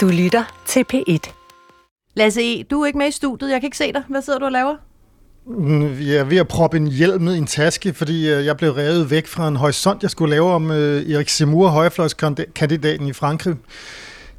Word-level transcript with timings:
Du 0.00 0.08
lytter 0.08 0.62
til 0.66 0.84
P1. 0.94 1.32
Lasse 2.14 2.60
E., 2.60 2.62
du 2.62 2.80
er 2.82 2.86
ikke 2.86 2.98
med 2.98 3.08
i 3.08 3.10
studiet. 3.10 3.50
Jeg 3.50 3.60
kan 3.60 3.66
ikke 3.66 3.76
se 3.76 3.92
dig. 3.92 4.02
Hvad 4.08 4.22
sidder 4.22 4.38
du 4.38 4.44
og 4.44 4.52
laver? 4.52 4.76
Mm, 5.46 5.82
Jeg 6.00 6.16
er 6.16 6.24
ved 6.24 6.36
at 6.38 6.48
proppe 6.48 6.76
en 6.76 6.86
hjelm 6.86 7.22
ned 7.22 7.34
i 7.34 7.38
en 7.38 7.46
taske, 7.46 7.94
fordi 7.94 8.30
øh, 8.30 8.44
jeg 8.46 8.56
blev 8.56 8.72
revet 8.72 9.10
væk 9.10 9.26
fra 9.26 9.48
en 9.48 9.56
horisont, 9.56 10.02
jeg 10.02 10.10
skulle 10.10 10.30
lave 10.30 10.50
om 10.52 10.70
øh, 10.70 11.10
Erik 11.10 11.28
Zemmour, 11.28 11.68
højrefløjskandidaten 11.68 13.06
i 13.06 13.12
Frankrig. 13.12 13.54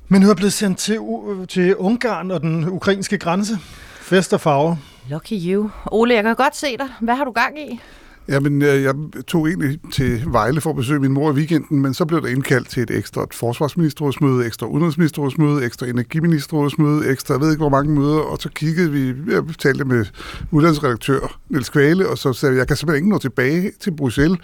Men 0.07 0.21
nu 0.21 0.27
er 0.27 0.29
jeg 0.29 0.35
blevet 0.35 0.53
sendt 0.53 0.77
til, 0.77 0.97
U- 0.99 1.45
til 1.45 1.75
Ungarn 1.75 2.31
og 2.31 2.41
den 2.41 2.69
ukrainske 2.69 3.17
grænse. 3.17 3.57
Fest 4.01 4.33
og 4.33 4.41
farver. 4.41 4.75
Lucky 5.09 5.33
you. 5.33 5.69
Ole, 5.85 6.13
jeg 6.15 6.23
kan 6.23 6.35
godt 6.35 6.55
se 6.55 6.77
dig. 6.77 6.87
Hvad 7.01 7.15
har 7.15 7.23
du 7.23 7.31
gang 7.31 7.59
i? 7.59 7.79
Jamen, 8.27 8.61
øh, 8.61 8.83
jeg 8.83 8.95
tog 9.27 9.47
egentlig 9.47 9.79
til 9.93 10.23
Vejle 10.27 10.61
for 10.61 10.69
at 10.69 10.75
besøge 10.75 10.99
min 10.99 11.11
mor 11.11 11.31
i 11.31 11.33
weekenden, 11.33 11.81
men 11.81 11.93
så 11.93 12.05
blev 12.05 12.21
der 12.21 12.27
indkaldt 12.27 12.69
til 12.69 12.83
et 12.83 12.91
ekstra 12.91 13.25
forsvarsministerrådsmøde, 13.33 14.45
ekstra 14.45 14.67
udenrigsministerrådsmøde, 14.67 15.65
ekstra 15.65 15.85
energiministerrådsmøde, 15.85 17.09
ekstra 17.09 17.33
jeg 17.33 17.41
ved 17.41 17.51
ikke 17.51 17.61
hvor 17.61 17.69
mange 17.69 17.99
møder, 17.99 18.19
og 18.19 18.37
så 18.39 18.49
kiggede 18.49 18.91
vi, 18.91 19.31
jeg 19.31 19.43
talte 19.59 19.85
med 19.85 20.05
udlandsredaktør 20.51 21.39
Niels 21.49 21.69
Kvale, 21.69 22.09
og 22.09 22.17
så 22.17 22.33
sagde 22.33 22.53
jeg, 22.53 22.59
jeg 22.59 22.67
kan 22.67 22.77
simpelthen 22.77 23.03
ikke 23.03 23.13
nå 23.13 23.19
tilbage 23.19 23.71
til 23.79 23.91
Bruxelles, 23.91 24.39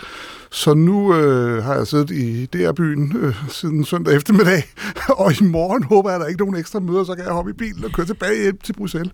så 0.51 0.73
nu 0.73 1.15
øh, 1.15 1.63
har 1.63 1.75
jeg 1.75 1.87
siddet 1.87 2.11
i 2.11 2.45
DR-byen 2.45 3.15
øh, 3.19 3.35
siden 3.49 3.85
søndag 3.85 4.15
eftermiddag, 4.15 4.63
og 5.23 5.41
i 5.41 5.43
morgen 5.43 5.83
håber 5.83 6.09
jeg, 6.09 6.15
at 6.15 6.21
der 6.21 6.27
ikke 6.27 6.41
er 6.41 6.45
nogen 6.45 6.59
ekstra 6.59 6.79
møder, 6.79 7.03
så 7.03 7.15
kan 7.15 7.25
jeg 7.25 7.33
hoppe 7.33 7.51
i 7.51 7.53
bilen 7.53 7.83
og 7.83 7.91
køre 7.91 8.05
tilbage 8.05 8.41
hjem 8.41 8.57
til 8.57 8.73
Bruxelles. 8.73 9.13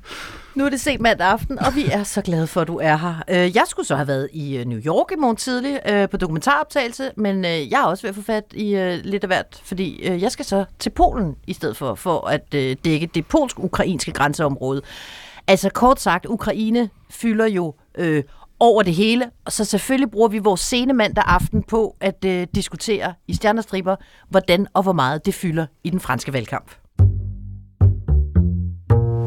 Nu 0.56 0.66
er 0.66 0.70
det 0.70 0.82
sent 0.82 1.02
mandag 1.02 1.28
aften, 1.28 1.60
og 1.60 1.76
vi 1.76 1.86
er 1.92 2.04
så 2.04 2.22
glade 2.22 2.48
for, 2.48 2.62
at 2.62 2.68
du 2.68 2.78
er 2.78 2.98
her. 2.98 3.24
Øh, 3.30 3.56
jeg 3.56 3.64
skulle 3.68 3.86
så 3.86 3.96
have 3.96 4.08
været 4.08 4.30
i 4.34 4.53
i 4.62 4.64
New 4.64 4.80
York 4.86 5.12
i 5.12 5.16
morgen 5.20 5.36
tidlig 5.36 5.80
øh, 5.90 6.10
på 6.10 6.18
dokumentaroptagelse, 6.18 7.12
men 7.18 7.46
øh, 7.46 7.72
jeg 7.72 7.82
er 7.82 7.86
også 7.86 8.04
ved 8.04 8.10
at 8.10 8.16
få 8.16 8.22
fat 8.22 8.44
i 8.54 8.76
øh, 8.76 9.00
lidt 9.04 9.24
af 9.24 9.30
hvert, 9.30 9.62
fordi 9.64 10.08
øh, 10.08 10.22
jeg 10.22 10.32
skal 10.32 10.46
så 10.46 10.66
til 10.80 10.90
Polen 10.90 11.36
i 11.48 11.54
stedet 11.54 11.78
for, 11.78 11.96
for 11.96 12.28
at 12.28 12.54
øh, 12.56 12.76
dække 12.86 13.10
det 13.16 13.26
polsk-ukrainske 13.26 14.12
grænseområde. 14.12 14.82
Altså 15.48 15.70
kort 15.70 16.02
sagt, 16.02 16.26
Ukraine 16.26 16.90
fylder 17.10 17.48
jo 17.48 17.74
øh, 17.98 18.24
over 18.60 18.84
det 18.84 18.94
hele, 18.94 19.30
og 19.46 19.52
så 19.52 19.66
selvfølgelig 19.66 20.12
bruger 20.12 20.28
vi 20.28 20.38
vores 20.38 20.62
sene 20.62 20.94
mandag 20.94 21.24
aften 21.28 21.64
på 21.64 21.96
at 22.02 22.26
øh, 22.26 22.48
diskutere 22.56 23.14
i 23.28 23.34
Stjernestriber, 23.34 23.96
hvordan 24.30 24.68
og 24.74 24.84
hvor 24.84 24.94
meget 24.94 25.26
det 25.26 25.34
fylder 25.34 25.66
i 25.84 25.90
den 25.90 26.00
franske 26.00 26.34
valgkamp. 26.34 26.72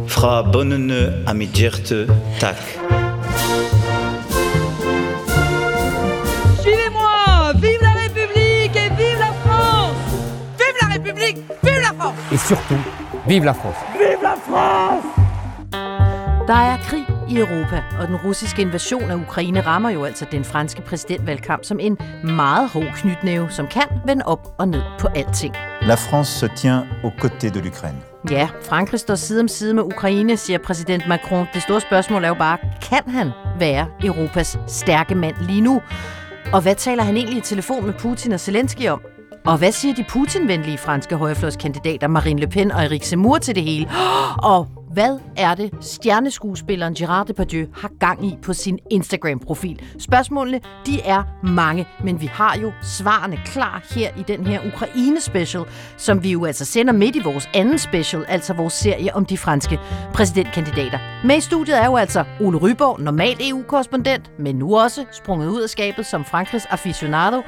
Fra 0.09 0.53
Bonnene 0.53 1.25
à 1.27 1.59
hjerte, 1.59 2.07
tak. 2.41 3.06
Et 12.37 12.41
surtout, 12.41 12.83
vive 13.29 13.45
la 13.45 13.53
France 13.53 13.81
Der 16.47 16.55
er 16.55 16.77
krig 16.83 17.07
i 17.29 17.39
Europa, 17.39 17.83
og 18.01 18.09
den 18.09 18.17
russiske 18.17 18.63
invasion 18.63 19.11
af 19.11 19.15
Ukraine 19.15 19.61
rammer 19.61 19.91
jo 19.91 20.05
altså 20.05 20.27
den 20.33 20.45
franske 20.45 20.83
præsidentvalgkamp 20.83 21.65
som 21.65 21.81
en 21.81 21.99
meget 22.25 22.69
hård 22.69 22.93
knytnæve, 22.97 23.51
som 23.51 23.67
kan 23.67 23.83
vende 24.07 24.25
op 24.27 24.55
og 24.59 24.69
ned 24.69 24.83
på 24.99 25.09
alting. 25.15 25.55
La 25.83 25.95
France 25.95 26.33
se 26.39 26.49
tient 26.57 26.85
aux 27.05 27.25
côtés 27.25 27.51
de 27.51 27.61
l'Ukraine. 27.61 28.31
Ja, 28.31 28.49
Frankrig 28.69 29.01
står 29.01 29.15
side 29.15 29.41
om 29.41 29.49
side 29.49 29.75
med 29.75 29.83
Ukraine, 29.83 30.37
siger 30.37 30.59
præsident 30.59 31.09
Macron. 31.09 31.47
Det 31.55 31.63
store 31.63 31.81
spørgsmål 31.81 32.25
er 32.25 32.29
jo 32.29 32.35
bare, 32.35 32.59
kan 32.91 33.13
han 33.13 33.31
være 33.59 33.87
Europas 34.05 34.59
stærke 34.67 35.15
mand 35.15 35.37
lige 35.41 35.61
nu? 35.61 35.83
Og 36.53 36.61
hvad 36.63 36.75
taler 36.75 37.03
han 37.03 37.17
egentlig 37.17 37.39
i 37.39 37.41
telefon 37.41 37.87
med 37.87 37.95
Putin 37.95 38.33
og 38.33 38.41
Zelensky 38.41 38.89
om? 38.89 39.01
Og 39.47 39.59
hvad 39.59 39.73
siger 39.73 39.95
de 39.95 40.05
Putin-venlige 40.09 40.79
franske 40.79 41.17
højrefløjskandidater 41.17 42.09
Marine 42.09 42.41
Le 42.41 42.47
Pen 42.47 42.73
og 42.73 42.85
Eric 42.85 43.09
Zemmour 43.09 43.39
til 43.39 43.55
det 43.55 43.63
hele? 43.63 43.89
Og 44.43 44.67
hvad 44.93 45.19
er 45.37 45.55
det, 45.55 45.71
stjerneskuespilleren 45.81 46.95
Gerard 46.95 47.27
Depardieu 47.27 47.67
har 47.75 47.91
gang 48.01 48.27
i 48.27 48.39
på 48.43 48.53
sin 48.53 48.79
Instagram-profil? 48.91 49.83
Spørgsmålene, 49.99 50.61
de 50.87 51.01
er 51.03 51.23
mange, 51.43 51.87
men 52.05 52.21
vi 52.21 52.27
har 52.27 52.59
jo 52.59 52.73
svarene 52.83 53.39
klar 53.45 53.85
her 53.95 54.11
i 54.19 54.23
den 54.29 54.47
her 54.47 54.61
Ukraine-special, 54.75 55.65
som 55.97 56.23
vi 56.23 56.33
jo 56.33 56.45
altså 56.45 56.65
sender 56.65 56.93
midt 56.93 57.17
i 57.17 57.23
vores 57.25 57.49
anden 57.55 57.79
special, 57.79 58.25
altså 58.29 58.53
vores 58.53 58.73
serie 58.73 59.15
om 59.15 59.27
de 59.27 59.39
franske 59.39 59.79
præsidentkandidater. 60.15 60.99
Med 61.25 61.37
i 61.37 61.41
studiet 61.41 61.83
er 61.83 61.87
jo 61.87 61.97
altså 61.97 62.25
Ole 62.41 62.59
Ryborg, 62.59 63.01
normal 63.01 63.37
EU-korrespondent, 63.41 64.31
men 64.39 64.57
nu 64.57 64.79
også 64.79 65.05
sprunget 65.13 65.49
ud 65.49 65.61
af 65.61 65.69
skabet 65.69 66.07
som 66.07 66.25
Frankrigs 66.25 66.67
aficionado, 66.67 67.43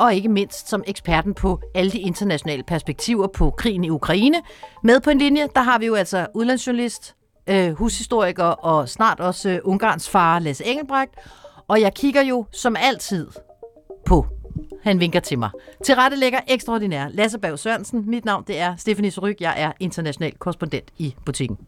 og 0.00 0.14
ikke 0.14 0.28
mindst 0.28 0.68
som 0.68 0.82
eksperten 0.86 1.34
på 1.34 1.60
alle 1.74 1.90
de 1.90 1.98
internationale 1.98 2.62
perspektiver 2.62 3.26
på 3.26 3.50
krigen 3.50 3.84
i 3.84 3.90
Ukraine. 3.90 4.42
Med 4.84 5.00
på 5.00 5.10
en 5.10 5.18
linje, 5.18 5.48
der 5.54 5.62
har 5.62 5.78
vi 5.78 5.86
jo 5.86 5.94
altså 5.94 6.26
udlandsjournalist, 6.34 7.14
øh, 7.46 7.72
hushistoriker 7.72 8.44
og 8.44 8.88
snart 8.88 9.20
også 9.20 9.50
øh, 9.50 9.58
Ungarns 9.64 10.08
far, 10.08 10.38
Lasse 10.38 10.64
Engelbrecht. 10.64 11.12
Og 11.68 11.80
jeg 11.80 11.94
kigger 11.94 12.22
jo 12.22 12.46
som 12.52 12.76
altid 12.78 13.28
på 14.06 14.26
han 14.82 15.00
vinker 15.00 15.20
til 15.20 15.38
mig. 15.38 15.50
Til 15.84 15.94
rette 15.94 16.16
lægger 16.16 16.40
ekstraordinær 16.48 17.08
Lasse 17.08 17.38
Berg 17.38 17.58
Sørensen. 17.58 18.10
Mit 18.10 18.24
navn 18.24 18.44
det 18.46 18.58
er 18.58 18.76
Stephanie 18.76 19.10
Suryk. 19.10 19.40
Jeg 19.40 19.54
er 19.56 19.72
international 19.80 20.32
korrespondent 20.38 20.90
i 20.98 21.14
butikken. 21.26 21.58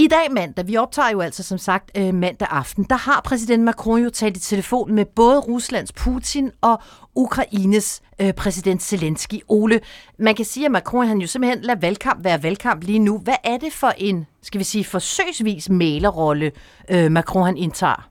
I 0.00 0.06
dag 0.06 0.32
mandag, 0.32 0.66
vi 0.66 0.76
optager 0.76 1.10
jo 1.10 1.20
altså 1.20 1.42
som 1.42 1.58
sagt 1.58 1.90
øh, 1.96 2.14
mandag 2.14 2.48
aften, 2.50 2.84
der 2.84 2.96
har 2.96 3.20
præsident 3.24 3.64
Macron 3.64 4.02
jo 4.02 4.10
talt 4.10 4.36
i 4.36 4.40
telefon 4.40 4.94
med 4.94 5.04
både 5.04 5.38
Ruslands 5.40 5.92
Putin 5.92 6.50
og 6.60 6.82
Ukraines 7.14 8.02
øh, 8.20 8.32
præsident 8.32 8.82
Zelensky. 8.82 9.34
Ole, 9.48 9.80
man 10.18 10.34
kan 10.34 10.44
sige, 10.44 10.66
at 10.66 10.72
Macron 10.72 11.06
han 11.06 11.18
jo 11.18 11.26
simpelthen 11.26 11.62
lader 11.62 11.80
valgkamp 11.80 12.24
være 12.24 12.42
valgkamp 12.42 12.84
lige 12.84 12.98
nu. 12.98 13.18
Hvad 13.18 13.34
er 13.44 13.56
det 13.56 13.72
for 13.72 13.92
en, 13.98 14.26
skal 14.42 14.58
vi 14.58 14.64
sige, 14.64 14.84
forsøgsvis 14.84 15.70
malerrolle, 15.70 16.52
øh, 16.88 17.10
Macron 17.10 17.46
han 17.46 17.56
indtager? 17.56 18.08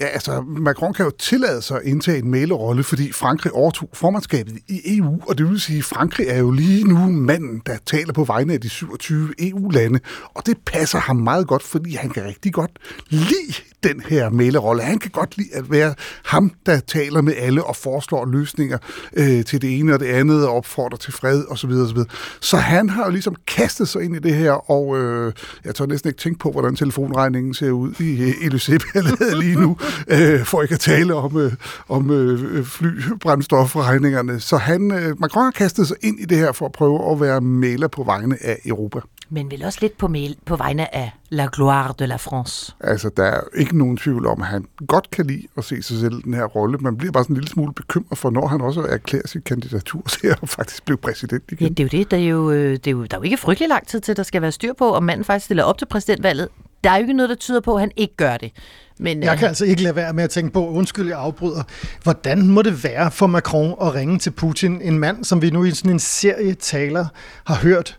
Ja, 0.00 0.06
altså, 0.06 0.40
Macron 0.40 0.94
kan 0.94 1.04
jo 1.04 1.10
tillade 1.10 1.62
sig 1.62 1.76
at 1.76 1.82
indtage 1.84 2.18
en 2.18 2.30
mailerrolle, 2.30 2.82
fordi 2.82 3.12
Frankrig 3.12 3.52
overtog 3.52 3.90
formandskabet 3.94 4.58
i 4.68 4.98
EU, 4.98 5.20
og 5.28 5.38
det 5.38 5.50
vil 5.50 5.60
sige, 5.60 5.78
at 5.78 5.84
Frankrig 5.84 6.26
er 6.28 6.38
jo 6.38 6.50
lige 6.50 6.84
nu 6.84 6.98
manden, 6.98 7.62
der 7.66 7.76
taler 7.86 8.12
på 8.12 8.24
vegne 8.24 8.52
af 8.52 8.60
de 8.60 8.68
27 8.68 9.34
EU-lande, 9.38 10.00
og 10.34 10.46
det 10.46 10.56
passer 10.66 10.98
ham 10.98 11.16
meget 11.16 11.46
godt, 11.46 11.62
fordi 11.62 11.94
han 11.94 12.10
kan 12.10 12.24
rigtig 12.24 12.52
godt 12.52 12.70
lide 13.08 13.54
den 13.88 14.02
her 14.08 14.30
mailerrolle. 14.30 14.82
Han 14.82 14.98
kan 14.98 15.10
godt 15.10 15.36
lide 15.36 15.48
at 15.54 15.70
være 15.70 15.94
ham, 16.24 16.52
der 16.66 16.80
taler 16.80 17.20
med 17.20 17.32
alle 17.36 17.64
og 17.64 17.76
foreslår 17.76 18.26
løsninger 18.26 18.78
øh, 19.16 19.44
til 19.44 19.62
det 19.62 19.78
ene 19.78 19.94
og 19.94 20.00
det 20.00 20.06
andet, 20.06 20.46
og 20.46 20.56
opfordrer 20.56 20.98
til 20.98 21.12
fred 21.12 21.44
osv. 21.48 21.70
osv. 21.70 21.98
Så 22.40 22.56
han 22.56 22.90
har 22.90 23.04
jo 23.04 23.10
ligesom 23.10 23.34
kastet 23.46 23.88
sig 23.88 24.02
ind 24.02 24.16
i 24.16 24.18
det 24.18 24.34
her, 24.34 24.70
og 24.70 24.98
øh, 24.98 25.32
jeg 25.64 25.74
tør 25.74 25.86
næsten 25.86 26.08
ikke 26.08 26.20
tænke 26.20 26.38
på, 26.38 26.50
hvordan 26.50 26.76
telefonregningen 26.76 27.54
ser 27.54 27.70
ud 27.70 27.92
i 28.00 28.22
øh, 28.22 28.34
i 28.42 28.48
LUC-billedet 28.48 29.38
lige 29.38 29.60
nu, 29.60 29.76
øh, 30.08 30.44
for 30.44 30.62
ikke 30.62 30.74
at 30.74 30.80
tale 30.80 31.14
om, 31.14 31.36
øh, 31.36 31.52
om 31.88 32.10
øh, 32.10 32.64
flybrændstofregningerne. 32.64 34.40
Så 34.40 34.56
han, 34.56 34.92
øh, 34.92 35.20
Macron 35.20 35.44
har 35.44 35.50
kastet 35.50 35.88
sig 35.88 35.96
ind 36.02 36.20
i 36.20 36.24
det 36.24 36.38
her 36.38 36.52
for 36.52 36.66
at 36.66 36.72
prøve 36.72 37.12
at 37.12 37.20
være 37.20 37.40
maler 37.40 37.88
på 37.88 38.02
vegne 38.02 38.36
af 38.40 38.58
Europa. 38.64 39.00
Men 39.30 39.50
vel 39.50 39.64
også 39.64 39.78
lidt 39.82 39.98
på, 39.98 40.08
mail, 40.08 40.36
på 40.44 40.56
vegne 40.56 40.94
af 40.94 41.10
La 41.36 41.48
Gloire 41.52 41.94
de 41.98 42.06
la 42.06 42.16
France. 42.16 42.74
Altså, 42.80 43.10
der 43.16 43.24
er 43.24 43.40
ikke 43.56 43.78
nogen 43.78 43.96
tvivl 43.96 44.26
om, 44.26 44.40
at 44.42 44.46
han 44.46 44.64
godt 44.86 45.10
kan 45.10 45.26
lide 45.26 45.42
at 45.58 45.64
se 45.64 45.82
sig 45.82 46.00
selv 46.00 46.18
i 46.18 46.22
den 46.22 46.34
her 46.34 46.44
rolle. 46.44 46.78
Man 46.78 46.96
bliver 46.96 47.12
bare 47.12 47.24
sådan 47.24 47.36
en 47.36 47.40
lille 47.40 47.50
smule 47.50 47.72
bekymret 47.72 48.18
for, 48.18 48.30
når 48.30 48.46
han 48.46 48.60
også 48.60 48.80
erklærer 48.80 49.26
sit 49.26 49.44
kandidatur 49.44 50.02
til 50.20 50.26
at 50.26 50.38
faktisk 50.48 50.84
blive 50.84 50.96
præsident 50.98 51.42
Ja, 51.50 51.56
igen. 51.56 51.74
det 51.74 51.80
er 51.80 51.84
jo 51.84 51.98
det. 52.02 52.10
Der 52.10 52.16
er 52.16 52.20
jo, 52.20 52.50
øh, 52.50 52.72
det 52.72 52.86
er 52.86 52.90
jo, 52.90 53.04
der 53.04 53.16
er 53.16 53.18
jo 53.18 53.22
ikke 53.22 53.36
frygtelig 53.36 53.68
lang 53.68 53.86
tid 53.86 54.00
til, 54.00 54.16
der 54.16 54.22
skal 54.22 54.42
være 54.42 54.52
styr 54.52 54.72
på, 54.78 54.94
om 54.94 55.02
manden 55.02 55.24
faktisk 55.24 55.44
stiller 55.44 55.64
op 55.64 55.78
til 55.78 55.86
præsidentvalget. 55.86 56.48
Der 56.84 56.90
er 56.90 56.96
jo 56.96 57.00
ikke 57.00 57.12
noget, 57.12 57.30
der 57.30 57.36
tyder 57.36 57.60
på, 57.60 57.74
at 57.74 57.80
han 57.80 57.90
ikke 57.96 58.16
gør 58.16 58.36
det. 58.36 58.52
Men, 58.98 59.22
Jeg 59.22 59.32
øh, 59.32 59.38
kan 59.38 59.48
altså 59.48 59.64
ikke 59.64 59.82
lade 59.82 59.96
være 59.96 60.12
med 60.12 60.24
at 60.24 60.30
tænke 60.30 60.52
på, 60.52 60.68
undskyld, 60.68 61.08
jeg 61.08 61.18
afbryder. 61.18 61.62
Hvordan 62.02 62.46
må 62.48 62.62
det 62.62 62.84
være 62.84 63.10
for 63.10 63.26
Macron 63.26 63.74
at 63.82 63.94
ringe 63.94 64.18
til 64.18 64.30
Putin, 64.30 64.82
en 64.82 64.98
mand, 64.98 65.24
som 65.24 65.42
vi 65.42 65.50
nu 65.50 65.64
i 65.64 65.70
sådan 65.70 65.92
en 65.92 65.98
serie 65.98 66.54
taler 66.54 67.06
har 67.46 67.54
hørt, 67.54 67.98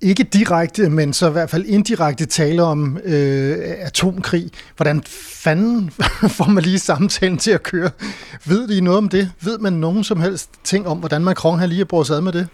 ikke 0.00 0.22
direkte, 0.22 0.90
men 0.90 1.12
så 1.12 1.28
i 1.28 1.32
hvert 1.32 1.50
fald 1.50 1.64
indirekte 1.66 2.26
tale 2.26 2.62
om 2.62 2.98
øh, 3.04 3.56
atomkrig. 3.60 4.50
Hvordan 4.76 5.02
fanden 5.20 5.90
får 6.36 6.48
man 6.48 6.62
lige 6.64 6.78
samtalen 6.78 7.38
til 7.38 7.50
at 7.50 7.62
køre? 7.62 7.90
Ved 8.44 8.68
de 8.68 8.80
noget 8.80 8.98
om 8.98 9.08
det? 9.08 9.32
Ved 9.40 9.58
man 9.58 9.72
nogen 9.72 10.04
som 10.04 10.20
helst 10.20 10.50
ting 10.64 10.88
om, 10.88 10.98
hvordan 10.98 11.24
Macron 11.24 11.58
har 11.58 11.66
lige 11.66 11.84
brugt 11.84 12.06
sig 12.06 12.16
ad 12.16 12.20
med 12.20 12.32
det? 12.32 12.48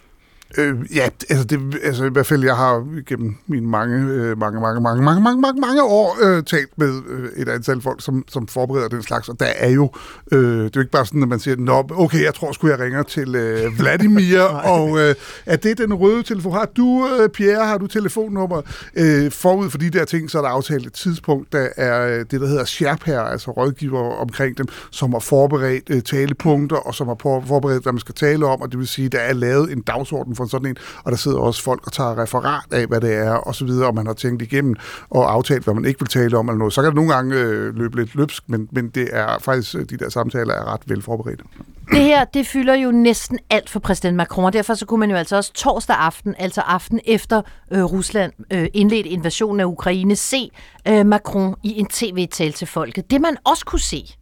Øh, 0.58 0.96
ja, 0.96 1.08
altså, 1.30 1.44
det, 1.44 1.78
altså 1.82 2.04
i 2.04 2.08
hvert 2.08 2.26
fald, 2.26 2.44
jeg 2.44 2.56
har 2.56 3.02
gennem 3.06 3.36
mine 3.46 3.66
mange, 3.66 4.12
øh, 4.12 4.38
mange, 4.38 4.60
mange, 4.60 4.80
mange, 4.80 5.02
mange, 5.02 5.22
mange, 5.22 5.40
mange, 5.40 5.60
mange 5.60 5.82
år 5.82 6.18
øh, 6.22 6.42
talt 6.42 6.78
med 6.78 7.02
øh, 7.08 7.28
et 7.36 7.48
antal 7.48 7.80
folk, 7.80 8.02
som, 8.02 8.24
som 8.28 8.46
forbereder 8.46 8.88
den 8.88 9.02
slags, 9.02 9.28
og 9.28 9.40
der 9.40 9.46
er 9.56 9.70
jo, 9.70 9.90
øh, 10.32 10.40
det 10.40 10.64
er 10.64 10.70
jo 10.76 10.80
ikke 10.80 10.90
bare 10.90 11.06
sådan, 11.06 11.22
at 11.22 11.28
man 11.28 11.38
siger, 11.38 11.56
Nå, 11.56 11.84
okay, 11.90 12.22
jeg 12.22 12.34
tror 12.34 12.52
sgu, 12.52 12.68
jeg 12.68 12.80
ringer 12.80 13.02
til 13.02 13.34
øh, 13.34 13.72
Vladimir, 13.78 14.40
og 14.42 15.00
øh, 15.00 15.14
er 15.46 15.56
det 15.56 15.78
den 15.78 15.94
røde 15.94 16.22
telefon? 16.22 16.52
Har 16.52 16.68
du, 16.76 17.08
øh, 17.20 17.28
Pierre, 17.28 17.66
har 17.66 17.78
du 17.78 17.86
telefonnummer? 17.86 18.62
Øh, 18.96 19.30
forud 19.30 19.70
for 19.70 19.78
de 19.78 19.90
der 19.90 20.04
ting, 20.04 20.30
så 20.30 20.38
er 20.38 20.42
der 20.42 20.48
aftalt 20.48 20.86
et 20.86 20.92
tidspunkt, 20.92 21.52
der 21.52 21.68
er 21.76 22.06
øh, 22.06 22.18
det, 22.30 22.40
der 22.40 22.46
hedder 22.46 22.64
Sherpa, 22.64 23.12
altså 23.12 23.50
rådgiver 23.50 24.14
omkring 24.14 24.58
dem, 24.58 24.66
som 24.90 25.12
har 25.12 25.20
forberedt 25.20 25.90
øh, 25.90 26.02
talepunkter, 26.02 26.76
og 26.76 26.94
som 26.94 27.06
har 27.06 27.16
forberedt, 27.46 27.82
hvad 27.82 27.92
man 27.92 28.00
skal 28.00 28.14
tale 28.14 28.46
om, 28.46 28.60
og 28.60 28.70
det 28.70 28.78
vil 28.78 28.88
sige, 28.88 29.08
der 29.08 29.18
er 29.18 29.32
lavet 29.32 29.72
en 29.72 29.80
dagsorden 29.80 30.04
dagsorden 30.04 30.34
for 30.44 30.50
sådan 30.50 30.68
en, 30.68 30.76
og 31.04 31.12
der 31.12 31.18
sidder 31.18 31.38
også 31.38 31.62
folk 31.62 31.86
og 31.86 31.92
tager 31.92 32.22
referat 32.22 32.72
af, 32.72 32.86
hvad 32.86 33.00
det 33.00 33.14
er, 33.14 33.32
og 33.32 33.54
så 33.54 33.64
videre, 33.64 33.86
og 33.86 33.94
man 33.94 34.06
har 34.06 34.14
tænkt 34.14 34.42
igennem 34.42 34.76
og 35.10 35.32
aftalt, 35.32 35.64
hvad 35.64 35.74
man 35.74 35.84
ikke 35.84 36.00
vil 36.00 36.08
tale 36.08 36.38
om, 36.38 36.48
eller 36.48 36.58
noget. 36.58 36.72
Så 36.72 36.82
kan 36.82 36.86
det 36.86 36.94
nogle 36.94 37.14
gange 37.14 37.36
øh, 37.36 37.76
løbe 37.76 37.96
lidt 37.96 38.14
løbsk, 38.14 38.42
men, 38.46 38.68
men 38.72 38.88
det 38.88 39.08
er 39.12 39.38
faktisk, 39.40 39.74
øh, 39.74 39.84
de 39.90 39.96
der 39.96 40.08
samtaler 40.08 40.54
er 40.54 40.72
ret 40.72 40.80
velforberedte. 40.86 41.44
Det 41.90 42.02
her, 42.02 42.24
det 42.24 42.46
fylder 42.46 42.74
jo 42.74 42.90
næsten 42.90 43.38
alt 43.50 43.70
for 43.70 43.80
præsident 43.80 44.16
Macron, 44.16 44.44
og 44.44 44.52
derfor 44.52 44.74
så 44.74 44.86
kunne 44.86 45.00
man 45.00 45.10
jo 45.10 45.16
altså 45.16 45.36
også 45.36 45.52
torsdag 45.52 45.96
aften, 45.96 46.34
altså 46.38 46.60
aften 46.60 47.00
efter 47.04 47.42
øh, 47.72 47.84
Rusland 47.84 48.32
øh, 48.52 48.66
indledte 48.74 49.10
invasionen 49.10 49.60
af 49.60 49.64
Ukraine, 49.64 50.16
se 50.16 50.50
øh, 50.88 51.06
Macron 51.06 51.54
i 51.62 51.78
en 51.78 51.86
tv-tale 51.86 52.52
til 52.52 52.66
folket. 52.66 53.10
Det 53.10 53.20
man 53.20 53.36
også 53.44 53.64
kunne 53.64 53.80
se, 53.80 54.16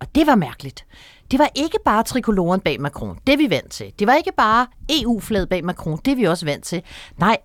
og 0.00 0.06
det 0.14 0.26
var 0.26 0.34
mærkeligt, 0.34 0.84
det 1.30 1.38
var 1.38 1.50
ikke 1.54 1.78
bare 1.84 2.02
trikoloren 2.02 2.60
bag 2.60 2.80
Macron, 2.80 3.18
det 3.26 3.32
er 3.32 3.36
vi 3.36 3.50
vant 3.50 3.72
til. 3.72 3.92
Det 3.98 4.06
var 4.06 4.14
ikke 4.14 4.32
bare 4.36 4.66
EU-flaget 4.90 5.48
bag 5.48 5.64
Macron, 5.64 5.98
det 6.04 6.12
er 6.12 6.16
vi 6.16 6.24
også 6.24 6.44
vant 6.44 6.64
til. 6.64 6.82
Nej, 7.18 7.36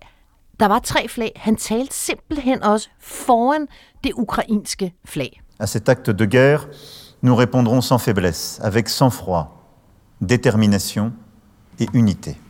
der 0.60 0.66
var 0.66 0.78
tre 0.78 1.08
flag. 1.08 1.32
Han 1.36 1.56
talte 1.56 1.94
simpelthen 1.94 2.62
også 2.62 2.88
foran 3.00 3.68
det 4.04 4.12
ukrainske 4.14 4.92
flag. 5.04 5.40
À 5.62 5.66
cet 5.66 5.88
acte 5.88 6.12
de 6.12 6.26
guerre, 6.26 6.60
nous 7.22 7.36
répondrons 7.36 7.80
sans 7.80 8.02
faiblesse, 8.02 8.60
avec 8.60 8.88
sang-froid, 8.88 9.44
détermination 10.20 11.12
et 11.78 11.88
unité. 11.94 12.43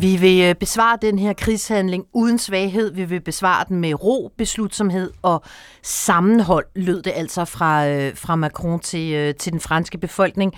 Vi 0.00 0.16
vil 0.16 0.42
øh, 0.42 0.54
besvare 0.54 0.98
den 1.02 1.18
her 1.18 1.32
krigshandling 1.32 2.04
uden 2.12 2.38
svaghed. 2.38 2.92
Vi 2.94 3.04
vil 3.04 3.20
besvare 3.20 3.64
den 3.68 3.80
med 3.80 4.04
ro, 4.04 4.32
beslutsomhed 4.36 5.10
og 5.22 5.42
sammenhold, 5.82 6.66
lød 6.74 7.02
det 7.02 7.12
altså 7.16 7.44
fra, 7.44 7.88
øh, 7.88 8.16
fra 8.16 8.36
Macron 8.36 8.80
til, 8.80 9.12
øh, 9.12 9.34
til 9.34 9.52
den 9.52 9.60
franske 9.60 9.98
befolkning. 9.98 10.54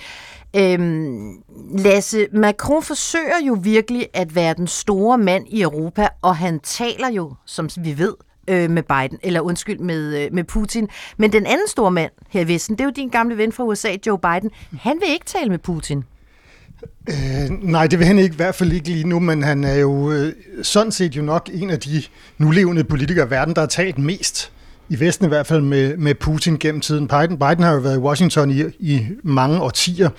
Øhm, 0.57 1.33
Lasse, 1.79 2.27
Macron 2.33 2.83
forsøger 2.83 3.47
jo 3.47 3.59
virkelig 3.63 4.09
at 4.15 4.35
være 4.35 4.55
den 4.55 4.67
store 4.67 5.19
mand 5.19 5.47
i 5.49 5.63
Europa, 5.63 6.09
og 6.23 6.37
han 6.37 6.61
taler 6.61 7.11
jo, 7.11 7.35
som 7.47 7.69
vi 7.77 7.99
ved, 7.99 8.15
øh, 8.49 8.71
med 8.71 8.83
Biden, 8.83 9.19
eller 9.23 9.41
undskyld, 9.41 9.79
med, 9.79 10.25
øh, 10.25 10.33
med 10.33 10.45
Putin. 10.45 10.89
Men 11.17 11.33
den 11.33 11.47
anden 11.47 11.69
store 11.69 11.91
mand 11.91 12.13
her 12.29 12.41
i 12.41 12.49
Vesten, 12.49 12.75
det 12.75 12.81
er 12.81 12.85
jo 12.85 12.93
din 12.97 13.09
gamle 13.09 13.37
ven 13.37 13.53
fra 13.53 13.65
USA, 13.65 13.97
Joe 14.07 14.19
Biden. 14.19 14.51
Han 14.81 15.01
vil 15.01 15.09
ikke 15.09 15.27
tale 15.27 15.51
med 15.51 15.59
Putin. 15.59 16.05
Øh, 17.09 17.50
nej, 17.62 17.87
det 17.87 17.99
vil 17.99 18.06
han 18.06 18.19
ikke, 18.19 18.32
i 18.32 18.37
hvert 18.37 18.55
fald 18.55 18.73
ikke 18.73 18.88
lige 18.88 19.09
nu, 19.09 19.19
men 19.19 19.43
han 19.43 19.65
er 19.65 19.75
jo 19.75 20.12
øh, 20.12 20.32
sådan 20.62 20.93
set 20.93 21.17
jo 21.17 21.23
nok 21.23 21.50
en 21.53 21.71
af 21.71 21.81
de 21.81 22.03
nulevende 22.38 22.85
politikere 22.85 23.27
i 23.27 23.31
verden, 23.31 23.55
der 23.55 23.61
har 23.61 23.69
talt 23.69 23.99
mest 23.99 24.53
i 24.91 25.00
Vesten 25.00 25.27
i 25.27 25.29
hvert 25.29 25.47
fald 25.47 25.62
med, 25.62 25.97
med 25.97 26.15
Putin 26.15 26.59
gennem 26.59 26.81
tiden. 26.81 27.09
Biden, 27.09 27.38
Biden 27.38 27.62
har 27.62 27.73
jo 27.73 27.79
været 27.79 27.97
i 27.97 27.99
Washington 27.99 28.50
i, 28.50 28.62
i 28.79 29.06
mange 29.23 29.61
årtier, 29.61 30.11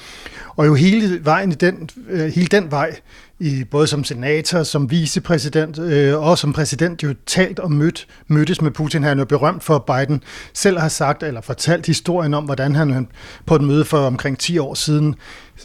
og 0.56 0.68
jo 0.68 0.76
hele 0.76 1.26
vejen 1.26 1.52
i 1.52 1.56
den, 1.56 1.90
øh, 2.10 2.28
hele 2.28 2.48
den 2.48 2.72
vej, 2.72 2.96
i, 3.40 3.64
både 3.64 3.88
som 3.88 4.04
senator, 4.04 4.64
som 4.64 4.92
vicepræsident 4.92 5.80
øh, 5.80 6.28
og 6.28 6.38
som 6.38 6.54
præsident, 6.54 7.04
jo 7.04 7.16
talt 7.26 7.60
og 7.60 7.72
mødt, 7.72 8.08
mødtes 8.28 8.62
med 8.62 8.72
Putin. 8.72 9.04
Han 9.04 9.18
er 9.18 9.22
jo 9.22 9.26
berømt 9.26 9.64
for, 9.64 9.76
at 9.76 10.08
Biden 10.08 10.24
selv 10.54 10.80
har 10.80 10.90
sagt 10.90 11.24
eller 11.24 11.42
fortalt 11.42 11.86
historien 11.86 12.34
om, 12.34 12.44
hvordan 12.44 12.76
han 12.76 13.08
på 13.46 13.56
et 13.56 13.62
møde 13.62 13.86
for 13.86 13.98
omkring 13.98 14.38
10 14.40 14.58
år 14.58 14.74
siden, 14.74 15.16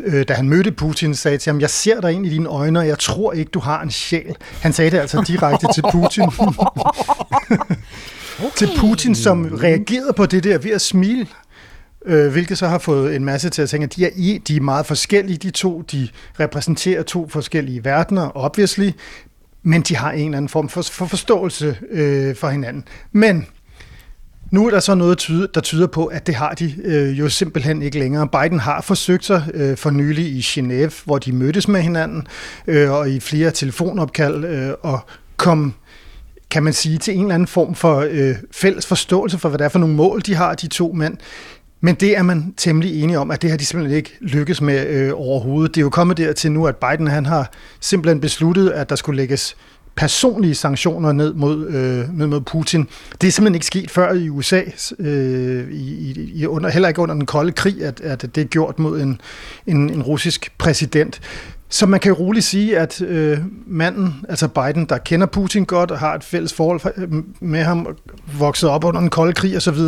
øh, 0.05 0.25
da 0.29 0.35
han 0.35 0.49
mødte 0.49 0.73
Putin, 0.73 1.15
sagde 1.15 1.39
til 1.39 1.51
ham, 1.51 1.61
jeg 1.61 1.71
ser 1.71 2.01
dig 2.01 2.13
ind 2.13 2.27
i 2.27 2.29
dine 2.29 2.49
øjne, 2.49 2.79
og 2.79 2.87
jeg 2.87 2.99
tror 2.99 3.33
ikke, 3.33 3.51
du 3.51 3.59
har 3.59 3.83
en 3.83 3.91
sjæl. 3.91 4.37
Han 4.61 4.73
sagde 4.73 4.91
det 4.91 4.99
altså 4.99 5.25
direkte 5.27 5.67
til 5.75 5.83
Putin. 5.93 6.23
okay. 8.39 8.57
til 8.57 8.69
Putin, 8.79 9.15
som 9.15 9.59
reagerede 9.63 10.13
på 10.13 10.27
det 10.27 10.45
der 10.45 10.59
ved 10.59 10.71
at 10.71 10.81
smile 10.81 11.27
øh, 12.07 12.33
hvilket 12.33 12.59
så 12.59 12.69
har 12.69 12.79
fået 12.79 13.17
en 13.17 13.25
masse 13.25 13.51
til 13.51 13.63
at 13.63 13.69
tænke, 13.69 13.85
at 13.85 13.97
de 13.97 14.05
er, 14.05 14.11
i, 14.17 14.43
de 14.49 14.57
er 14.57 14.61
meget 14.61 14.87
forskellige, 14.87 15.37
de 15.37 15.51
to, 15.51 15.83
de 15.83 16.09
repræsenterer 16.41 17.03
to 17.03 17.29
forskellige 17.29 17.85
verdener, 17.85 18.37
obviously, 18.37 18.91
men 19.63 19.83
de 19.83 19.97
har 19.97 20.13
en 20.13 20.25
eller 20.25 20.37
anden 20.37 20.49
form 20.49 20.69
for, 20.69 20.83
for 20.83 21.07
forståelse 21.07 21.79
øh, 21.91 22.37
for 22.37 22.49
hinanden. 22.49 22.85
Men 23.13 23.47
nu 24.51 24.67
er 24.67 24.71
der 24.71 24.81
så 24.81 24.95
noget, 24.95 25.51
der 25.55 25.61
tyder 25.61 25.87
på, 25.87 26.07
at 26.07 26.27
det 26.27 26.35
har 26.35 26.55
de 26.55 26.75
øh, 26.85 27.19
jo 27.19 27.29
simpelthen 27.29 27.83
ikke 27.83 27.99
længere. 27.99 28.29
Biden 28.29 28.61
har 28.61 28.81
forsøgt 28.81 29.25
sig 29.25 29.43
øh, 29.55 29.77
for 29.77 29.91
nylig 29.91 30.27
i 30.27 30.41
Genève, 30.41 31.03
hvor 31.05 31.19
de 31.19 31.33
mødtes 31.33 31.69
med 31.69 31.81
hinanden, 31.81 32.27
øh, 32.67 32.93
og 32.93 33.11
i 33.11 33.21
flere 33.21 33.51
telefonopkald, 33.51 34.45
øh, 34.45 34.73
og 34.83 35.01
kom 35.37 35.75
kan 36.51 36.63
man 36.63 36.73
sige, 36.73 36.99
til 36.99 37.15
en 37.15 37.21
eller 37.21 37.35
anden 37.35 37.47
form 37.47 37.75
for 37.75 38.07
øh, 38.11 38.35
fælles 38.53 38.87
forståelse 38.87 39.39
for, 39.39 39.49
hvad 39.49 39.59
det 39.59 39.65
er 39.65 39.69
for 39.69 39.79
nogle 39.79 39.95
mål, 39.95 40.23
de 40.27 40.35
har, 40.35 40.55
de 40.55 40.67
to 40.67 40.93
mænd. 40.93 41.17
Men 41.81 41.95
det 41.95 42.17
er 42.17 42.23
man 42.23 42.55
temmelig 42.57 43.03
enige 43.03 43.19
om, 43.19 43.31
at 43.31 43.43
det 43.43 43.51
har 43.51 43.57
de 43.57 43.65
simpelthen 43.65 43.97
ikke 43.97 44.17
lykkes 44.21 44.61
med 44.61 44.87
øh, 44.87 45.13
overhovedet. 45.15 45.75
Det 45.75 45.81
er 45.81 45.85
jo 45.85 45.91
kommet 45.91 46.17
dertil 46.17 46.53
nu, 46.53 46.67
at 46.67 46.77
Biden 46.77 47.07
han 47.07 47.27
har 47.27 47.51
simpelthen 47.81 48.21
besluttet, 48.21 48.71
at 48.71 48.91
der 48.91 48.97
skulle 48.97 49.17
lægges 49.17 49.57
personlige 49.97 50.55
sanktioner 50.55 51.13
ned 51.13 51.35
mod, 51.35 51.67
øh, 51.67 52.19
ned 52.19 52.27
mod 52.27 52.41
Putin. 52.41 52.89
Det 53.21 53.27
er 53.27 53.33
simpelthen 53.33 53.55
ikke 53.55 53.67
sket 53.67 53.91
før 53.91 54.13
i 54.13 54.29
USA, 54.29 54.63
øh, 54.99 55.73
i, 55.73 56.13
i 56.35 56.47
under, 56.47 56.71
heller 56.71 56.89
ikke 56.89 57.01
under 57.01 57.15
den 57.15 57.27
kolde 57.27 57.53
krig, 57.53 57.85
at, 57.85 58.01
at 58.01 58.23
det 58.23 58.39
er 58.39 58.45
gjort 58.45 58.79
mod 58.79 59.01
en, 59.01 59.21
en, 59.67 59.91
en 59.91 60.03
russisk 60.03 60.53
præsident. 60.59 61.21
Så 61.69 61.87
man 61.87 62.01
kan 62.01 62.13
jo 62.13 62.19
roligt 62.19 62.45
sige, 62.45 62.79
at 62.79 63.03
øh, 63.03 63.39
manden, 63.67 64.15
altså 64.29 64.49
Biden, 64.49 64.85
der 64.85 64.99
kender 64.99 65.27
Putin 65.27 65.65
godt 65.65 65.91
og 65.91 65.99
har 65.99 66.15
et 66.15 66.25
fælles 66.25 66.53
forhold 66.53 66.81
øh, 66.97 67.09
med 67.41 67.63
ham, 67.63 67.97
vokset 68.39 68.71
op 68.71 68.85
under 68.85 69.01
den 69.01 69.11
kolde 69.11 69.33
krig 69.33 69.57
osv., 69.57 69.79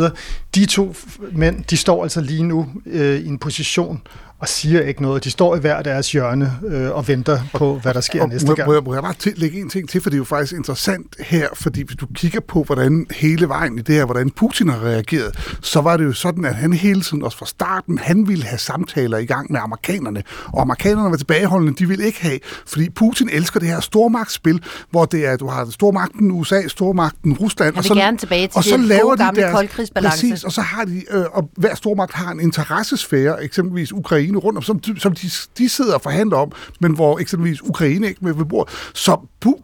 de 0.55 0.65
to 0.65 0.95
mænd, 1.31 1.63
de 1.63 1.77
står 1.77 2.03
altså 2.03 2.21
lige 2.21 2.43
nu 2.43 2.67
øh, 2.85 3.19
i 3.19 3.27
en 3.27 3.37
position, 3.37 4.01
og 4.39 4.47
siger 4.47 4.81
ikke 4.81 5.01
noget. 5.01 5.23
De 5.23 5.31
står 5.31 5.55
i 5.55 5.59
hver 5.59 5.81
deres 5.81 6.11
hjørne 6.11 6.53
øh, 6.67 6.91
og 6.91 7.07
venter 7.07 7.39
på, 7.53 7.79
hvad 7.79 7.93
der 7.93 8.01
sker 8.01 8.21
og, 8.21 8.29
næste 8.29 8.47
må, 8.47 8.55
gang. 8.55 8.67
Må 8.67 8.73
jeg, 8.73 8.83
må 8.83 8.93
jeg 8.93 9.03
bare 9.03 9.13
til, 9.13 9.33
lægge 9.35 9.61
en 9.61 9.69
ting 9.69 9.89
til, 9.89 10.01
for 10.01 10.09
det 10.09 10.15
er 10.15 10.17
jo 10.17 10.23
faktisk 10.23 10.53
interessant 10.53 11.15
her, 11.19 11.47
fordi 11.53 11.81
hvis 11.81 11.97
du 11.97 12.07
kigger 12.15 12.39
på, 12.39 12.63
hvordan 12.63 13.07
hele 13.15 13.47
vejen 13.47 13.79
i 13.79 13.81
det 13.81 13.95
her, 13.95 14.05
hvordan 14.05 14.29
Putin 14.29 14.69
har 14.69 14.83
reageret, 14.83 15.57
så 15.61 15.81
var 15.81 15.97
det 15.97 16.05
jo 16.05 16.13
sådan, 16.13 16.45
at 16.45 16.55
han 16.55 16.73
hele 16.73 17.01
tiden, 17.01 17.23
også 17.23 17.37
fra 17.37 17.45
starten, 17.45 17.97
han 17.97 18.27
ville 18.27 18.43
have 18.43 18.59
samtaler 18.59 19.17
i 19.17 19.25
gang 19.25 19.51
med 19.51 19.59
amerikanerne, 19.59 20.23
og 20.45 20.61
amerikanerne 20.61 21.11
var 21.11 21.17
tilbageholdende, 21.17 21.75
de 21.75 21.87
ville 21.87 22.05
ikke 22.05 22.21
have, 22.21 22.39
fordi 22.67 22.89
Putin 22.89 23.29
elsker 23.31 23.59
det 23.59 23.69
her 23.69 23.79
stormagtsspil, 23.79 24.63
hvor 24.91 25.05
det 25.05 25.25
er, 25.25 25.37
du 25.37 25.47
har 25.47 25.67
stormagten 25.69 26.31
USA, 26.31 26.67
stormagten 26.67 27.33
Rusland, 27.33 27.75
og 27.75 27.83
så, 27.83 27.93
gerne 27.93 28.17
tilbage 28.17 28.47
til 28.47 28.57
og 28.57 28.63
så 28.63 28.77
laver 28.77 29.15
de 29.15 29.23
deres, 29.35 29.91
præcis, 29.95 30.43
og 30.43 30.51
så 30.51 30.61
har 30.61 30.85
de, 30.85 31.03
øh, 31.11 31.25
og 31.31 31.49
hver 31.57 31.75
stormagt 31.75 32.13
har 32.13 32.31
en 32.31 32.39
interessesfære, 32.39 33.43
eksempelvis 33.43 33.93
Ukraine, 33.93 34.28
Ukraine 34.29 34.39
rundt 34.39 34.57
om, 34.57 34.63
som, 34.63 34.97
som 34.97 35.13
de, 35.13 35.29
de 35.57 35.69
sidder 35.69 35.93
og 35.93 36.01
forhandler 36.01 36.37
om, 36.37 36.51
men 36.79 36.95
hvor 36.95 37.19
eksempelvis 37.19 37.61
Ukraine 37.63 38.07
ikke 38.07 38.25
med 38.25 38.33
ved 38.33 38.45
bord. 38.45 38.69
Så 38.93 39.17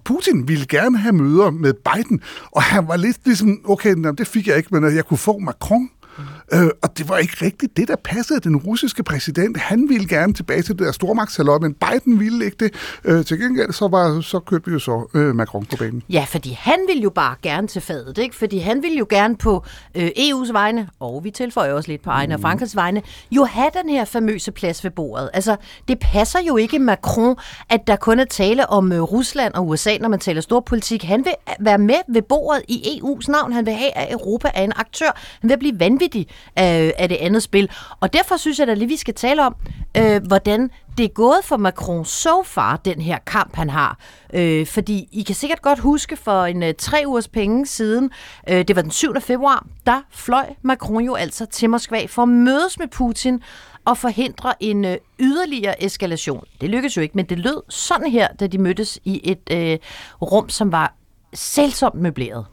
Putin 0.03 0.47
ville 0.47 0.65
gerne 0.65 0.97
have 0.97 1.13
møder 1.13 1.49
med 1.49 1.73
Biden, 1.73 2.21
og 2.51 2.63
han 2.63 2.87
var 2.87 2.95
lidt 2.95 3.17
ligesom, 3.25 3.59
okay, 3.65 3.95
det 4.17 4.27
fik 4.27 4.47
jeg 4.47 4.57
ikke, 4.57 4.79
men 4.79 4.95
jeg 4.95 5.05
kunne 5.05 5.17
få 5.17 5.37
Macron. 5.39 5.89
Mhm. 6.17 6.27
Øh, 6.53 6.69
og 6.83 6.97
det 6.97 7.09
var 7.09 7.17
ikke 7.17 7.37
rigtigt 7.41 7.77
det, 7.77 7.87
der 7.87 7.95
passede 7.95 8.39
den 8.39 8.57
russiske 8.57 9.03
præsident. 9.03 9.57
Han 9.57 9.89
ville 9.89 10.07
gerne 10.07 10.33
tilbage 10.33 10.61
til 10.61 10.79
det 10.79 10.85
der 10.85 10.91
stormagtshalløj, 10.91 11.57
men 11.57 11.73
Biden 11.73 12.19
ville 12.19 12.45
ikke 12.45 12.57
det. 12.59 12.73
Øh, 13.03 13.25
til 13.25 13.39
gengæld 13.39 13.73
så, 13.73 13.87
var, 13.87 14.21
så 14.21 14.39
kørte 14.39 14.65
vi 14.65 14.71
jo 14.71 14.79
så 14.79 15.09
øh, 15.13 15.35
Macron 15.35 15.65
på 15.65 15.75
banen. 15.75 16.03
Ja, 16.09 16.25
fordi 16.29 16.57
han 16.59 16.79
ville 16.87 17.03
jo 17.03 17.09
bare 17.09 17.35
gerne 17.41 17.67
til 17.67 17.81
fadet, 17.81 18.17
ikke? 18.17 18.35
Fordi 18.35 18.57
han 18.57 18.83
ville 18.83 18.97
jo 18.97 19.07
gerne 19.09 19.35
på 19.35 19.63
øh, 19.95 20.07
EU's 20.07 20.51
vegne, 20.51 20.89
og 20.99 21.23
vi 21.23 21.31
tilføjer 21.31 21.73
også 21.73 21.91
lidt 21.91 22.03
på 22.03 22.09
egne 22.09 22.27
mm. 22.27 22.33
og 22.33 22.41
Frankrigs 22.41 22.75
vegne, 22.75 23.01
jo 23.31 23.43
have 23.43 23.69
den 23.81 23.89
her 23.89 24.05
famøse 24.05 24.51
plads 24.51 24.83
ved 24.83 24.91
bordet. 24.91 25.29
Altså, 25.33 25.55
det 25.87 25.99
passer 25.99 26.39
jo 26.47 26.57
ikke 26.57 26.79
Macron, 26.79 27.35
at 27.69 27.87
der 27.87 27.95
kun 27.95 28.19
er 28.19 28.25
tale 28.25 28.69
om 28.69 28.91
øh, 28.91 29.01
Rusland 29.01 29.53
og 29.53 29.67
USA, 29.67 29.97
når 29.97 30.09
man 30.09 30.19
taler 30.19 30.41
storpolitik. 30.41 31.03
Han 31.03 31.25
vil 31.25 31.33
være 31.59 31.77
med 31.77 32.13
ved 32.13 32.21
bordet 32.21 32.61
i 32.67 33.01
EU's 33.01 33.31
navn. 33.31 33.53
Han 33.53 33.65
vil 33.65 33.73
have, 33.73 33.97
at 33.97 34.13
Europa 34.13 34.51
er 34.55 34.63
en 34.63 34.73
aktør. 34.75 35.19
Han 35.41 35.49
vil 35.49 35.59
blive 35.59 35.79
vanvittig 35.79 36.27
af, 36.55 36.93
af 36.97 37.09
det 37.09 37.15
andet 37.15 37.43
spil. 37.43 37.69
Og 37.99 38.13
derfor 38.13 38.37
synes 38.37 38.59
jeg 38.59 38.67
da 38.67 38.73
lige, 38.73 38.87
vi 38.87 38.95
skal 38.95 39.13
tale 39.13 39.45
om, 39.45 39.55
øh, 39.97 40.21
hvordan 40.27 40.69
det 40.97 41.03
er 41.03 41.09
gået 41.09 41.39
for 41.43 41.57
Macron 41.57 42.05
so 42.05 42.43
far, 42.43 42.77
den 42.85 43.01
her 43.01 43.17
kamp, 43.25 43.55
han 43.55 43.69
har. 43.69 43.99
Øh, 44.33 44.67
fordi 44.67 45.09
I 45.11 45.21
kan 45.21 45.35
sikkert 45.35 45.61
godt 45.61 45.79
huske 45.79 46.15
for 46.15 46.45
en 46.45 46.63
øh, 46.63 46.73
tre 46.77 47.03
ugers 47.05 47.27
penge 47.27 47.65
siden, 47.65 48.11
øh, 48.49 48.67
det 48.67 48.75
var 48.75 48.81
den 48.81 48.91
7. 48.91 49.21
februar, 49.21 49.65
der 49.85 50.01
fløj 50.11 50.45
Macron 50.61 51.03
jo 51.03 51.15
altså 51.15 51.45
til 51.45 51.69
Moskva 51.69 52.05
for 52.07 52.21
at 52.21 52.29
mødes 52.29 52.79
med 52.79 52.87
Putin 52.87 53.41
og 53.85 53.97
forhindre 53.97 54.53
en 54.59 54.85
øh, 54.85 54.97
yderligere 55.19 55.83
eskalation. 55.83 56.43
Det 56.61 56.69
lykkedes 56.69 56.97
jo 56.97 57.01
ikke, 57.01 57.15
men 57.15 57.25
det 57.25 57.39
lød 57.39 57.61
sådan 57.69 58.11
her, 58.11 58.27
da 58.39 58.47
de 58.47 58.57
mødtes 58.57 58.99
i 59.03 59.21
et 59.23 59.51
øh, 59.51 59.77
rum, 60.21 60.49
som 60.49 60.71
var 60.71 60.93
selvsomt 61.33 61.95
møbleret. 61.95 62.45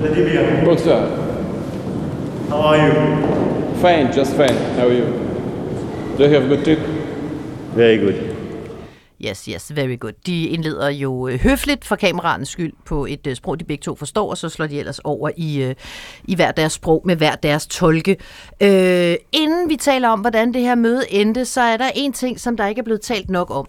Vladimir. 0.00 0.64
Bonsoir. 0.64 1.37
How 2.48 2.56
are 2.56 2.76
you? 2.86 2.92
Fine, 3.74 4.12
just 4.12 4.32
fine. 4.32 4.56
How 4.76 4.86
are 4.86 4.94
you? 4.94 5.04
Do 6.16 6.24
you 6.24 6.30
have 6.30 6.44
a 6.44 6.48
good 6.48 6.64
trip? 6.64 6.78
Very 7.74 7.98
good. 7.98 8.14
Yes, 9.20 9.44
yes, 9.44 9.70
very 9.74 9.96
good. 9.96 10.12
De 10.26 10.44
indleder 10.44 10.88
jo 10.88 11.28
øh, 11.28 11.40
høfligt 11.40 11.84
for 11.84 11.96
kameraens 11.96 12.48
skyld 12.48 12.72
på 12.84 13.06
et 13.06 13.26
øh, 13.26 13.36
sprog, 13.36 13.60
de 13.60 13.64
begge 13.64 13.82
to 13.82 13.94
forstår, 13.96 14.30
og 14.30 14.38
så 14.38 14.48
slår 14.48 14.66
de 14.66 14.78
ellers 14.78 14.98
over 14.98 15.30
i, 15.36 15.62
øh, 15.62 15.74
i 16.24 16.34
hver 16.34 16.52
deres 16.52 16.72
sprog 16.72 17.02
med 17.04 17.16
hver 17.16 17.34
deres 17.34 17.66
tolke. 17.66 18.16
Øh, 18.60 19.16
inden 19.32 19.68
vi 19.68 19.76
taler 19.76 20.08
om, 20.08 20.20
hvordan 20.20 20.54
det 20.54 20.62
her 20.62 20.74
møde 20.74 21.02
endte, 21.10 21.44
så 21.44 21.60
er 21.60 21.76
der 21.76 21.90
en 21.94 22.12
ting, 22.12 22.40
som 22.40 22.56
der 22.56 22.66
ikke 22.66 22.78
er 22.78 22.84
blevet 22.84 23.00
talt 23.00 23.30
nok 23.30 23.50
om. 23.50 23.66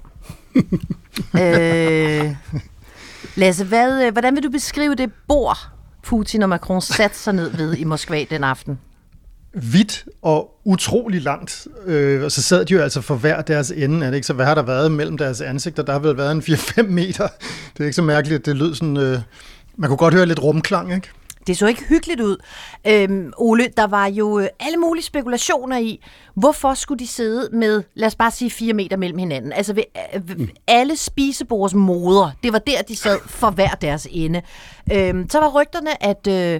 øh, 1.41 2.35
Lasse, 3.35 3.65
hvad, 3.65 4.11
hvordan 4.11 4.35
vil 4.35 4.43
du 4.43 4.49
beskrive 4.49 4.95
det 4.95 5.11
bord, 5.27 5.57
Putin 6.09 6.43
og 6.43 6.49
Macron 6.49 6.81
satte 6.81 7.17
sig 7.17 7.33
ned 7.33 7.49
ved 7.57 7.77
i 7.77 7.83
Moskva 7.83 8.23
den 8.29 8.43
aften? 8.43 8.79
Vidt 9.53 10.05
og 10.21 10.51
utrolig 10.65 11.21
langt. 11.21 11.67
Øh, 11.85 12.23
og 12.23 12.31
så 12.31 12.41
sad 12.41 12.65
de 12.65 12.73
jo 12.73 12.81
altså 12.81 13.01
for 13.01 13.15
hver 13.15 13.41
deres 13.41 13.71
ende. 13.71 14.05
Er 14.05 14.09
det 14.09 14.15
ikke? 14.15 14.27
Så 14.27 14.33
hvad 14.33 14.45
har 14.45 14.55
der 14.55 14.61
været 14.61 14.91
mellem 14.91 15.17
deres 15.17 15.41
ansigter? 15.41 15.83
Der 15.83 15.93
har 15.93 15.99
vel 15.99 16.17
været 16.17 16.31
en 16.31 16.41
4-5 16.41 16.81
meter. 16.81 17.27
Det 17.73 17.79
er 17.79 17.83
ikke 17.83 17.93
så 17.93 18.01
mærkeligt, 18.01 18.39
at 18.39 18.45
det 18.45 18.55
lød 18.55 18.75
sådan... 18.75 18.97
Øh, 18.97 19.19
man 19.77 19.87
kunne 19.89 19.97
godt 19.97 20.13
høre 20.13 20.25
lidt 20.25 20.43
rumklang, 20.43 20.93
ikke? 20.93 21.09
Det 21.47 21.57
så 21.57 21.67
ikke 21.67 21.83
hyggeligt 21.83 22.21
ud. 22.21 22.37
Øhm, 22.87 23.33
Ole, 23.37 23.67
der 23.77 23.87
var 23.87 24.07
jo 24.07 24.39
øh, 24.39 24.47
alle 24.59 24.77
mulige 24.77 25.03
spekulationer 25.03 25.77
i, 25.77 26.03
hvorfor 26.35 26.73
skulle 26.73 26.99
de 26.99 27.07
sidde 27.07 27.49
med, 27.57 27.83
lad 27.93 28.07
os 28.07 28.15
bare 28.15 28.31
sige, 28.31 28.51
fire 28.51 28.73
meter 28.73 28.97
mellem 28.97 29.17
hinanden. 29.17 29.53
Altså 29.53 29.73
ved, 29.73 29.83
øh, 30.15 30.29
ved 30.29 30.47
alle 30.67 30.95
spisebords 30.95 31.73
moder, 31.73 32.31
det 32.43 32.53
var 32.53 32.59
der, 32.59 32.81
de 32.81 32.95
sad 32.95 33.19
for 33.25 33.49
hver 33.49 33.69
deres 33.69 34.07
ende. 34.11 34.41
Øhm, 34.93 35.29
så 35.29 35.39
var 35.39 35.61
rygterne, 35.61 36.03
at 36.03 36.27
øh, 36.27 36.59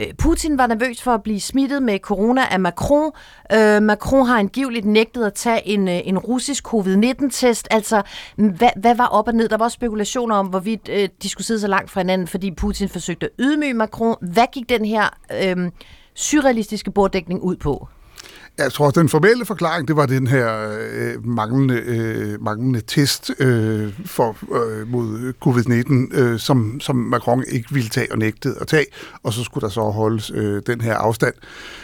Øh, 0.00 0.14
Putin 0.18 0.58
var 0.58 0.66
nervøs 0.66 1.02
for 1.02 1.10
at 1.10 1.22
blive 1.22 1.40
smittet 1.40 1.82
med 1.82 1.98
corona 1.98 2.46
af 2.50 2.60
Macron. 2.60 3.10
Øh, 3.52 3.82
Macron 3.82 4.26
har 4.26 4.38
angiveligt 4.38 4.86
nægtet 4.86 5.24
at 5.24 5.34
tage 5.34 5.68
en, 5.68 5.88
øh, 5.88 6.00
en 6.04 6.18
russisk 6.18 6.64
covid-19-test. 6.64 7.68
Altså, 7.70 8.02
hvad, 8.36 8.70
hvad 8.76 8.94
var 8.94 9.06
op 9.06 9.28
og 9.28 9.34
ned? 9.34 9.48
Der 9.48 9.56
var 9.56 9.64
også 9.64 9.74
spekulationer 9.74 10.36
om, 10.36 10.46
hvorvidt 10.46 10.88
øh, 10.92 11.08
de 11.22 11.28
skulle 11.28 11.46
sidde 11.46 11.60
så 11.60 11.68
langt 11.68 11.90
fra 11.90 12.00
hinanden, 12.00 12.26
fordi 12.26 12.50
Putin 12.50 12.88
forsøgte 12.88 13.26
at 13.26 13.32
ydmyge 13.38 13.74
Macron. 13.74 14.16
Hvad 14.20 14.46
gik 14.52 14.68
den 14.68 14.84
her 14.84 15.08
øh, 15.42 15.70
surrealistiske 16.14 16.90
borddækning 16.90 17.42
ud 17.42 17.56
på? 17.56 17.88
Jeg 18.60 18.72
tror, 18.72 18.88
at 18.88 18.94
den 18.94 19.08
formelle 19.08 19.44
forklaring, 19.44 19.88
det 19.88 19.96
var 19.96 20.06
den 20.06 20.26
her 20.26 20.76
øh, 20.90 21.26
manglende, 21.26 21.74
øh, 21.74 22.42
manglende 22.42 22.80
test 22.80 23.30
øh, 23.38 23.92
for, 24.06 24.36
øh, 24.54 24.88
mod 24.88 25.32
covid-19, 25.46 26.18
øh, 26.20 26.38
som, 26.38 26.80
som 26.80 26.96
Macron 26.96 27.44
ikke 27.48 27.68
ville 27.74 27.88
tage 27.88 28.12
og 28.12 28.18
nægtede 28.18 28.56
at 28.60 28.66
tage, 28.66 28.86
og 29.22 29.32
så 29.32 29.44
skulle 29.44 29.62
der 29.62 29.72
så 29.72 29.80
holdes 29.80 30.30
øh, 30.34 30.62
den 30.66 30.80
her 30.80 30.94
afstand. 30.94 31.34
Øh, 31.34 31.79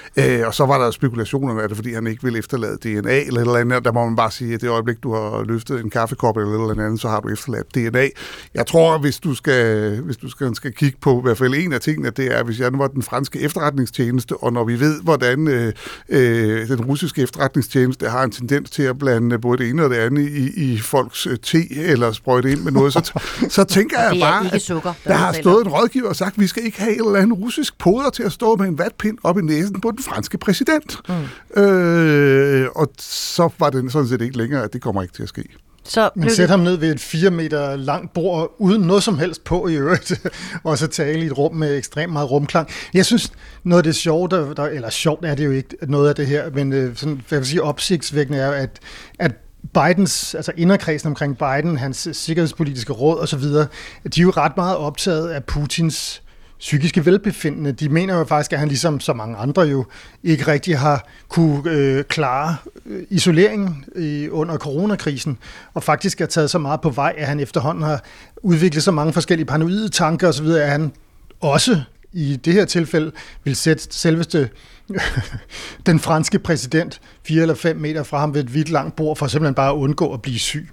og 0.47 0.55
så 0.55 0.67
var 0.67 0.79
der 0.79 0.91
spekulationer 0.91 1.55
med 1.55 1.69
det, 1.69 1.77
fordi 1.77 1.93
han 1.93 2.07
ikke 2.07 2.23
ville 2.23 2.39
efterlade 2.39 2.77
DNA 2.77 3.21
eller 3.21 3.41
eller 3.41 3.57
andet. 3.57 3.85
Der 3.85 3.93
må 3.93 4.05
man 4.05 4.17
bare 4.17 4.31
sige, 4.31 4.55
at 4.55 4.61
det 4.61 4.69
øjeblik, 4.69 5.03
du 5.03 5.15
har 5.15 5.45
løftet 5.45 5.81
en 5.81 5.91
kaffekop 5.91 6.37
eller 6.37 6.71
eller 6.71 6.85
andet, 6.85 7.01
så 7.01 7.09
har 7.09 7.21
du 7.21 7.29
efterladt 7.29 7.75
DNA. 7.75 8.09
Jeg 8.55 8.67
tror, 8.67 8.99
hvis 8.99 9.19
du 9.19 9.35
skal, 9.35 10.01
hvis 10.01 10.17
du 10.17 10.29
skal, 10.29 10.55
skal 10.55 10.73
kigge 10.73 10.99
på 11.01 11.19
i 11.19 11.23
hvert 11.23 11.39
fald 11.39 11.55
en 11.55 11.73
af 11.73 11.81
tingene, 11.81 12.11
det 12.11 12.39
er, 12.39 12.43
hvis 12.43 12.61
jeg 12.61 12.71
nu 12.71 12.79
var 12.79 12.89
den 12.89 13.03
franske 13.03 13.41
efterretningstjeneste, 13.41 14.37
og 14.37 14.53
når 14.53 14.65
vi 14.65 14.81
ved, 14.81 15.03
hvordan 15.03 15.49
øh, 15.49 15.73
øh, 16.09 16.69
den 16.69 16.85
russiske 16.85 17.23
efterretningstjeneste 17.23 18.09
har 18.09 18.25
en 18.25 18.31
tendens 18.31 18.71
til 18.71 18.83
at 18.83 18.99
blande 18.99 19.39
både 19.39 19.59
det 19.59 19.71
ene 19.71 19.85
og 19.85 19.91
det 19.91 19.97
andet 19.97 20.29
i, 20.29 20.73
i 20.73 20.79
folks 20.79 21.27
øh, 21.27 21.39
te 21.39 21.59
eller 21.75 22.13
sprøjte 22.13 22.53
ind 22.53 22.61
med 22.61 22.73
noget, 22.73 22.93
så, 22.93 23.21
så 23.49 23.65
tænker 23.65 24.01
jeg 24.01 24.17
bare, 24.21 24.55
at 24.55 24.63
sukker, 24.63 24.93
der, 25.05 25.11
der 25.11 25.17
har 25.17 25.33
stået 25.33 25.67
en 25.67 25.73
rådgiver 25.73 26.09
og 26.09 26.17
sagt, 26.17 26.35
at 26.35 26.41
vi 26.41 26.47
skal 26.47 26.65
ikke 26.65 26.81
have 26.81 26.93
et 26.93 27.07
eller 27.07 27.19
andet 27.19 27.39
russisk 27.39 27.79
poder 27.79 28.11
til 28.11 28.23
at 28.23 28.33
stå 28.33 28.57
med 28.57 28.69
en 28.69 28.79
vatpind 28.79 29.19
op 29.23 29.39
i 29.39 29.43
næsen 29.43 29.81
på 29.81 29.91
den 29.91 30.03
franske 30.07 30.39
præsident. 30.39 30.97
Mm. 31.09 31.63
Øh, 31.63 32.69
og 32.75 32.89
så 32.99 33.49
var 33.59 33.71
det 33.71 33.93
sådan 33.93 34.09
set 34.09 34.21
ikke 34.21 34.39
længere, 34.39 34.65
at 34.65 34.73
det 34.73 34.83
kommer 34.83 35.03
ikke 35.03 35.15
til 35.15 35.23
at 35.23 35.29
ske. 35.29 35.45
Så 35.89 36.11
Men 36.17 36.31
sæt 36.31 36.43
det... 36.43 36.51
ham 36.51 36.61
ned 36.61 36.77
ved 36.77 36.93
et 36.93 37.01
fire 37.01 37.31
meter 37.31 37.77
langt 37.77 38.13
bord, 38.13 38.55
uden 38.59 38.83
noget 38.83 39.03
som 39.03 39.19
helst 39.19 39.45
på 39.45 39.69
i 39.69 39.75
øvrigt, 39.75 40.29
og 40.65 40.79
så 40.79 40.87
tale 40.87 41.21
i 41.21 41.27
et 41.27 41.39
rum 41.39 41.55
med 41.55 41.77
ekstremt 41.79 42.13
meget 42.13 42.31
rumklang. 42.31 42.69
Jeg 42.95 43.07
synes, 43.07 43.33
noget 43.65 43.79
af 43.79 43.85
det 43.85 43.95
sjovt, 43.95 44.31
der, 44.31 44.55
der, 44.55 44.65
eller 44.65 44.91
sjovt 44.91 45.25
er 45.25 45.35
det 45.35 45.45
jo 45.45 45.51
ikke, 45.51 45.77
noget 45.83 46.09
af 46.09 46.15
det 46.15 46.27
her, 46.27 46.51
men 46.51 46.73
øh, 46.73 46.97
sådan, 46.97 47.23
hvad 47.29 47.39
vil 47.39 47.47
sige, 47.47 47.63
opsigtsvækkende 47.63 48.39
er, 48.39 48.51
at, 48.51 48.81
at 49.19 49.33
Bidens, 49.75 50.35
altså 50.35 50.53
inderkredsen 50.57 51.09
omkring 51.09 51.39
Biden, 51.39 51.77
hans 51.77 52.09
sikkerhedspolitiske 52.13 52.93
råd 52.93 53.19
osv., 53.19 53.43
de 53.43 54.21
er 54.21 54.23
jo 54.23 54.31
ret 54.31 54.57
meget 54.57 54.77
optaget 54.77 55.29
af 55.29 55.45
Putins 55.45 56.23
psykiske 56.59 57.07
velbefindende. 57.07 57.73
De 57.73 57.89
mener 57.89 58.19
jo 58.19 58.25
faktisk, 58.25 58.53
at 58.53 58.59
han 58.59 58.69
ligesom 58.69 59.01
så 59.01 59.13
mange 59.13 59.37
andre 59.37 59.63
jo 59.63 59.85
ikke 60.23 60.47
rigtig 60.47 60.79
har 60.79 61.09
kunne 61.29 61.71
øh, 61.71 62.05
klare 62.05 62.57
øh, 62.87 63.03
isoleringen 63.11 63.85
i, 63.97 64.29
under 64.29 64.59
coronakrisen, 64.59 65.39
og 65.75 65.83
faktisk 65.83 66.21
er 66.21 66.27
taget 66.27 66.51
så 66.51 66.59
meget 66.59 66.81
på 66.81 66.91
vej, 66.91 67.15
at 67.19 67.27
han 67.27 67.41
efterhånden 67.41 67.85
har 67.85 68.03
udviklet 68.43 68.83
så 68.83 68.91
mange 68.91 69.13
forskellige 69.13 69.47
paranoide 69.47 69.89
tanker 69.89 70.29
osv., 70.29 70.47
at 70.47 70.71
han 70.71 70.93
også 71.41 71.83
i 72.13 72.37
det 72.37 72.53
her 72.53 72.65
tilfælde 72.65 73.13
vil 73.45 73.57
sætte 73.57 73.87
selveste 73.91 74.51
den 75.87 76.01
franske 76.01 76.39
præsident 76.39 77.01
fire 77.27 77.43
eller 77.43 77.55
fem 77.55 77.77
meter 77.77 78.03
fra 78.03 78.19
ham 78.19 78.35
ved 78.35 78.45
et 78.45 78.55
vidt 78.55 78.69
langt 78.69 78.97
bord, 78.97 79.17
for 79.17 79.27
simpelthen 79.27 79.55
bare 79.55 79.71
at 79.71 79.77
undgå 79.77 80.13
at 80.13 80.23
blive 80.23 80.39
syg. 80.39 80.69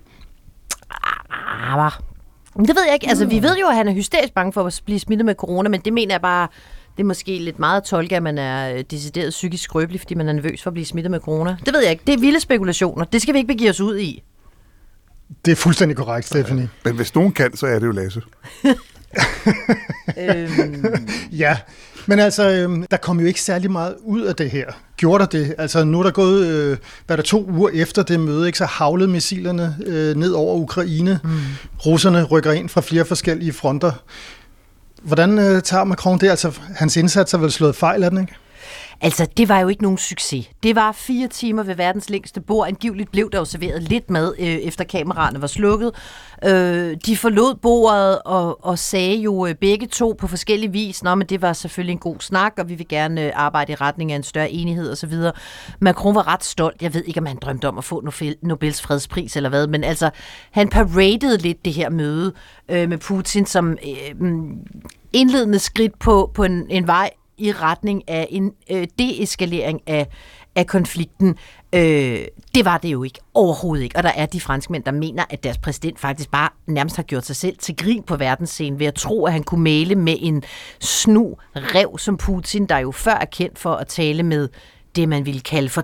Ah, 0.89 1.77
ah, 1.77 1.85
ah 1.85 2.12
det 2.57 2.75
ved 2.75 2.83
jeg 2.85 2.93
ikke. 2.93 3.09
Altså, 3.09 3.25
vi 3.25 3.41
ved 3.41 3.57
jo, 3.57 3.67
at 3.67 3.75
han 3.75 3.87
er 3.87 3.93
hysterisk 3.93 4.33
bange 4.33 4.53
for 4.53 4.63
at 4.63 4.81
blive 4.85 4.99
smittet 4.99 5.25
med 5.25 5.35
corona, 5.35 5.69
men 5.69 5.81
det 5.81 5.93
mener 5.93 6.13
jeg 6.13 6.21
bare, 6.21 6.47
det 6.97 7.03
er 7.03 7.07
måske 7.07 7.39
lidt 7.39 7.59
meget 7.59 7.77
at 7.77 7.83
tolke, 7.83 8.15
at 8.15 8.23
man 8.23 8.37
er 8.37 8.73
øh, 8.73 8.83
decideret 8.91 9.29
psykisk 9.29 9.63
skrøbelig, 9.63 10.01
fordi 10.01 10.15
man 10.15 10.29
er 10.29 10.33
nervøs 10.33 10.63
for 10.63 10.69
at 10.69 10.73
blive 10.73 10.85
smittet 10.85 11.11
med 11.11 11.19
corona. 11.19 11.57
Det 11.65 11.73
ved 11.73 11.81
jeg 11.81 11.91
ikke. 11.91 12.03
Det 12.07 12.13
er 12.13 12.19
vilde 12.19 12.39
spekulationer. 12.39 13.05
Det 13.05 13.21
skal 13.21 13.33
vi 13.33 13.39
ikke 13.39 13.53
begive 13.53 13.69
os 13.69 13.81
ud 13.81 13.97
i. 13.97 14.23
Det 15.45 15.51
er 15.51 15.55
fuldstændig 15.55 15.97
korrekt, 15.97 16.27
Stephanie. 16.27 16.69
Men 16.85 16.95
hvis 16.95 17.15
nogen 17.15 17.31
kan, 17.31 17.57
så 17.57 17.67
er 17.67 17.79
det 17.79 17.87
jo 17.87 17.91
Lasse. 17.91 18.21
øhm... 20.17 21.07
Ja, 21.31 21.57
men 22.07 22.19
altså, 22.19 22.49
øh, 22.49 22.83
der 22.91 22.97
kom 22.97 23.19
jo 23.19 23.25
ikke 23.25 23.41
særlig 23.41 23.71
meget 23.71 23.95
ud 24.03 24.21
af 24.21 24.35
det 24.35 24.51
her. 24.51 24.65
Gjorde 24.97 25.19
der 25.19 25.25
det? 25.25 25.55
Altså, 25.57 25.83
nu 25.83 25.99
er 25.99 26.03
der 26.03 26.11
gået, 26.11 26.47
øh, 26.47 26.77
hvad 27.07 27.17
der 27.17 27.23
to 27.23 27.49
uger 27.49 27.69
efter 27.73 28.03
det 28.03 28.19
møde, 28.19 28.47
ikke, 28.47 28.57
så 28.57 28.65
havlede 28.65 29.09
missilerne 29.09 29.77
øh, 29.85 30.15
ned 30.15 30.31
over 30.31 30.55
Ukraine. 30.55 31.19
Mm. 31.23 31.29
Russerne 31.85 32.23
rykker 32.23 32.51
ind 32.51 32.69
fra 32.69 32.81
flere 32.81 33.05
forskellige 33.05 33.53
fronter. 33.53 33.91
Hvordan 35.03 35.39
øh, 35.39 35.61
tager 35.61 35.83
Macron 35.83 36.19
det? 36.19 36.29
Altså, 36.29 36.51
hans 36.75 36.97
indsats 36.97 37.31
har 37.31 37.39
vel 37.39 37.51
slået 37.51 37.75
fejl, 37.75 38.03
er 38.03 38.09
den 38.09 38.21
ikke? 38.21 38.33
Altså, 39.01 39.27
det 39.37 39.49
var 39.49 39.59
jo 39.59 39.67
ikke 39.67 39.81
nogen 39.81 39.97
succes. 39.97 40.49
Det 40.63 40.75
var 40.75 40.91
fire 40.91 41.27
timer 41.27 41.63
ved 41.63 41.75
verdens 41.75 42.09
længste 42.09 42.41
bord. 42.41 42.67
Angiveligt 42.67 43.11
blev 43.11 43.31
der 43.31 43.37
jo 43.37 43.45
serveret 43.45 43.83
lidt 43.83 44.09
mad, 44.09 44.33
øh, 44.39 44.45
efter 44.45 44.83
kameraerne 44.83 45.41
var 45.41 45.47
slukket. 45.47 45.91
Øh, 46.45 46.97
de 47.05 47.17
forlod 47.17 47.55
bordet 47.55 48.19
og, 48.25 48.65
og 48.65 48.79
sagde 48.79 49.15
jo 49.15 49.45
øh, 49.45 49.55
begge 49.55 49.87
to 49.87 50.15
på 50.19 50.27
forskellige 50.27 50.71
vis, 50.71 51.03
Nå, 51.03 51.15
men 51.15 51.27
det 51.27 51.41
var 51.41 51.53
selvfølgelig 51.53 51.93
en 51.93 51.99
god 51.99 52.15
snak, 52.19 52.53
og 52.57 52.69
vi 52.69 52.75
vil 52.75 52.87
gerne 52.87 53.25
øh, 53.25 53.31
arbejde 53.35 53.71
i 53.71 53.75
retning 53.75 54.11
af 54.11 54.15
en 54.15 54.23
større 54.23 54.51
enighed 54.51 54.91
osv. 54.91 55.13
Macron 55.79 56.15
var 56.15 56.27
ret 56.27 56.43
stolt. 56.43 56.81
Jeg 56.81 56.93
ved 56.93 57.03
ikke, 57.03 57.19
om 57.19 57.25
han 57.25 57.37
drømte 57.41 57.67
om 57.67 57.77
at 57.77 57.83
få 57.83 58.03
Nobels 58.41 58.81
fredspris 58.81 59.35
eller 59.35 59.49
hvad, 59.49 59.67
men 59.67 59.83
altså, 59.83 60.09
han 60.51 60.69
paradede 60.69 61.37
lidt 61.37 61.65
det 61.65 61.73
her 61.73 61.89
møde 61.89 62.33
øh, 62.69 62.89
med 62.89 62.97
Putin 62.97 63.45
som 63.45 63.71
øh, 63.71 64.19
mm, 64.19 64.57
indledende 65.13 65.59
skridt 65.59 65.99
på, 65.99 66.31
på 66.33 66.43
en, 66.43 66.65
en 66.69 66.87
vej 66.87 67.09
i 67.37 67.51
retning 67.51 68.09
af 68.09 68.27
en 68.29 68.51
øh, 68.71 68.87
deeskalering 68.99 69.81
af, 69.87 70.07
af 70.55 70.67
konflikten. 70.67 71.35
Øh, 71.75 72.25
det 72.55 72.65
var 72.65 72.77
det 72.77 72.89
jo 72.89 73.03
ikke. 73.03 73.19
Overhovedet 73.33 73.83
ikke. 73.83 73.97
Og 73.97 74.03
der 74.03 74.11
er 74.15 74.25
de 74.25 74.41
franskmænd, 74.41 74.83
der 74.83 74.91
mener, 74.91 75.23
at 75.29 75.43
deres 75.43 75.57
præsident 75.57 75.99
faktisk 75.99 76.31
bare 76.31 76.49
nærmest 76.67 76.95
har 76.95 77.03
gjort 77.03 77.25
sig 77.25 77.35
selv 77.35 77.57
til 77.57 77.75
grin 77.75 78.03
på 78.03 78.15
verdensscenen 78.15 78.79
ved 78.79 78.85
at 78.85 78.95
tro, 78.95 79.25
at 79.25 79.33
han 79.33 79.43
kunne 79.43 79.63
male 79.63 79.95
med 79.95 80.15
en 80.19 80.43
snu 80.79 81.35
rev 81.55 81.97
som 81.97 82.17
Putin, 82.17 82.65
der 82.65 82.77
jo 82.77 82.91
før 82.91 83.15
er 83.15 83.25
kendt 83.25 83.59
for 83.59 83.73
at 83.73 83.87
tale 83.87 84.23
med 84.23 84.49
det, 84.95 85.09
man 85.09 85.25
ville 85.25 85.41
kalde 85.41 85.69
for 85.69 85.81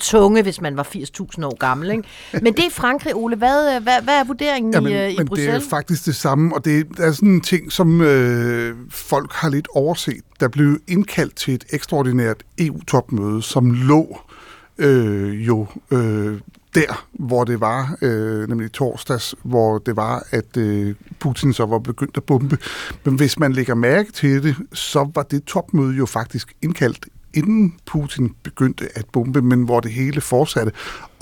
tunge, 0.00 0.42
hvis 0.42 0.60
man 0.60 0.76
var 0.76 0.82
80.000 0.82 1.44
år 1.44 1.56
gammel. 1.56 1.90
Ikke? 1.90 2.04
Men 2.32 2.54
det 2.54 2.64
er 2.64 2.70
Frankrig, 2.70 3.14
Ole. 3.14 3.36
Hvad, 3.36 3.80
hvad, 3.80 4.02
hvad 4.02 4.14
er 4.14 4.24
vurderingen 4.24 4.72
Jamen, 4.74 4.92
i, 4.92 4.96
øh, 4.96 5.12
i 5.12 5.16
men 5.16 5.26
Bruxelles? 5.26 5.62
det 5.62 5.66
er 5.66 5.70
faktisk 5.70 6.06
det 6.06 6.16
samme, 6.16 6.54
og 6.54 6.64
det 6.64 6.86
er 6.98 7.12
sådan 7.12 7.28
en 7.28 7.40
ting, 7.40 7.72
som 7.72 8.00
øh, 8.00 8.76
folk 8.90 9.32
har 9.32 9.48
lidt 9.48 9.68
overset. 9.74 10.22
Der 10.40 10.48
blev 10.48 10.78
indkaldt 10.88 11.36
til 11.36 11.54
et 11.54 11.64
ekstraordinært 11.70 12.42
EU-topmøde, 12.58 13.42
som 13.42 13.70
lå 13.70 14.20
øh, 14.78 15.46
jo 15.46 15.66
øh, 15.90 16.40
der, 16.74 17.06
hvor 17.12 17.44
det 17.44 17.60
var, 17.60 17.96
øh, 18.02 18.48
nemlig 18.48 18.72
torsdags, 18.72 19.34
hvor 19.42 19.78
det 19.78 19.96
var, 19.96 20.26
at 20.30 20.56
øh, 20.56 20.94
Putin 21.20 21.52
så 21.52 21.66
var 21.66 21.78
begyndt 21.78 22.16
at 22.16 22.24
bombe. 22.24 22.58
Men 23.04 23.14
hvis 23.14 23.38
man 23.38 23.52
lægger 23.52 23.74
mærke 23.74 24.12
til 24.12 24.42
det, 24.42 24.56
så 24.72 25.10
var 25.14 25.22
det 25.22 25.44
topmøde 25.44 25.96
jo 25.96 26.06
faktisk 26.06 26.54
indkaldt 26.62 27.06
inden 27.34 27.74
Putin 27.86 28.34
begyndte 28.42 28.88
at 28.94 29.04
bombe, 29.12 29.42
men 29.42 29.62
hvor 29.62 29.80
det 29.80 29.92
hele 29.92 30.20
fortsatte. 30.20 30.72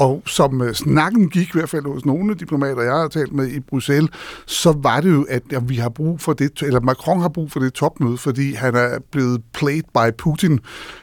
Og 0.01 0.23
som 0.27 0.63
øh, 0.63 0.75
snakken 0.75 1.29
gik, 1.29 1.49
i 1.49 1.51
hvert 1.53 1.69
fald 1.69 1.85
hos 1.85 2.05
nogle 2.05 2.35
diplomater, 2.35 2.83
jeg 2.83 2.93
har 2.93 3.09
talt 3.09 3.33
med 3.33 3.49
i 3.49 3.61
Bruxelles, 3.61 4.11
så 4.47 4.73
var 4.83 5.01
det 5.01 5.11
jo, 5.11 5.27
at 5.29 5.43
vi 5.69 5.75
har 5.75 5.89
brug 5.89 6.21
for 6.21 6.33
det, 6.33 6.63
eller 6.63 6.81
Macron 6.81 7.21
har 7.21 7.29
brug 7.29 7.53
for 7.53 7.61
det 7.61 7.73
topmøde, 7.73 8.19
fordi 8.19 8.55
han 8.55 8.75
er 8.75 8.99
blevet 9.13 9.43
played 9.53 9.83
by 9.95 10.17
Putin, 10.19 10.61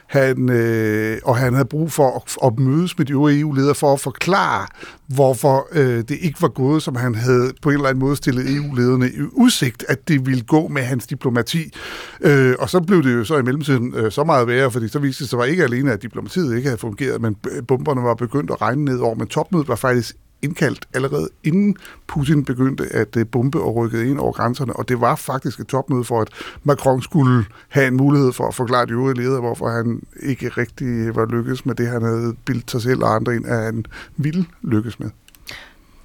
han, 0.08 0.50
øh, 0.50 1.18
og 1.24 1.36
han 1.36 1.52
havde 1.54 1.68
brug 1.68 1.92
for 1.92 2.16
at, 2.16 2.50
at 2.52 2.58
mødes 2.58 2.98
med 2.98 3.06
de 3.06 3.12
øvrige 3.12 3.40
EU-ledere 3.40 3.74
for 3.74 3.92
at 3.92 4.00
forklare, 4.00 4.66
hvorfor 5.06 5.68
øh, 5.72 5.96
det 6.08 6.18
ikke 6.20 6.42
var 6.42 6.48
gået, 6.48 6.82
som 6.82 6.96
han 6.96 7.14
havde 7.14 7.52
på 7.62 7.68
en 7.68 7.74
eller 7.74 7.88
anden 7.88 8.00
måde 8.00 8.16
stillet 8.16 8.56
EU-lederne 8.56 9.08
i 9.08 9.20
udsigt, 9.32 9.84
at 9.88 10.08
det 10.08 10.26
ville 10.26 10.42
gå 10.42 10.68
med 10.68 10.82
hans 10.82 11.06
diplomati. 11.06 11.72
Øh, 12.20 12.54
og 12.58 12.70
så 12.70 12.80
blev 12.80 13.02
det 13.02 13.14
jo 13.14 13.24
så 13.24 13.38
i 13.38 13.42
mellemtiden 13.42 13.94
øh, 13.94 14.12
så 14.12 14.24
meget 14.24 14.46
værre, 14.46 14.70
fordi 14.70 14.88
så 14.88 14.98
viste 14.98 15.24
det 15.24 15.30
sig 15.30 15.48
ikke 15.48 15.64
alene, 15.64 15.92
at 15.92 16.02
diplomatiet 16.02 16.56
ikke 16.56 16.68
havde 16.68 16.78
fungeret, 16.78 17.20
men 17.20 17.36
bomberne 17.68 18.02
var 18.02 18.14
begyndt 18.14 18.50
at 18.50 18.60
regne 18.62 18.87
ned 18.88 18.98
over, 18.98 19.14
men 19.14 19.26
topmødet 19.26 19.68
var 19.68 19.76
faktisk 19.76 20.16
indkaldt 20.42 20.88
allerede 20.94 21.28
inden 21.44 21.76
Putin 22.06 22.44
begyndte 22.44 22.88
at 22.92 23.16
øh, 23.16 23.26
bombe 23.26 23.60
og 23.60 23.76
rykkede 23.76 24.10
ind 24.10 24.18
over 24.18 24.32
grænserne, 24.32 24.72
og 24.72 24.88
det 24.88 25.00
var 25.00 25.16
faktisk 25.16 25.60
et 25.60 25.66
topmøde 25.66 26.04
for, 26.04 26.20
at 26.20 26.28
Macron 26.62 27.02
skulle 27.02 27.44
have 27.68 27.86
en 27.86 27.96
mulighed 27.96 28.32
for 28.32 28.48
at 28.48 28.54
forklare 28.54 28.86
de 28.86 28.92
øvrige 28.92 29.16
ledere, 29.16 29.40
hvorfor 29.40 29.68
han 29.68 30.02
ikke 30.22 30.48
rigtig 30.48 31.16
var 31.16 31.26
lykkes 31.26 31.66
med 31.66 31.74
det, 31.74 31.88
han 31.88 32.02
havde 32.02 32.34
bildt 32.44 32.70
sig 32.70 32.82
selv 32.82 33.02
og 33.04 33.14
andre 33.14 33.36
ind, 33.36 33.46
at 33.46 33.64
han 33.64 33.84
ville 34.16 34.46
lykkes 34.62 35.00
med. 35.00 35.10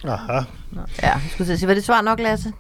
Aha. 0.03 0.41
Ja, 0.73 0.83
jeg 1.01 1.21
skulle 1.31 1.57
sige, 1.57 1.67
var 1.67 1.73
det 1.73 1.83
svar 1.83 2.01
nok, 2.01 2.19
Lasse? 2.19 2.53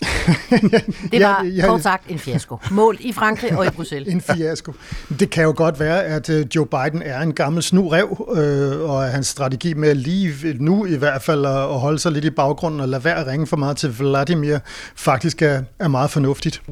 Det 1.12 1.22
var 1.22 1.44
Ja, 1.44 1.48
ja. 1.48 1.66
kort 1.66 1.82
sagt 1.82 2.04
en 2.08 2.18
fiasko. 2.18 2.56
Mål 2.70 2.96
i 3.00 3.12
Frankrig 3.12 3.58
og 3.58 3.66
i 3.66 3.70
Bruxelles. 3.70 4.12
En 4.14 4.20
fiasko. 4.20 4.72
Det 5.20 5.30
kan 5.30 5.44
jo 5.44 5.52
godt 5.56 5.80
være, 5.80 6.04
at 6.04 6.30
øh, 6.30 6.46
Joe 6.56 6.66
Biden 6.66 7.02
er 7.02 7.20
en 7.20 7.32
gammel 7.32 7.62
snurev, 7.62 8.34
øh, 8.36 8.90
og 8.90 9.06
at 9.06 9.12
hans 9.12 9.26
strategi 9.26 9.74
med 9.74 9.94
lige 9.94 10.34
nu 10.60 10.86
i 10.86 10.96
hvert 10.96 11.22
fald 11.22 11.46
at 11.46 11.56
at 11.56 11.80
holde 11.80 11.98
sig 11.98 12.12
lidt 12.12 12.24
i 12.24 12.30
baggrunden 12.30 12.80
og 12.80 12.88
lade 12.88 13.04
være 13.04 13.16
at 13.16 13.26
ringe 13.26 13.46
for 13.46 13.56
meget 13.56 13.76
til 13.76 13.98
Vladimir, 13.98 14.58
faktisk 14.96 15.42
er, 15.42 15.62
er 15.78 15.88
meget 15.88 16.10
fornuftigt. 16.10 16.62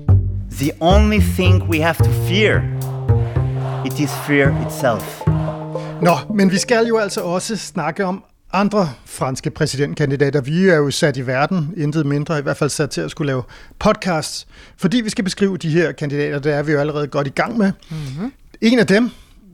The 0.59 0.71
only 0.81 1.19
thing 1.21 1.63
we 1.63 1.83
have 1.83 1.95
to 1.95 2.11
fear, 2.29 2.63
it 3.87 3.99
is 4.01 4.11
fear 4.27 4.67
itself. 4.67 5.21
Nå, 6.03 6.17
men 6.35 6.51
vi 6.51 6.59
skal 6.59 6.87
jo 6.87 6.99
altså 6.99 7.21
også 7.21 7.57
snakke 7.57 8.05
om 8.05 8.25
andre 8.55 8.91
franske 9.05 9.51
præsidentkandidater. 9.51 10.41
Vi 10.41 10.69
er 10.69 10.77
jo 10.77 10.91
sat 10.91 11.17
i 11.17 11.27
verden, 11.27 11.75
intet 11.77 12.07
mindre, 12.07 12.39
i 12.39 12.43
hvert 12.43 12.57
fald 12.57 12.71
sat 12.71 12.91
til 12.91 13.01
at 13.01 13.11
skulle 13.11 13.27
lave 13.27 13.43
podcasts, 13.79 14.47
fordi 14.77 15.01
vi 15.01 15.11
skal 15.11 15.25
beskrive 15.25 15.57
de 15.57 15.69
her 15.69 15.93
kandidater, 15.93 16.39
det 16.39 16.53
er 16.53 16.63
vi 16.63 16.73
jo 16.73 16.79
allerede 16.79 17.07
godt 17.07 17.27
i 17.27 17.31
gang 17.31 17.59
med. 17.59 17.73
Mm-hmm. 17.91 18.33
En 18.61 18.79
af 18.79 18.87
dem, 18.87 19.11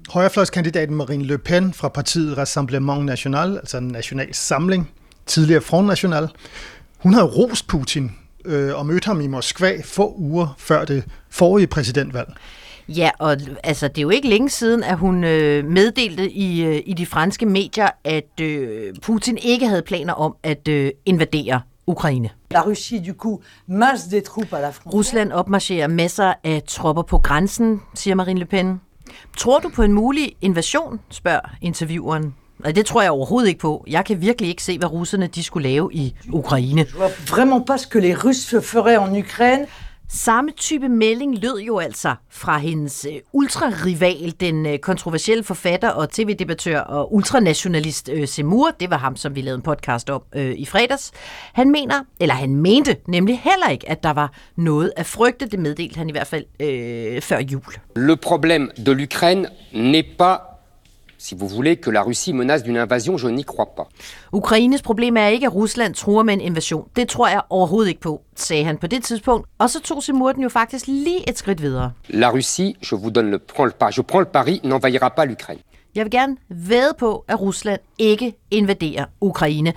højrefløjskandidaten 0.09 0.95
Marine 0.95 1.25
Le 1.25 1.39
Pen 1.39 1.73
fra 1.73 1.89
partiet 1.89 2.39
Rassemblement 2.39 3.05
National, 3.05 3.57
altså 3.57 3.81
national 3.81 4.35
samling, 4.35 4.91
tidligere 5.27 5.61
Front 5.61 5.87
National, 5.87 6.29
hun 6.99 7.15
havde 7.15 7.27
rost 7.27 7.67
Putin 7.67 8.13
øh, 8.45 8.75
og 8.75 8.87
mødte 8.87 9.07
ham 9.07 9.21
i 9.21 9.27
Moskva 9.27 9.81
få 9.85 10.15
uger 10.17 10.55
før 10.59 10.85
det 10.85 11.05
forrige 11.31 11.67
præsidentvalg. 11.67 12.29
Ja, 12.97 13.11
og 13.19 13.37
altså, 13.65 13.89
det 13.89 13.99
er 13.99 14.03
jo 14.03 14.11
ikke 14.11 14.29
længe 14.29 14.51
siden, 14.51 14.83
at 14.83 14.99
hun 14.99 15.25
øh, 15.25 15.65
meddelte 15.65 16.31
i, 16.31 16.65
øh, 16.65 16.83
i 16.87 16.93
de 16.93 17.07
franske 17.07 17.47
medier, 17.47 17.89
at 18.05 18.41
øh, 18.41 18.95
Putin 19.03 19.39
ikke 19.43 19.69
havde 19.69 19.83
planer 19.83 20.13
om 20.13 20.37
at 20.43 20.69
øh, 20.69 20.91
invadere 21.07 21.61
Ukraine. 21.87 22.31
La 22.51 22.61
Russie, 22.61 23.03
du 23.09 23.13
coup, 23.13 23.41
masse 23.67 24.11
des 24.11 24.23
troupes 24.23 24.53
à 24.53 24.61
la 24.61 24.71
frontière. 24.71 24.95
Rusland 24.95 25.33
opmarcherer 25.33 25.87
masser 25.89 26.35
af 26.45 26.63
tropper 26.67 27.03
på 27.03 27.19
grænsen, 27.19 27.81
siger 27.95 28.15
Marine 28.15 28.41
Le 28.41 28.47
Pen. 28.47 28.81
Tror 29.37 29.59
du 29.59 29.69
på 29.69 29.83
en 29.83 29.93
mulig 29.93 30.37
invasion, 30.41 31.01
spørger 31.11 31.57
intervieweren. 31.63 32.35
Nej, 32.59 32.73
det 32.73 32.87
tror 32.87 33.03
jeg 33.03 33.11
overhovedet 33.11 33.49
ikke 33.49 33.61
på. 33.61 33.85
Jeg 33.87 34.05
kan 34.05 34.21
virkelig 34.21 34.51
ikke 34.51 34.63
se, 34.63 34.79
hvad 34.79 34.93
russerne 34.93 35.27
de 35.27 35.43
skulle 35.43 35.69
lave 35.69 35.91
i 35.93 36.15
Ukraine. 36.33 36.81
Je 36.81 36.97
vois 36.97 37.11
vraiment 37.31 37.67
pas 37.67 37.81
ce 37.81 37.89
que 37.89 38.01
les 38.01 38.25
Russes 38.25 38.67
feraient 38.67 39.09
en 39.09 39.19
Ukraine. 39.19 39.67
Samme 40.13 40.51
type 40.57 40.89
melding 40.89 41.39
lød 41.39 41.61
jo 41.61 41.79
altså 41.79 42.15
fra 42.31 42.59
hendes 42.59 43.07
øh, 43.11 43.21
ultrarival, 43.33 44.35
den 44.41 44.67
øh, 44.67 44.79
kontroversielle 44.79 45.45
forfatter 45.45 45.91
og 45.91 46.11
tv-debattør 46.11 46.81
og 46.81 47.15
ultranationalist 47.15 48.11
øh, 48.13 48.29
Semur. 48.29 48.71
Det 48.81 48.91
var 48.91 48.99
ham, 48.99 49.17
som 49.17 49.35
vi 49.35 49.41
lavede 49.41 49.57
en 49.57 49.63
podcast 49.63 50.11
om 50.11 50.23
øh, 50.35 50.55
i 50.57 50.67
fredags. 50.67 51.13
Han 51.53 51.71
mener, 51.71 51.95
eller 52.21 52.35
han 52.35 52.57
mente 52.57 52.97
nemlig 53.09 53.41
heller 53.45 53.69
ikke, 53.69 53.91
at 53.91 54.03
der 54.03 54.13
var 54.13 54.33
noget 54.57 54.93
at 54.97 55.07
frygte. 55.07 55.47
Det 55.47 55.59
meddelte 55.59 55.99
han 55.99 56.09
i 56.09 56.13
hvert 56.13 56.27
fald 56.27 56.45
øh, 56.61 57.23
før 57.23 57.39
jul. 57.39 57.63
Le 57.97 58.17
problème 58.27 58.83
de 58.87 58.93
l'Ukraine 58.95 59.47
n'est 59.73 60.17
pas, 60.19 60.50
si 61.21 61.35
vous 61.35 61.49
voulez, 61.49 61.77
que 61.77 61.91
la 61.91 62.03
Russie 62.03 62.33
menace 62.33 62.63
d'une 62.63 62.79
invasion, 62.79 63.19
je 63.19 63.29
n'y 63.29 63.45
crois 63.45 63.75
pas. 63.77 63.89
Ukraines 64.33 64.83
problem 64.83 65.17
er 65.17 65.29
ikke, 65.29 65.47
at 65.47 65.55
Rusland 65.55 65.95
truer 65.95 66.23
med 66.23 66.35
en 66.35 66.41
invasion. 66.41 66.85
Det 66.97 67.09
tror 67.09 67.29
jeg 67.29 67.41
overhovedet 67.51 67.89
ikke 67.89 68.01
på, 68.01 68.23
sagde 68.37 68.65
han 68.65 68.79
på 68.79 68.87
det 68.87 69.05
tidspunkt. 69.05 69.47
Og 69.59 69.71
så 69.71 69.81
tog 69.81 70.03
Semur 70.03 70.33
den 70.33 70.43
jo 70.43 70.49
faktisk 70.49 70.87
lige 70.87 71.29
et 71.29 71.39
skridt 71.39 71.63
videre. 71.63 71.93
La 72.09 72.31
Russie, 72.31 72.75
je 72.83 72.97
vous 72.97 73.11
donne 73.11 73.31
le, 73.31 73.39
prends 73.39 73.67
le 73.67 73.73
pas, 73.73 73.97
je 73.97 74.03
prends 74.03 74.21
le 74.21 74.31
pari, 74.33 74.61
n'envahira 74.65 75.09
pas 75.09 75.27
l'Ukraine. 75.27 75.63
Jeg 75.95 76.05
vil 76.05 76.11
gerne 76.11 76.37
væde 76.49 76.95
på, 76.99 77.25
at 77.29 77.41
Rusland 77.41 77.81
ikke 77.99 78.35
invaderer 78.51 79.05
Ukraine. 79.21 79.73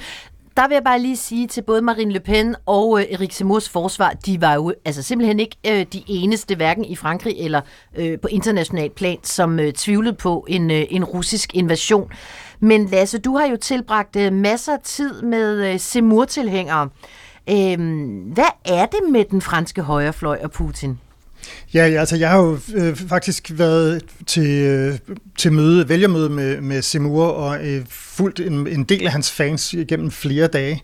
Der 0.57 0.67
vil 0.67 0.75
jeg 0.75 0.83
bare 0.83 0.99
lige 0.99 1.17
sige 1.17 1.47
til 1.47 1.61
både 1.61 1.81
Marine 1.81 2.11
Le 2.11 2.19
Pen 2.19 2.55
og 2.65 2.99
øh, 2.99 3.05
Erik 3.11 3.31
Zemmours 3.31 3.69
forsvar, 3.69 4.09
de 4.25 4.41
var 4.41 4.53
jo 4.53 4.73
altså 4.85 5.01
simpelthen 5.01 5.39
ikke 5.39 5.57
øh, 5.67 5.85
de 5.93 6.03
eneste, 6.07 6.55
hverken 6.55 6.85
i 6.85 6.95
Frankrig 6.95 7.35
eller 7.37 7.61
øh, 7.95 8.19
på 8.19 8.27
international 8.27 8.89
plan, 8.89 9.17
som 9.23 9.59
øh, 9.59 9.73
tvivlede 9.73 10.15
på 10.15 10.45
en, 10.49 10.71
øh, 10.71 10.85
en 10.89 11.03
russisk 11.03 11.55
invasion. 11.55 12.11
Men 12.59 12.85
Lasse, 12.85 13.17
du 13.19 13.37
har 13.37 13.47
jo 13.47 13.57
tilbragt 13.57 14.15
øh, 14.15 14.33
masser 14.33 14.73
af 14.73 14.79
tid 14.83 15.21
med 15.21 15.73
øh, 15.73 15.79
Zemmour-tilhængere. 15.79 16.89
Øh, 17.49 17.77
hvad 18.33 18.53
er 18.65 18.85
det 18.85 18.99
med 19.11 19.25
den 19.25 19.41
franske 19.41 19.81
højrefløj 19.81 20.39
og 20.43 20.51
Putin? 20.51 20.99
Ja, 21.73 21.88
ja 21.88 21.99
altså 21.99 22.15
jeg 22.15 22.29
har 22.29 22.38
jo 22.38 22.60
øh, 22.75 22.95
faktisk 22.95 23.51
været 23.53 24.01
til, 24.27 24.49
øh, 24.49 24.97
til 25.38 25.53
møde, 25.53 25.89
vælgermøde 25.89 26.29
med, 26.29 26.62
med 26.62 26.82
Semur 26.82 27.27
og 27.27 27.67
øh, 27.67 27.86
fulgt 27.89 28.39
en, 28.39 28.67
en 28.67 28.84
del 28.84 29.06
af 29.06 29.12
hans 29.12 29.32
fans 29.32 29.75
gennem 29.88 30.12
flere 30.12 30.47
dage. 30.47 30.82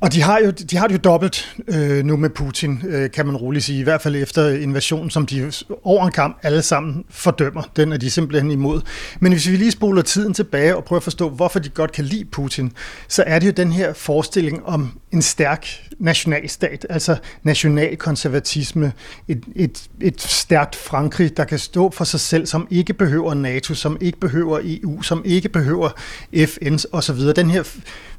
Og 0.00 0.12
de 0.12 0.22
har, 0.22 0.38
jo, 0.44 0.50
de 0.50 0.76
har 0.76 0.86
det 0.86 0.94
jo 0.94 0.98
dobbelt 0.98 1.56
øh, 1.68 2.04
nu 2.04 2.16
med 2.16 2.30
Putin, 2.30 2.82
øh, 2.88 3.10
kan 3.10 3.26
man 3.26 3.36
roligt 3.36 3.64
sige. 3.64 3.80
I 3.80 3.82
hvert 3.82 4.02
fald 4.02 4.16
efter 4.16 4.48
invasionen, 4.48 5.10
som 5.10 5.26
de 5.26 5.52
over 5.84 6.06
en 6.06 6.12
kamp 6.12 6.38
alle 6.42 6.62
sammen 6.62 7.04
fordømmer. 7.10 7.62
Den 7.76 7.92
er 7.92 7.96
de 7.96 8.10
simpelthen 8.10 8.50
imod. 8.50 8.80
Men 9.20 9.32
hvis 9.32 9.48
vi 9.48 9.56
lige 9.56 9.70
spoler 9.70 10.02
tiden 10.02 10.34
tilbage 10.34 10.76
og 10.76 10.84
prøver 10.84 11.00
at 11.00 11.04
forstå, 11.04 11.28
hvorfor 11.28 11.58
de 11.58 11.68
godt 11.68 11.92
kan 11.92 12.04
lide 12.04 12.24
Putin, 12.24 12.72
så 13.08 13.24
er 13.26 13.38
det 13.38 13.46
jo 13.46 13.52
den 13.52 13.72
her 13.72 13.92
forestilling 13.92 14.66
om 14.66 15.00
en 15.12 15.22
stærk 15.22 15.66
nationalstat, 15.98 16.86
altså 16.90 17.16
nationalkonservatisme, 17.42 18.92
et, 19.28 19.44
et, 19.54 19.88
et 20.00 20.22
stærkt 20.22 20.76
Frankrig, 20.76 21.36
der 21.36 21.44
kan 21.44 21.58
stå 21.58 21.90
for 21.90 22.04
sig 22.04 22.20
selv, 22.20 22.46
som 22.46 22.68
ikke 22.70 22.92
behøver 22.92 23.34
NATO, 23.34 23.74
som 23.74 23.98
ikke 24.00 24.18
behøver 24.20 24.60
EU, 24.64 25.02
som 25.02 25.22
ikke 25.24 25.48
behøver 25.48 25.88
FN's 26.34 26.84
osv. 26.92 27.18
Den 27.36 27.50
her 27.50 27.62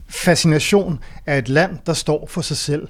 fascination 0.10 1.00
af 1.26 1.38
et 1.38 1.50
land, 1.50 1.78
der 1.86 1.94
står 1.94 2.28
for 2.28 2.42
sig 2.42 2.58
selv. 2.58 2.88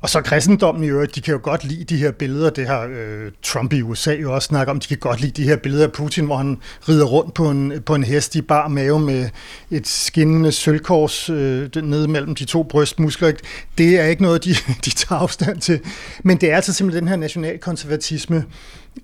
Og 0.00 0.10
så 0.10 0.20
kristendommen 0.20 0.84
i 0.84 0.86
øvrigt, 0.86 1.14
de 1.14 1.20
kan 1.20 1.32
jo 1.32 1.40
godt 1.42 1.64
lide 1.64 1.84
de 1.84 1.96
her 1.96 2.10
billeder, 2.10 2.50
det 2.50 2.66
har 2.66 2.88
øh, 2.92 3.32
Trump 3.42 3.72
i 3.72 3.82
USA 3.82 4.12
jo 4.14 4.34
også 4.34 4.46
snakket 4.46 4.70
om, 4.70 4.80
de 4.80 4.88
kan 4.88 4.96
godt 4.96 5.20
lide 5.20 5.42
de 5.42 5.48
her 5.48 5.56
billeder 5.56 5.86
af 5.86 5.92
Putin, 5.92 6.24
hvor 6.24 6.36
han 6.36 6.58
rider 6.88 7.04
rundt 7.04 7.34
på 7.34 7.50
en, 7.50 7.72
på 7.86 7.94
en 7.94 8.04
hest 8.04 8.34
i 8.34 8.40
bar 8.40 8.68
mave 8.68 9.00
med 9.00 9.28
et 9.70 9.86
skinnende 9.86 10.52
sølvkors 10.52 11.30
øh, 11.30 11.70
nede 11.82 12.08
mellem 12.08 12.34
de 12.34 12.44
to 12.44 12.62
brystmuskler. 12.62 13.32
Det 13.78 14.00
er 14.00 14.04
ikke 14.04 14.22
noget, 14.22 14.44
de, 14.44 14.54
de 14.84 14.90
tager 14.90 15.20
afstand 15.20 15.60
til. 15.60 15.80
Men 16.24 16.36
det 16.36 16.50
er 16.50 16.56
altså 16.56 16.72
simpelthen 16.72 17.02
den 17.02 17.08
her 17.08 17.16
nationalkonservatisme 17.16 18.44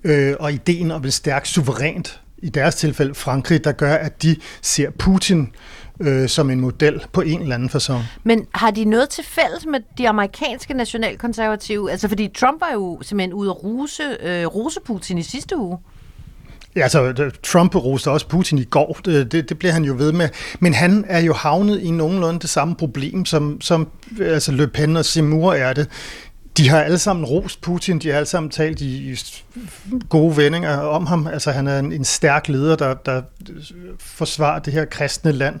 øh, 0.03 0.35
og 0.39 0.53
ideen 0.53 0.91
om 0.91 1.05
et 1.05 1.13
stærkt 1.13 1.47
suverænt, 1.47 2.19
i 2.37 2.49
deres 2.49 2.75
tilfælde 2.75 3.15
Frankrig, 3.15 3.63
der 3.63 3.71
gør, 3.71 3.95
at 3.95 4.23
de 4.23 4.35
ser 4.61 4.89
Putin 4.89 5.41
øh, 5.41 5.47
som 6.27 6.49
en 6.49 6.59
model 6.59 7.03
på 7.11 7.21
en 7.21 7.41
eller 7.41 7.55
anden 7.55 7.69
fasong. 7.69 8.03
Men 8.23 8.47
har 8.53 8.71
de 8.71 8.85
noget 8.85 9.09
til 9.09 9.23
fælles 9.23 9.65
med 9.65 9.79
de 9.97 10.09
amerikanske 10.09 10.73
nationalkonservative? 10.73 11.91
Altså, 11.91 12.07
fordi 12.07 12.27
Trump 12.27 12.61
var 12.61 12.71
jo 12.73 12.99
simpelthen 13.01 13.33
ude 13.33 13.49
at 13.49 13.63
ruse, 13.63 14.03
øh, 14.23 14.45
rose 14.45 14.79
Putin 14.85 15.17
i 15.17 15.23
sidste 15.23 15.57
uge. 15.57 15.77
Ja, 16.75 16.81
altså 16.81 17.31
Trump 17.43 17.75
roste 17.75 18.11
også 18.11 18.27
Putin 18.27 18.57
i 18.57 18.63
går, 18.63 18.99
det, 19.05 19.31
det, 19.31 19.49
det 19.49 19.59
bliver 19.59 19.71
han 19.71 19.83
jo 19.83 19.93
ved 19.97 20.11
med. 20.11 20.29
Men 20.59 20.73
han 20.73 21.05
er 21.07 21.19
jo 21.19 21.33
havnet 21.33 21.81
i 21.81 21.91
nogenlunde 21.91 22.39
det 22.39 22.49
samme 22.49 22.75
problem, 22.75 23.25
som, 23.25 23.61
som 23.61 23.87
altså 24.19 24.51
Le 24.51 24.67
Pen 24.67 24.97
og 24.97 25.05
Seymour 25.05 25.53
er 25.53 25.73
det. 25.73 25.87
De 26.57 26.69
har 26.69 26.81
alle 26.81 26.97
sammen 26.97 27.25
rost 27.25 27.61
Putin, 27.61 27.99
de 27.99 28.09
har 28.09 28.15
alle 28.15 28.25
sammen 28.25 28.49
talt 28.49 28.81
i 28.81 29.17
gode 30.09 30.37
vendinger 30.37 30.77
om 30.77 31.05
ham. 31.05 31.27
Altså 31.27 31.51
han 31.51 31.67
er 31.67 31.79
en, 31.79 31.91
en 31.91 32.05
stærk 32.05 32.47
leder, 32.47 32.75
der, 32.75 32.93
der 32.93 33.21
forsvarer 33.99 34.59
det 34.59 34.73
her 34.73 34.85
kristne 34.85 35.31
land, 35.31 35.59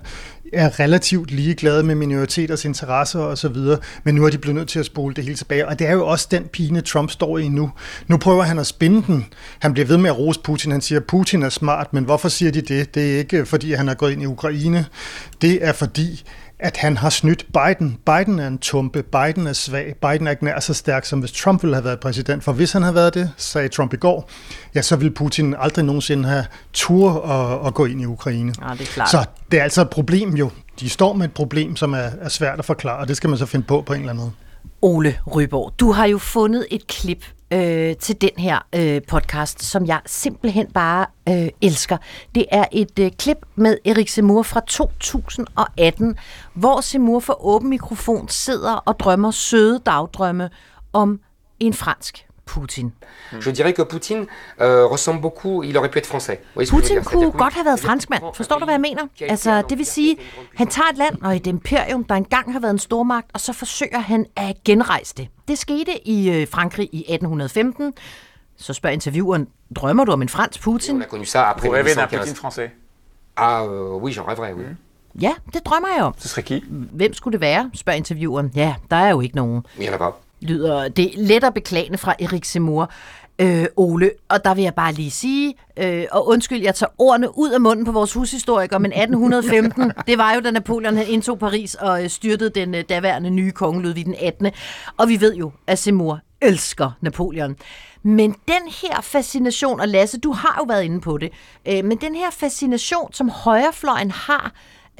er 0.53 0.79
relativt 0.79 1.31
ligeglad 1.31 1.83
med 1.83 1.95
minoriteters 1.95 2.65
interesser 2.65 3.19
osv., 3.19 3.55
men 4.03 4.15
nu 4.15 4.25
er 4.25 4.29
de 4.29 4.37
blevet 4.37 4.55
nødt 4.55 4.69
til 4.69 4.79
at 4.79 4.85
spole 4.85 5.15
det 5.15 5.23
hele 5.23 5.35
tilbage. 5.35 5.67
Og 5.67 5.79
det 5.79 5.87
er 5.87 5.93
jo 5.93 6.07
også 6.07 6.27
den 6.31 6.43
pine, 6.43 6.81
Trump 6.81 7.11
står 7.11 7.37
i 7.37 7.47
nu. 7.47 7.71
Nu 8.07 8.17
prøver 8.17 8.43
han 8.43 8.59
at 8.59 8.67
spinde 8.67 9.03
den. 9.07 9.25
Han 9.59 9.73
bliver 9.73 9.85
ved 9.85 9.97
med 9.97 10.09
at 10.09 10.17
rose 10.17 10.39
Putin. 10.43 10.71
Han 10.71 10.81
siger, 10.81 10.99
at 10.99 11.05
Putin 11.05 11.43
er 11.43 11.49
smart, 11.49 11.93
men 11.93 12.03
hvorfor 12.03 12.29
siger 12.29 12.51
de 12.51 12.61
det? 12.61 12.95
Det 12.95 13.13
er 13.13 13.17
ikke, 13.17 13.45
fordi 13.45 13.73
han 13.73 13.89
er 13.89 13.93
gået 13.93 14.11
ind 14.11 14.21
i 14.21 14.25
Ukraine. 14.25 14.85
Det 15.41 15.65
er 15.65 15.73
fordi, 15.73 16.23
at 16.63 16.77
han 16.77 16.97
har 16.97 17.09
snydt 17.09 17.45
Biden. 17.53 17.97
Biden 18.05 18.39
er 18.39 18.47
en 18.47 18.57
tumpe, 18.57 19.03
Biden 19.03 19.47
er 19.47 19.53
svag, 19.53 19.95
Biden 20.01 20.27
er 20.27 20.31
ikke 20.31 20.45
nær 20.45 20.59
så 20.59 20.73
stærk, 20.73 21.05
som 21.05 21.19
hvis 21.19 21.31
Trump 21.31 21.63
ville 21.63 21.75
have 21.75 21.85
været 21.85 21.99
præsident. 21.99 22.43
For 22.43 22.53
hvis 22.53 22.71
han 22.71 22.81
havde 22.81 22.95
været 22.95 23.13
det, 23.13 23.31
sagde 23.37 23.67
Trump 23.67 23.93
i 23.93 23.97
går, 23.97 24.29
ja, 24.75 24.81
så 24.81 24.95
ville 24.95 25.13
Putin 25.13 25.55
aldrig 25.59 25.85
nogensinde 25.85 26.29
have 26.29 26.45
tur 26.73 27.25
at, 27.25 27.67
at 27.67 27.73
gå 27.73 27.85
ind 27.85 28.01
i 28.01 28.05
Ukraine. 28.05 28.53
Ja, 28.61 28.73
det 28.73 28.81
er 28.81 28.85
klart. 28.85 29.09
Så 29.09 29.25
det 29.51 29.59
er 29.59 29.63
altså 29.63 29.81
et 29.81 29.89
problem 29.89 30.35
jo. 30.35 30.49
De 30.79 30.89
står 30.89 31.13
med 31.13 31.25
et 31.25 31.33
problem, 31.33 31.75
som 31.75 31.93
er, 31.93 32.09
er 32.21 32.29
svært 32.29 32.59
at 32.59 32.65
forklare, 32.65 32.99
og 32.99 33.07
det 33.07 33.17
skal 33.17 33.29
man 33.29 33.37
så 33.37 33.45
finde 33.45 33.65
på 33.65 33.81
på 33.81 33.93
en 33.93 33.99
eller 33.99 34.11
anden 34.11 34.23
måde. 34.23 34.31
Ole 34.81 35.19
Ryborg, 35.35 35.73
du 35.79 35.91
har 35.91 36.05
jo 36.05 36.17
fundet 36.17 36.67
et 36.71 36.87
klip 36.87 37.25
øh, 37.53 37.95
til 37.95 38.21
den 38.21 38.29
her 38.37 38.59
øh, 38.75 39.01
podcast, 39.07 39.63
som 39.63 39.85
jeg 39.85 39.99
simpelthen 40.05 40.67
bare 40.67 41.05
øh, 41.29 41.49
elsker. 41.61 41.97
Det 42.35 42.45
er 42.51 42.65
et 42.71 42.99
øh, 42.99 43.11
klip 43.11 43.37
med 43.55 43.77
Erik 43.85 44.09
Semur 44.09 44.43
fra 44.43 44.61
2018, 44.67 46.15
hvor 46.53 46.81
Semur 46.81 47.19
for 47.19 47.45
åben 47.45 47.69
mikrofon 47.69 48.29
sidder 48.29 48.73
og 48.73 48.99
drømmer 48.99 49.31
søde 49.31 49.79
dagdrømme 49.85 50.49
om 50.93 51.19
en 51.59 51.73
fransk 51.73 52.25
Putin. 52.53 52.87
Je 53.45 53.51
dirais 53.51 53.73
que 53.73 53.83
Poutine 53.83 54.25
euh, 54.61 54.85
ressemble 54.85 55.21
beaucoup, 55.21 55.63
il 55.63 55.77
aurait 55.77 55.89
pu 55.89 55.97
être 55.97 56.09
français. 56.15 56.37
Veux 56.55 56.65
Putin 56.69 57.01
kunne 57.03 57.31
godt 57.31 57.53
have 57.53 57.65
været 57.65 57.79
oui, 57.79 57.87
franskmand. 57.87 58.21
Forstår 58.33 58.59
du, 58.59 58.65
hvad 58.65 58.73
jeg 58.73 58.81
mener? 58.81 59.03
Altså, 59.21 59.63
det 59.69 59.77
vil 59.77 59.85
sige, 59.85 60.17
han 60.55 60.67
tager 60.67 60.89
et 60.91 60.97
land 60.97 61.21
og 61.21 61.35
et 61.35 61.47
imperium, 61.47 62.03
der 62.03 62.15
engang 62.15 62.51
har 62.53 62.59
været 62.59 62.71
en 62.71 62.79
stormagt, 62.79 63.27
og 63.33 63.39
så 63.39 63.53
forsøger 63.53 63.99
han 63.99 64.25
at 64.35 64.55
genrejse 64.65 65.13
det. 65.17 65.27
Det 65.47 65.57
skete 65.57 66.07
i 66.07 66.29
øh, 66.29 66.47
Frankrig 66.47 66.89
i 66.91 66.99
1815. 66.99 67.93
Så 68.57 68.73
spørger 68.73 68.93
intervieweren, 68.93 69.47
drømmer 69.75 70.05
du 70.05 70.11
om 70.11 70.21
en 70.21 70.29
fransk 70.29 70.61
Putin? 70.61 70.95
On 70.95 71.01
a 71.01 71.05
connu 71.05 71.23
ça 71.23 71.39
après 71.39 71.67
Vous 71.67 71.75
rêvez 71.75 71.95
d'un 71.95 72.07
1815. 72.07 72.19
Poutine 72.19 72.37
français 72.37 72.69
Ah 73.35 73.63
euh, 73.63 74.03
oui, 74.03 74.11
j'en 74.11 74.25
rêverais, 74.27 74.53
oui. 74.53 74.63
Ja, 75.21 75.33
det 75.53 75.65
drømmer 75.65 75.87
jeg 75.95 76.03
om. 76.03 76.13
Ce 76.17 76.27
serait 76.27 76.43
qui 76.43 76.63
Hvem 76.91 77.13
skulle 77.13 77.31
det 77.31 77.41
være, 77.41 77.69
spørger 77.73 77.97
intervieweren. 77.97 78.51
Ja, 78.55 78.75
der 78.91 78.95
er 78.95 79.09
jo 79.09 79.21
ikke 79.21 79.35
nogen. 79.35 79.65
Il 79.77 79.83
y 79.83 79.87
en 79.87 79.93
a 79.93 79.97
pas. 79.97 80.13
Lyder 80.43 80.87
det 80.87 81.11
let 81.15 81.43
og 81.43 81.53
beklagende 81.53 81.97
fra 81.97 82.15
Erik 82.19 82.45
Semur. 82.45 82.91
Øh, 83.39 83.65
Ole, 83.75 84.11
og 84.29 84.45
der 84.45 84.53
vil 84.53 84.63
jeg 84.63 84.73
bare 84.75 84.93
lige 84.93 85.11
sige, 85.11 85.53
øh, 85.77 86.05
og 86.11 86.27
undskyld, 86.27 86.61
jeg 86.61 86.75
tager 86.75 86.89
ordene 86.97 87.37
ud 87.37 87.51
af 87.51 87.61
munden 87.61 87.85
på 87.85 87.91
vores 87.91 88.13
hushistoriker, 88.13 88.77
men 88.77 88.91
1815, 88.91 89.91
det 90.07 90.17
var 90.17 90.33
jo, 90.33 90.39
da 90.39 90.51
Napoleon 90.51 90.97
han 90.97 91.07
indtog 91.07 91.39
Paris 91.39 91.75
og 91.75 92.03
øh, 92.03 92.09
styrtede 92.09 92.49
den 92.49 92.75
øh, 92.75 92.83
daværende 92.89 93.29
nye 93.29 93.51
konge 93.51 93.81
Ludvig 93.81 94.05
den 94.05 94.15
18. 94.21 94.51
Og 94.97 95.09
vi 95.09 95.21
ved 95.21 95.35
jo, 95.35 95.51
at 95.67 95.79
Semur 95.79 96.19
elsker 96.41 96.91
Napoleon. 97.01 97.55
Men 98.03 98.31
den 98.31 98.61
her 98.81 99.01
fascination, 99.01 99.79
og 99.79 99.87
Lasse, 99.87 100.19
du 100.19 100.31
har 100.31 100.55
jo 100.59 100.65
været 100.67 100.83
inde 100.83 101.01
på 101.01 101.17
det, 101.17 101.31
øh, 101.67 101.85
men 101.85 101.97
den 101.97 102.15
her 102.15 102.31
fascination, 102.31 103.13
som 103.13 103.29
højrefløjen 103.29 104.11
har 104.11 104.51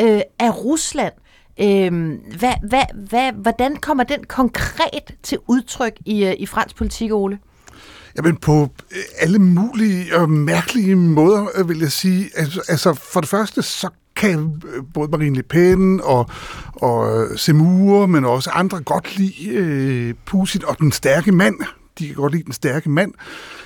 øh, 0.02 0.22
af 0.40 0.64
Rusland, 0.64 1.14
Øhm, 1.60 2.20
hvad, 2.40 2.54
hvad, 2.70 2.84
hvad, 3.10 3.32
hvordan 3.32 3.76
kommer 3.76 4.04
den 4.04 4.24
konkret 4.24 5.16
til 5.24 5.38
udtryk 5.48 5.94
i, 6.06 6.26
øh, 6.26 6.34
i 6.40 6.46
fransk 6.46 6.76
politik, 6.76 7.12
Ole? 7.12 7.40
Jamen 8.18 8.36
på 8.36 8.70
øh, 8.92 9.04
alle 9.20 9.40
mulige 9.40 10.16
og 10.16 10.30
mærkelige 10.30 10.96
måder, 10.96 11.64
vil 11.64 11.80
jeg 11.80 11.92
sige. 11.92 12.30
Altså, 12.36 12.62
altså 12.68 12.94
for 12.94 13.20
det 13.20 13.30
første, 13.30 13.62
så 13.62 13.90
kan 14.16 14.62
både 14.94 15.12
Marine 15.12 15.36
Le 15.36 15.44
Pen 15.44 16.02
og, 16.04 16.30
og 16.74 17.28
Semur, 17.40 18.06
men 18.06 18.26
også 18.26 18.50
andre 18.50 18.82
godt 18.82 19.18
lide 19.18 19.48
øh, 19.48 20.14
Putin 20.26 20.66
og 20.66 20.80
den 20.80 20.92
stærke 20.92 21.32
mand. 21.32 21.56
De 22.00 22.08
kan 22.08 22.16
godt 22.16 22.34
lide 22.34 22.44
den 22.44 22.54
stærke 22.54 22.90
mand. 22.90 23.14
Øh, 23.14 23.63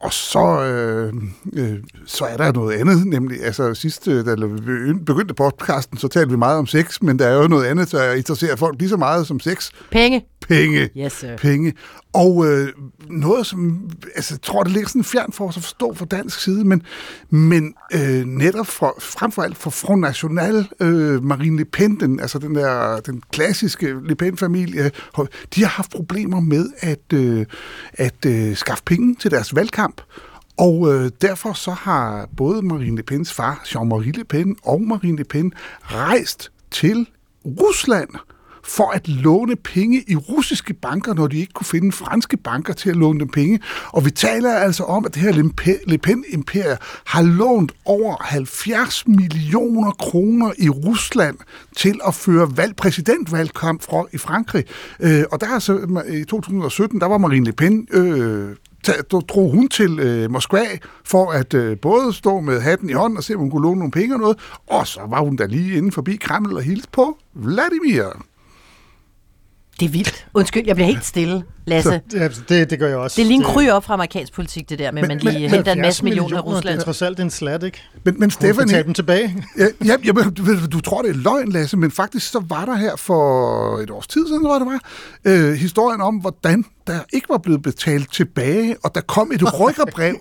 og 0.00 0.12
så, 0.12 0.62
øh, 0.62 1.12
øh, 1.52 1.78
så 2.06 2.24
er 2.24 2.36
der 2.36 2.52
noget 2.52 2.76
andet, 2.76 3.06
nemlig, 3.06 3.44
altså 3.44 3.74
sidst, 3.74 4.08
øh, 4.08 4.26
da 4.26 4.34
vi 4.34 4.92
begyndte 4.92 5.34
podcasten, 5.34 5.98
så 5.98 6.08
talte 6.08 6.30
vi 6.30 6.36
meget 6.36 6.58
om 6.58 6.66
sex, 6.66 7.02
men 7.02 7.18
der 7.18 7.26
er 7.26 7.42
jo 7.42 7.48
noget 7.48 7.64
andet, 7.66 7.92
der 7.92 8.12
interesserer 8.12 8.56
folk 8.56 8.76
lige 8.78 8.88
så 8.88 8.96
meget 8.96 9.26
som 9.26 9.40
sex. 9.40 9.70
Penge. 9.90 10.24
Penge. 10.48 10.88
Yes, 10.96 11.12
sir. 11.12 11.36
Penge. 11.36 11.74
Og 12.12 12.46
øh, 12.46 12.68
noget, 13.08 13.46
som 13.46 13.90
altså, 14.16 14.34
jeg 14.34 14.42
tror, 14.42 14.62
det 14.62 14.72
ligger 14.72 14.88
sådan 14.88 15.04
fjern 15.04 15.32
for 15.32 15.48
os 15.48 15.56
at 15.56 15.62
forstå 15.62 15.94
fra 15.94 16.04
dansk 16.04 16.40
side, 16.40 16.64
men, 16.64 16.82
men 17.30 17.74
øh, 17.94 18.24
netop 18.24 18.66
for, 18.66 18.94
frem 19.00 19.32
for 19.32 19.42
alt 19.42 19.56
for 19.56 19.70
Front 19.70 20.00
National, 20.00 20.68
øh, 20.80 21.24
Marine 21.24 21.56
Le 21.56 21.64
Pen, 21.64 22.00
den, 22.00 22.20
altså 22.20 22.38
den 22.38 22.54
der 22.54 23.00
den 23.00 23.22
klassiske 23.32 23.96
Le 24.04 24.14
Pen-familie, 24.14 24.90
øh, 25.18 25.26
de 25.54 25.60
har 25.60 25.68
haft 25.68 25.90
problemer 25.90 26.40
med 26.40 26.70
at, 26.80 27.12
øh, 27.12 27.46
at 27.92 28.26
øh, 28.26 28.56
skaffe 28.56 28.84
penge 28.84 29.14
til 29.14 29.30
deres 29.30 29.54
valgkamp. 29.54 30.00
Og 30.56 30.94
øh, 30.94 31.10
derfor 31.20 31.52
så 31.52 31.70
har 31.70 32.28
både 32.36 32.62
Marine 32.62 32.96
Le 32.96 33.02
Pens 33.02 33.32
far, 33.32 33.62
Jean-Marie 33.64 34.18
Le 34.18 34.24
Pen, 34.24 34.56
og 34.62 34.82
Marine 34.82 35.16
Le 35.16 35.24
Pen 35.24 35.52
rejst 35.82 36.52
til 36.70 37.06
Rusland 37.44 38.08
for 38.64 38.90
at 38.90 39.08
låne 39.08 39.56
penge 39.56 40.04
i 40.08 40.16
russiske 40.16 40.74
banker, 40.74 41.14
når 41.14 41.26
de 41.26 41.38
ikke 41.38 41.52
kunne 41.52 41.66
finde 41.66 41.92
franske 41.92 42.36
banker 42.36 42.72
til 42.72 42.90
at 42.90 42.96
låne 42.96 43.20
dem 43.20 43.28
penge. 43.28 43.60
Og 43.92 44.04
vi 44.04 44.10
taler 44.10 44.54
altså 44.54 44.84
om, 44.84 45.06
at 45.06 45.14
det 45.14 45.22
her 45.22 45.32
Le 45.86 45.98
Pen-imperium 45.98 46.76
har 47.04 47.22
lånt 47.22 47.72
over 47.84 48.16
70 48.20 49.06
millioner 49.06 49.90
kroner 49.90 50.52
i 50.58 50.68
Rusland 50.68 51.36
til 51.76 52.00
at 52.06 52.14
føre 52.14 52.56
valg, 52.56 52.76
præsidentvalgkamp 52.76 53.82
fra, 53.82 54.04
i 54.12 54.18
Frankrig. 54.18 54.64
Øh, 55.00 55.24
og 55.32 55.40
der 55.40 55.58
så 55.58 56.02
i 56.08 56.24
2017, 56.24 57.00
der 57.00 57.06
var 57.06 57.18
Marine 57.18 57.46
Le 57.46 57.52
Pen 57.52 57.88
øh, 57.92 58.56
drog 59.28 59.50
hun 59.50 59.68
til 59.68 59.98
øh, 59.98 60.30
Moskva 60.30 60.64
for 61.04 61.30
at 61.30 61.54
øh, 61.54 61.78
både 61.78 62.12
stå 62.12 62.40
med 62.40 62.60
hatten 62.60 62.90
i 62.90 62.92
hånden 62.92 63.16
og 63.16 63.24
se, 63.24 63.34
om 63.34 63.40
hun 63.40 63.50
kunne 63.50 63.62
låne 63.62 63.78
nogle 63.78 63.90
penge 63.90 64.14
og 64.14 64.20
noget, 64.20 64.38
og 64.66 64.86
så 64.86 65.00
var 65.08 65.20
hun 65.20 65.36
der 65.36 65.46
lige 65.46 65.76
inden 65.76 65.92
forbi 65.92 66.16
Kreml 66.16 66.56
og 66.56 66.62
hilste 66.62 66.88
på 66.92 67.18
Vladimir. 67.34 68.29
Det 69.80 69.86
er 69.86 69.90
vildt. 69.90 70.26
Undskyld, 70.34 70.62
jeg 70.66 70.76
bliver 70.76 70.86
helt 70.86 71.04
stille, 71.04 71.42
Lasse. 71.70 72.00
Så, 72.10 72.18
ja, 72.18 72.28
det, 72.48 72.70
det 72.70 72.78
gør 72.78 72.88
jeg 72.88 72.96
også. 72.96 73.16
Det 73.16 73.22
er 73.22 73.26
lige 73.26 73.38
en 73.38 73.44
kry 73.44 73.68
op 73.68 73.84
fra 73.84 73.94
amerikansk 73.94 74.32
politik, 74.32 74.68
det 74.68 74.78
der 74.78 74.92
med, 74.92 75.02
at 75.02 75.08
man 75.08 75.18
lige 75.18 75.40
men, 75.40 75.50
henter 75.50 75.72
en 75.72 75.80
masse 75.80 76.04
millioner, 76.04 76.28
millioner 76.28 76.52
af 76.52 76.56
Rusland. 76.56 76.74
Det 76.74 76.80
er 76.80 76.84
trods 76.84 77.02
alt 77.02 77.20
en 77.20 77.30
slat, 77.30 77.62
ikke? 77.62 77.82
Men, 78.04 78.14
men 78.18 78.30
Stefanie... 78.30 78.72
tage 78.72 78.84
dem 78.84 78.94
tilbage. 78.94 79.44
ja, 79.58 79.66
ja, 79.84 79.96
ja, 80.04 80.12
du, 80.12 80.66
du 80.66 80.80
tror, 80.80 81.02
det 81.02 81.10
er 81.10 81.14
løgn, 81.14 81.52
Lasse, 81.52 81.76
men 81.76 81.90
faktisk 81.90 82.30
så 82.30 82.42
var 82.48 82.64
der 82.64 82.76
her 82.76 82.96
for 82.96 83.78
et 83.78 83.90
års 83.90 84.06
tid 84.06 84.26
siden, 84.26 84.44
tror 84.44 84.54
jeg 84.54 84.60
det 84.60 84.80
var, 85.24 85.48
øh, 85.48 85.54
historien 85.54 86.00
om, 86.00 86.16
hvordan 86.16 86.64
der 86.86 87.00
ikke 87.12 87.28
var 87.28 87.38
blevet 87.38 87.62
betalt 87.62 88.12
tilbage, 88.12 88.76
og 88.84 88.94
der 88.94 89.00
kom 89.00 89.32
et 89.32 89.42
rykkerbrev 89.60 90.16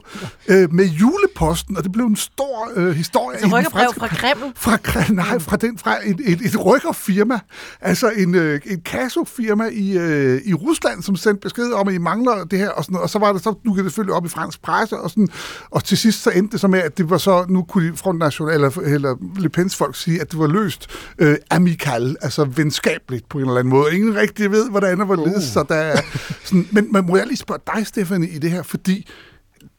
øh, 0.48 0.74
med 0.74 0.86
juleposten, 0.86 1.78
og 1.78 1.84
det 1.84 1.92
blev 1.92 2.06
en 2.06 2.16
stor 2.16 2.72
øh, 2.76 2.96
historie. 2.96 3.38
Altså 3.38 3.58
rykkerbrev 3.58 3.94
fra 3.98 4.08
Kreml? 4.08 4.54
Fra, 4.56 4.78
nej, 5.14 5.40
fra, 5.40 5.58
den, 5.58 5.78
fra 5.78 5.98
et, 6.06 6.20
et, 6.26 6.42
et 6.42 6.66
rykkerfirma, 6.66 7.40
altså 7.82 8.10
en, 8.10 8.36
øh, 8.36 8.62
en 8.66 8.82
kassofirma 8.82 9.70
i, 9.72 9.98
øh, 9.98 10.42
i 10.46 10.54
Rusland, 10.54 11.04
som 11.04 11.16
sendte 11.16 11.39
besked 11.42 11.72
om, 11.72 11.88
at 11.88 11.94
I 11.94 11.98
mangler 11.98 12.44
det 12.44 12.60
her, 12.60 12.70
og, 12.70 12.84
sådan 12.84 12.94
noget. 12.94 13.04
og 13.04 13.10
så 13.10 13.20
var 13.20 13.34
det 13.34 13.44
så 13.44 13.54
dukkede 13.66 13.84
det 13.84 13.92
selvfølgelig 13.92 14.16
op 14.16 14.26
i 14.26 14.30
fransk 14.30 14.62
presse, 14.62 14.98
og, 14.98 15.10
sådan, 15.10 15.28
og 15.70 15.84
til 15.84 15.98
sidst 15.98 16.24
så 16.24 16.30
endte 16.30 16.52
det 16.52 16.60
så 16.60 16.68
med, 16.68 16.80
at 16.80 16.98
det 16.98 17.10
var 17.10 17.18
så, 17.18 17.46
nu 17.50 17.64
kunne 17.64 17.92
de 17.92 17.98
Front 17.98 18.20
National, 18.20 18.54
eller, 18.54 18.78
eller 18.78 19.16
Le 19.40 19.50
Pens 19.50 19.76
folk 19.76 19.96
sige, 19.96 20.22
at 20.22 20.32
det 20.32 20.40
var 20.40 20.48
løst 20.48 20.88
øh, 21.20 21.36
amical, 21.52 22.16
altså 22.22 22.46
venskabeligt 22.46 23.30
på 23.30 23.38
en 23.38 23.46
eller 23.46 23.60
anden 23.60 23.70
måde. 23.70 23.96
Ingen 23.96 24.16
rigtig 24.16 24.52
ved, 24.52 24.70
hvordan 24.70 25.00
det 25.00 25.08
var 25.08 25.18
uh. 25.18 25.42
så 25.42 25.66
der 25.70 25.76
er 25.76 26.02
sådan, 26.44 26.68
men, 26.72 26.92
men 26.92 27.06
må 27.06 27.18
jeg 27.18 27.28
lige 27.28 27.38
spørge 27.38 27.60
dig, 27.76 27.88
Stefanie, 27.88 28.30
i 28.30 28.40
det 28.40 28.52
her, 28.52 28.64
fordi 28.64 29.08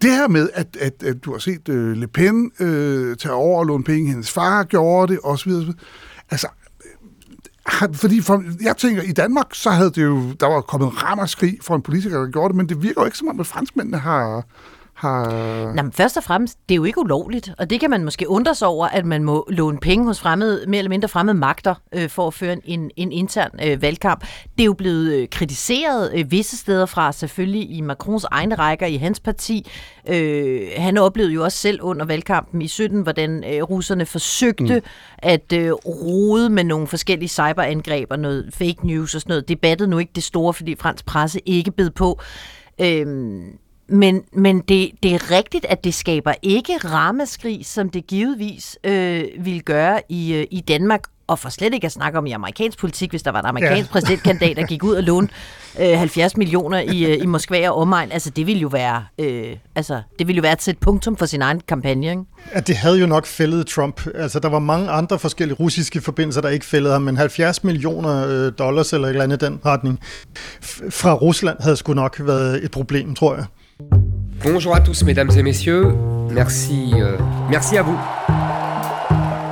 det 0.02 0.10
her 0.10 0.28
med, 0.28 0.48
at, 0.54 0.76
at, 0.80 1.02
at 1.02 1.24
du 1.24 1.32
har 1.32 1.38
set 1.38 1.68
uh, 1.68 1.74
Le 1.74 2.06
Pen 2.06 2.50
uh, 2.60 2.66
tage 3.16 3.32
over 3.32 3.58
og 3.58 3.66
låne 3.66 3.84
penge, 3.84 4.10
hendes 4.10 4.32
far 4.32 4.64
gjorde 4.64 5.12
det, 5.12 5.20
osv., 5.22 5.52
osv. 5.52 5.70
Altså, 6.30 6.48
fordi 7.92 8.20
for, 8.20 8.42
jeg 8.62 8.76
tænker, 8.76 9.02
i 9.02 9.12
Danmark, 9.12 9.46
så 9.52 9.70
havde 9.70 9.90
det 9.90 10.02
jo, 10.02 10.32
der 10.40 10.46
var 10.46 10.60
kommet 10.60 11.02
rammerskrig 11.02 11.58
for 11.62 11.74
en 11.74 11.82
politiker, 11.82 12.18
der 12.18 12.30
gjorde 12.30 12.48
det, 12.48 12.56
men 12.56 12.68
det 12.68 12.82
virker 12.82 13.00
jo 13.00 13.04
ikke 13.04 13.18
som 13.18 13.28
om, 13.28 13.40
at 13.40 13.46
franskmændene 13.46 13.98
har, 13.98 14.44
har... 15.00 15.72
Nå, 15.74 15.82
men 15.82 15.92
først 15.92 16.16
og 16.16 16.22
fremmest, 16.22 16.58
det 16.68 16.74
er 16.74 16.76
jo 16.76 16.84
ikke 16.84 17.00
ulovligt, 17.00 17.52
og 17.58 17.70
det 17.70 17.80
kan 17.80 17.90
man 17.90 18.04
måske 18.04 18.28
undre 18.28 18.54
sig 18.54 18.68
over, 18.68 18.86
at 18.86 19.06
man 19.06 19.24
må 19.24 19.46
låne 19.48 19.78
penge 19.78 20.04
hos 20.04 20.20
fremmede, 20.20 20.64
mere 20.68 20.78
eller 20.78 20.88
mindre 20.88 21.08
fremmede 21.08 21.38
magter 21.38 21.74
øh, 21.92 22.08
for 22.08 22.26
at 22.26 22.34
føre 22.34 22.56
en, 22.64 22.90
en 22.96 23.12
intern 23.12 23.50
øh, 23.64 23.82
valgkamp. 23.82 24.24
Det 24.56 24.60
er 24.60 24.64
jo 24.64 24.72
blevet 24.72 25.12
øh, 25.12 25.28
kritiseret 25.28 26.12
øh, 26.14 26.30
visse 26.30 26.56
steder 26.56 26.86
fra, 26.86 27.12
selvfølgelig 27.12 27.70
i 27.70 27.80
Macrons 27.80 28.24
egne 28.24 28.54
rækker 28.54 28.86
i 28.86 28.96
hans 28.96 29.20
parti. 29.20 29.70
Øh, 30.08 30.60
han 30.76 30.98
oplevede 30.98 31.32
jo 31.32 31.44
også 31.44 31.58
selv 31.58 31.82
under 31.82 32.04
valgkampen 32.04 32.62
i 32.62 32.68
17, 32.68 33.02
hvordan 33.02 33.44
øh, 33.54 33.62
russerne 33.62 34.06
forsøgte 34.06 34.74
mm. 34.74 34.86
at 35.18 35.52
øh, 35.52 35.72
rode 35.72 36.50
med 36.50 36.64
nogle 36.64 36.86
forskellige 36.86 37.28
cyberangreb 37.28 38.06
og 38.10 38.18
noget 38.18 38.50
fake 38.52 38.86
news 38.86 39.14
og 39.14 39.20
sådan 39.20 39.30
noget. 39.30 39.48
Det 39.48 39.60
battede 39.60 39.90
nu 39.90 39.98
ikke 39.98 40.12
det 40.14 40.22
store, 40.22 40.54
fordi 40.54 40.74
fransk 40.74 41.06
presse 41.06 41.40
ikke 41.48 41.70
bed 41.70 41.90
på. 41.90 42.20
Øh, 42.80 43.06
men, 43.90 44.22
men 44.32 44.60
det, 44.60 44.90
det 45.02 45.14
er 45.14 45.30
rigtigt, 45.30 45.66
at 45.68 45.84
det 45.84 45.94
skaber 45.94 46.32
ikke 46.42 46.76
ramaskrig, 46.76 47.66
som 47.66 47.90
det 47.90 48.06
givetvis 48.06 48.78
øh, 48.84 49.24
ville 49.38 49.60
gøre 49.60 50.00
i, 50.08 50.34
øh, 50.34 50.46
i 50.50 50.60
Danmark, 50.60 51.02
og 51.26 51.38
for 51.38 51.48
slet 51.48 51.74
ikke 51.74 51.84
at 51.84 51.92
snakke 51.92 52.18
om 52.18 52.26
i 52.26 52.30
amerikansk 52.30 52.78
politik, 52.78 53.10
hvis 53.10 53.22
der 53.22 53.30
var 53.30 53.40
en 53.40 53.46
amerikansk 53.46 53.90
ja. 53.90 53.92
præsidentkandidat, 53.92 54.56
der 54.56 54.66
gik 54.66 54.84
ud 54.84 54.94
og 54.94 55.02
lånte 55.02 55.34
øh, 55.80 55.98
70 55.98 56.36
millioner 56.36 56.80
i, 56.80 57.04
øh, 57.04 57.22
i 57.22 57.26
Moskva 57.26 57.70
og 57.70 57.76
omegn. 57.76 58.12
Altså, 58.12 58.30
det 58.30 58.46
ville 58.46 58.60
jo 58.60 58.68
være, 58.68 59.04
øh, 59.18 59.56
altså, 59.74 60.02
det 60.18 60.26
ville 60.26 60.36
jo 60.36 60.42
være 60.42 60.52
at 60.52 60.62
sætte 60.62 60.80
punktum 60.80 61.16
for 61.16 61.26
sin 61.26 61.42
egen 61.42 61.60
kampagne, 61.68 62.10
ikke? 62.10 62.22
At 62.52 62.66
det 62.66 62.76
havde 62.76 63.00
jo 63.00 63.06
nok 63.06 63.26
fældet 63.26 63.66
Trump. 63.66 64.00
Altså, 64.14 64.40
der 64.40 64.48
var 64.48 64.58
mange 64.58 64.90
andre 64.90 65.18
forskellige 65.18 65.56
russiske 65.56 66.00
forbindelser, 66.00 66.40
der 66.40 66.48
ikke 66.48 66.66
fældede 66.66 66.92
ham, 66.92 67.02
men 67.02 67.16
70 67.16 67.64
millioner 67.64 68.26
øh, 68.28 68.52
dollars 68.58 68.92
eller 68.92 69.06
et 69.06 69.10
eller 69.10 69.24
andet 69.24 69.42
i 69.42 69.46
den 69.46 69.60
retning 69.66 70.00
fra 70.90 71.14
Rusland 71.14 71.56
havde 71.60 71.76
sgu 71.76 71.94
nok 71.94 72.16
været 72.20 72.64
et 72.64 72.70
problem, 72.70 73.14
tror 73.14 73.34
jeg. 73.34 73.44
Bonjour 74.42 74.74
à 74.74 74.80
tous, 74.80 75.04
mesdames 75.04 75.30
et 75.36 75.42
messieurs. 75.42 75.92
Merci, 76.30 76.92
euh, 76.94 77.18
merci 77.50 77.76
à 77.76 77.82
vous. 77.82 77.98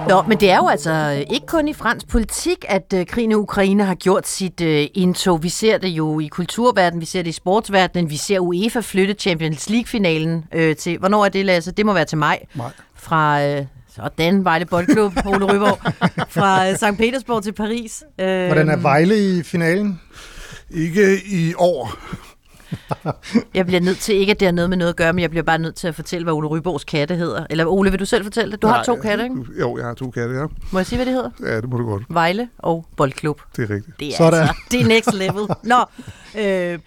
Nå, 0.09 0.23
men 0.23 0.41
det 0.41 0.51
er 0.51 0.57
jo 0.57 0.69
altså 0.69 1.25
ikke 1.31 1.47
kun 1.47 1.69
i 1.69 1.73
fransk 1.73 2.09
politik, 2.09 2.65
at 2.69 2.93
øh, 2.95 3.07
krigen 3.07 3.31
i 3.31 3.35
Ukraine 3.35 3.85
har 3.85 3.95
gjort 3.95 4.27
sit 4.29 4.61
øh, 4.61 4.87
indtog. 4.95 5.43
Vi 5.43 5.49
ser 5.49 5.79
det 5.79 5.89
jo 5.89 6.21
i 6.21 6.27
kulturverdenen, 6.27 7.01
vi 7.01 7.07
ser 7.07 7.23
det 7.23 7.29
i 7.29 7.33
sportsverdenen, 7.33 8.11
vi 8.11 8.17
ser 8.17 8.39
UEFA 8.39 8.81
flytte 8.81 9.15
Champions 9.15 9.71
League-finalen 9.71 10.45
øh, 10.55 10.77
til... 10.77 10.99
Hvornår 10.99 11.25
er 11.25 11.29
det, 11.29 11.47
Lasse? 11.47 11.73
Det 11.73 11.87
må 11.87 11.93
være 11.93 12.05
til 12.05 12.19
maj. 12.19 12.39
Maj. 12.55 12.71
Fra... 12.95 13.45
Øh, 13.47 13.65
sådan, 13.97 14.45
Vejle 14.45 14.67
Boldklub, 14.67 15.13
Ole 15.27 15.45
Ryborg. 15.45 15.79
Fra 16.37 16.69
øh, 16.71 16.77
St. 16.77 16.99
Petersborg 16.99 17.43
til 17.43 17.53
Paris. 17.53 18.05
Øh, 18.21 18.47
Hvordan 18.47 18.69
er 18.69 18.77
Vejle 18.77 19.39
i 19.39 19.43
finalen? 19.43 20.01
Ikke 20.71 21.21
i 21.27 21.55
år. 21.55 21.99
Jeg 23.55 23.67
bliver 23.67 23.81
nødt 23.81 23.99
til, 23.99 24.15
ikke 24.15 24.31
at 24.31 24.41
det 24.41 24.47
har 24.47 24.53
noget 24.53 24.71
med 24.71 24.77
noget 24.77 24.89
at 24.91 24.97
gøre, 24.97 25.13
men 25.13 25.23
jeg 25.23 25.31
bliver 25.31 25.43
bare 25.43 25.59
nødt 25.59 25.75
til 25.75 25.89
at 25.89 25.95
fortælle, 25.95 26.25
hvad 26.25 26.35
Ole 26.35 26.49
Ryborgs 26.49 26.85
katte 26.85 27.15
hedder. 27.15 27.47
Eller 27.51 27.67
Ole, 27.67 27.91
vil 27.91 28.01
du 28.01 28.05
selv 28.05 28.25
fortælle 28.25 28.53
det? 28.53 28.63
Du 28.63 28.67
har 28.67 28.75
Nej, 28.77 28.85
to 28.85 28.97
katte, 28.97 29.25
ikke? 29.25 29.37
Jo, 29.61 29.77
jeg 29.77 29.87
har 29.87 29.95
to 29.95 30.11
katte, 30.11 30.35
ja. 30.35 30.47
Må 30.71 30.79
jeg 30.79 30.87
sige, 30.87 30.97
hvad 30.97 31.07
det 31.07 31.15
hedder? 31.15 31.31
Ja, 31.43 31.57
det 31.61 31.69
må 31.71 31.79
du 31.79 31.85
godt. 31.87 32.03
Vejle 32.09 32.49
og 32.59 32.87
Boldklub. 32.97 33.41
Det 33.57 33.71
er 33.71 33.75
rigtigt. 33.75 34.01
Det 34.01 34.09
er 34.09 34.17
Sådan. 34.17 34.41
altså, 34.41 34.55
det 34.71 34.81
er 34.81 34.87
next 34.87 35.15
level. 35.15 35.47
Nå, 35.63 35.77
øh, 36.39 36.79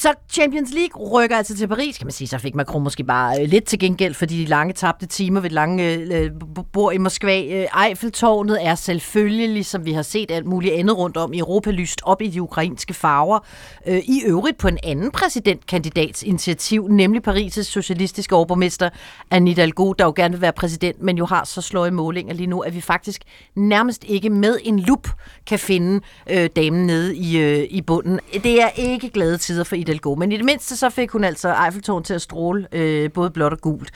så 0.00 0.14
Champions 0.30 0.70
League 0.72 1.10
rykker 1.10 1.36
altså 1.36 1.56
til 1.56 1.68
Paris, 1.68 1.98
kan 1.98 2.06
man 2.06 2.12
sige. 2.12 2.28
Så 2.28 2.38
fik 2.38 2.54
Macron 2.54 2.82
måske 2.82 3.04
bare 3.04 3.42
øh, 3.42 3.48
lidt 3.48 3.64
til 3.64 3.78
gengæld 3.78 4.14
for 4.14 4.26
de 4.26 4.44
lange 4.44 4.72
tabte 4.72 5.06
timer 5.06 5.40
ved 5.40 5.50
lange 5.50 5.92
øh, 5.92 6.24
øh 6.24 6.30
bord 6.72 6.94
i 6.94 6.98
Moskva. 6.98 7.42
Øh, 7.42 7.86
Eiffeltårnet 7.86 8.66
er 8.66 8.74
selvfølgelig, 8.74 9.66
som 9.66 9.84
vi 9.84 9.92
har 9.92 10.02
set 10.02 10.30
alt 10.30 10.46
muligt 10.46 10.74
andet 10.74 10.98
rundt 10.98 11.16
om 11.16 11.32
i 11.32 11.38
Europa, 11.38 11.70
lyst 11.70 12.00
op 12.04 12.22
i 12.22 12.28
de 12.28 12.42
ukrainske 12.42 12.94
farver. 12.94 13.38
Øh, 13.86 13.98
I 13.98 14.22
øvrigt 14.26 14.58
på 14.58 14.68
en 14.68 14.78
anden 14.82 15.10
præsidentkandidats 15.10 16.22
initiativ, 16.22 16.88
nemlig 16.88 17.28
Paris' 17.28 17.62
socialistiske 17.62 18.36
overborgmester 18.36 18.90
Anita 19.30 19.58
Hidalgo, 19.58 19.92
der 19.92 20.04
jo 20.04 20.12
gerne 20.16 20.34
vil 20.34 20.40
være 20.40 20.52
præsident, 20.52 21.02
men 21.02 21.18
jo 21.18 21.26
har 21.26 21.44
så 21.44 21.60
slået 21.60 21.92
målinger 21.92 22.34
lige 22.34 22.46
nu, 22.46 22.60
at 22.60 22.74
vi 22.74 22.80
faktisk 22.80 23.22
nærmest 23.56 24.04
ikke 24.08 24.30
med 24.30 24.58
en 24.64 24.80
lup 24.80 25.08
kan 25.46 25.58
finde 25.58 26.00
øh, 26.30 26.50
damen 26.56 26.86
nede 26.86 27.16
i, 27.16 27.38
øh, 27.38 27.66
i 27.70 27.82
bunden. 27.82 28.20
Det 28.32 28.62
er 28.62 28.68
ikke 28.76 29.10
glade 29.10 29.38
tider 29.38 29.64
for 29.64 29.76
Hidalgo, 29.88 30.14
men 30.14 30.32
i 30.32 30.36
det 30.36 30.44
mindste 30.44 30.76
så 30.76 30.90
fik 30.90 31.10
hun 31.10 31.24
altså 31.24 31.54
Eiffeltårnet 31.64 32.06
til 32.06 32.14
at 32.14 32.22
stråle 32.22 32.68
øh, 32.72 33.12
både 33.12 33.30
blåt 33.30 33.52
og 33.52 33.60
gult. 33.60 33.90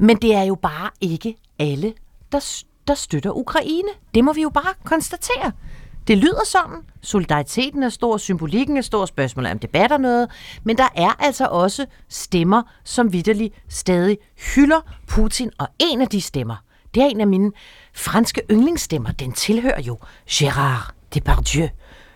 Men 0.00 0.16
det 0.16 0.34
er 0.34 0.42
jo 0.42 0.54
bare 0.54 0.90
ikke 1.00 1.36
alle, 1.58 1.94
der, 2.32 2.62
der 2.88 2.94
støtter 2.94 3.30
Ukraine. 3.30 3.88
Det 4.14 4.24
må 4.24 4.32
vi 4.32 4.42
jo 4.42 4.48
bare 4.48 4.74
konstatere. 4.84 5.52
Det 6.08 6.18
lyder 6.18 6.44
sådan. 6.46 6.76
Solidariteten 7.02 7.82
er 7.82 7.88
stor, 7.88 8.16
symbolikken 8.16 8.76
er 8.76 8.82
stor, 8.82 9.06
spørgsmålet 9.06 9.52
om 9.52 9.58
debat 9.58 9.92
er 9.92 9.98
noget. 9.98 10.30
Men 10.64 10.78
der 10.78 10.88
er 10.94 11.10
altså 11.18 11.46
også 11.46 11.86
stemmer, 12.08 12.62
som 12.84 13.12
vidderligt 13.12 13.54
stadig 13.68 14.18
hylder 14.54 14.80
Putin. 15.08 15.50
Og 15.58 15.68
en 15.78 16.00
af 16.00 16.08
de 16.08 16.20
stemmer, 16.20 16.56
det 16.94 17.02
er 17.02 17.06
en 17.06 17.20
af 17.20 17.26
mine 17.26 17.52
franske 17.94 18.42
yndlingsstemmer. 18.50 19.12
Den 19.12 19.32
tilhører 19.32 19.80
jo 19.80 19.98
Gérard 20.30 20.92
Depardieu, 21.14 21.68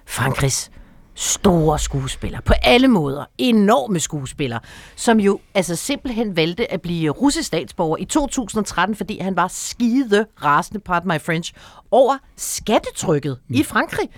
Frankrigs 0.06 0.70
store 1.18 1.78
skuespiller. 1.78 2.40
På 2.40 2.52
alle 2.62 2.88
måder. 2.88 3.24
Enorme 3.38 4.00
skuespiller. 4.00 4.59
Som 4.96 5.20
jo 5.20 5.40
altså 5.54 5.76
simpelthen 5.76 6.37
valgte 6.37 6.72
at 6.72 6.83
blive 6.83 7.11
russisk 7.11 7.46
statsborger 7.46 7.96
i 7.96 8.04
2013, 8.04 8.96
fordi 8.96 9.18
han 9.18 9.37
var 9.37 9.48
skide 9.48 10.26
rasende, 10.44 10.81
pardon 10.81 11.09
my 11.09 11.20
French, 11.20 11.54
over 11.90 12.18
skattetrykket 12.37 13.38
mm. 13.48 13.54
i 13.54 13.62
Frankrig. 13.62 14.09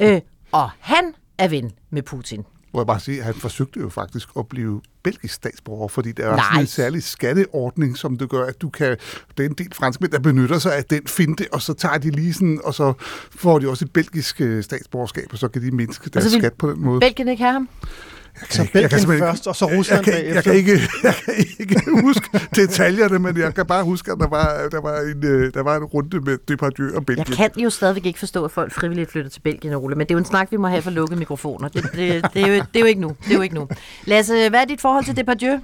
Øh, 0.00 0.20
og 0.52 0.70
han 0.78 1.14
er 1.38 1.48
ven 1.48 1.72
med 1.90 2.02
Putin. 2.02 2.44
Må 2.74 2.80
jeg 2.80 2.86
bare 2.86 3.00
sige, 3.00 3.18
at 3.18 3.24
han 3.24 3.34
forsøgte 3.34 3.80
jo 3.80 3.88
faktisk 3.88 4.28
at 4.38 4.48
blive 4.48 4.80
belgisk 5.02 5.34
statsborger, 5.34 5.88
fordi 5.88 6.12
der 6.12 6.26
er 6.26 6.36
Nej. 6.36 6.44
sådan 6.50 6.60
en 6.60 6.66
særlig 6.66 7.02
skatteordning, 7.02 7.96
som 7.96 8.18
det 8.18 8.28
gør, 8.28 8.46
at 8.46 8.60
du 8.62 8.68
kan... 8.68 8.96
Det 9.36 9.44
er 9.44 9.48
en 9.48 9.54
del 9.54 9.74
franskmænd, 9.74 10.12
der 10.12 10.18
benytter 10.18 10.58
sig 10.58 10.76
af 10.76 10.84
den 10.84 11.06
finte, 11.06 11.46
og 11.52 11.62
så 11.62 11.74
tager 11.74 11.98
de 11.98 12.10
lige 12.10 12.34
sådan, 12.34 12.60
og 12.64 12.74
så 12.74 12.92
får 13.36 13.58
de 13.58 13.68
også 13.68 13.84
et 13.84 13.92
belgisk 13.92 14.40
øh, 14.40 14.64
statsborgerskab, 14.64 15.26
og 15.32 15.38
så 15.38 15.48
kan 15.48 15.62
de 15.62 15.70
mindske 15.70 16.10
deres 16.10 16.24
Altså, 16.24 16.38
skat 16.38 16.52
på 16.54 16.70
den 16.70 16.80
måde. 16.80 17.00
Belgien 17.00 17.28
ikke 17.28 17.42
have 17.42 17.52
ham? 17.52 17.68
Jeg 18.40 18.46
Så 18.50 18.62
ikke- 18.62 18.78
jeg 18.78 18.82
Belgien 18.90 19.00
simpelthen 19.00 19.28
først, 19.28 19.46
og 19.46 19.56
så 19.56 19.64
Rusland 19.66 20.06
jeg, 20.06 20.14
kan, 20.14 20.14
jeg, 20.14 20.22
bagefter. 20.24 20.42
kan 20.42 20.54
ikke, 20.54 20.72
jeg 21.02 21.14
kan 21.24 21.34
ikke 21.60 21.80
huske 22.02 22.40
detaljerne, 22.56 23.18
men 23.18 23.36
jeg 23.38 23.54
kan 23.54 23.66
bare 23.66 23.84
huske, 23.84 24.12
at 24.12 24.18
der 24.20 24.28
var, 24.28 24.68
der 24.70 24.80
var, 24.80 25.00
en, 25.00 25.24
øh, 25.26 25.54
der 25.54 25.62
var 25.62 25.76
en 25.76 25.84
runde 25.84 26.20
med 26.20 26.38
Depardieu 26.48 26.96
og 26.96 27.06
Belgien. 27.06 27.26
Jeg 27.28 27.36
kan 27.36 27.62
jo 27.64 27.70
stadigvæk 27.70 28.06
ikke 28.06 28.18
forstå, 28.18 28.44
at 28.44 28.50
folk 28.50 28.72
frivilligt 28.72 29.12
flytter 29.12 29.30
til 29.30 29.40
Belgien, 29.40 29.74
Ole, 29.74 29.94
men 29.96 30.06
det 30.06 30.10
er 30.10 30.14
jo 30.14 30.18
en 30.18 30.24
snak, 30.24 30.48
vi 30.50 30.56
må 30.56 30.68
have 30.68 30.82
for 30.82 30.90
lukkede 30.90 31.18
mikrofoner. 31.18 31.68
Det, 31.68 31.82
det, 31.82 31.92
det, 32.34 32.42
er, 32.42 32.46
jo, 32.46 32.54
det 32.54 32.76
er 32.76 32.80
jo 32.80 32.86
ikke 32.86 33.00
nu. 33.00 33.08
Det 33.24 33.30
er 33.30 33.34
jo 33.34 33.42
ikke 33.42 33.54
nu. 33.54 33.68
Lasse, 34.04 34.48
hvad 34.48 34.60
er 34.60 34.64
dit 34.64 34.80
forhold 34.80 35.04
til 35.04 35.16
Depardieu? 35.16 35.58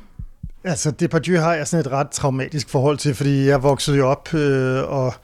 Altså, 0.66 0.90
Depardieu 0.90 1.40
har 1.40 1.54
jeg 1.54 1.66
sådan 1.66 1.86
et 1.86 1.92
ret 1.92 2.10
traumatisk 2.10 2.68
forhold 2.68 2.98
til, 2.98 3.14
fordi 3.14 3.46
jeg 3.46 3.62
voksede 3.62 3.96
jo 3.96 4.08
op 4.08 4.34
øh, 4.34 4.82
og 4.82 5.14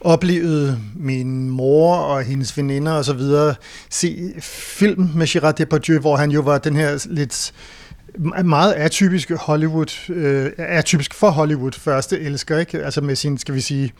oplevede 0.00 0.78
min 0.96 1.50
mor 1.50 1.96
og 1.96 2.22
hendes 2.22 2.56
veninder 2.56 2.92
og 2.92 3.04
så 3.04 3.12
videre 3.12 3.54
se 3.90 4.32
film 4.42 5.10
med 5.14 5.26
Gerard 5.26 5.54
Depardieu, 5.54 6.00
hvor 6.00 6.16
han 6.16 6.30
jo 6.30 6.40
var 6.40 6.58
den 6.58 6.76
her 6.76 7.06
lidt 7.10 7.52
meget 8.44 8.72
atypiske 8.72 9.36
Hollywood, 9.36 10.10
øh, 10.10 10.50
atypisk 10.58 11.14
for 11.14 11.30
Hollywood 11.30 11.72
første 11.72 12.20
elsker, 12.20 12.58
ikke? 12.58 12.84
Altså 12.84 13.00
med 13.00 13.16
sin, 13.16 13.38
skal 13.38 13.54
vi 13.54 13.60
sige, 13.60 13.92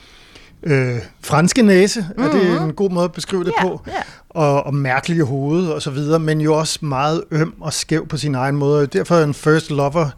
øh, 0.63 0.99
franske 1.21 1.63
næse, 1.63 2.01
mm-hmm. 2.01 2.25
er 2.25 2.31
det 2.31 2.63
en 2.63 2.73
god 2.73 2.91
måde 2.91 3.05
at 3.05 3.13
beskrive 3.13 3.45
det 3.45 3.53
Ja, 3.59 3.63
på, 3.63 3.83
ja. 3.87 3.93
og, 4.31 4.67
og 4.67 4.75
mærkelige 4.75 5.25
hoved 5.25 5.69
og 5.69 5.83
så 5.83 5.91
videre, 5.91 6.19
men 6.19 6.41
jo 6.41 6.59
også 6.59 6.79
meget 6.83 7.25
øm 7.31 7.55
og 7.61 7.73
skæv 7.73 8.09
på 8.09 8.17
sin 8.17 8.35
egen 8.35 8.57
måde. 8.57 8.87
Derfor 8.87 9.15
er 9.15 9.25
en 9.25 9.35
first 9.35 9.71
lover 9.71 10.11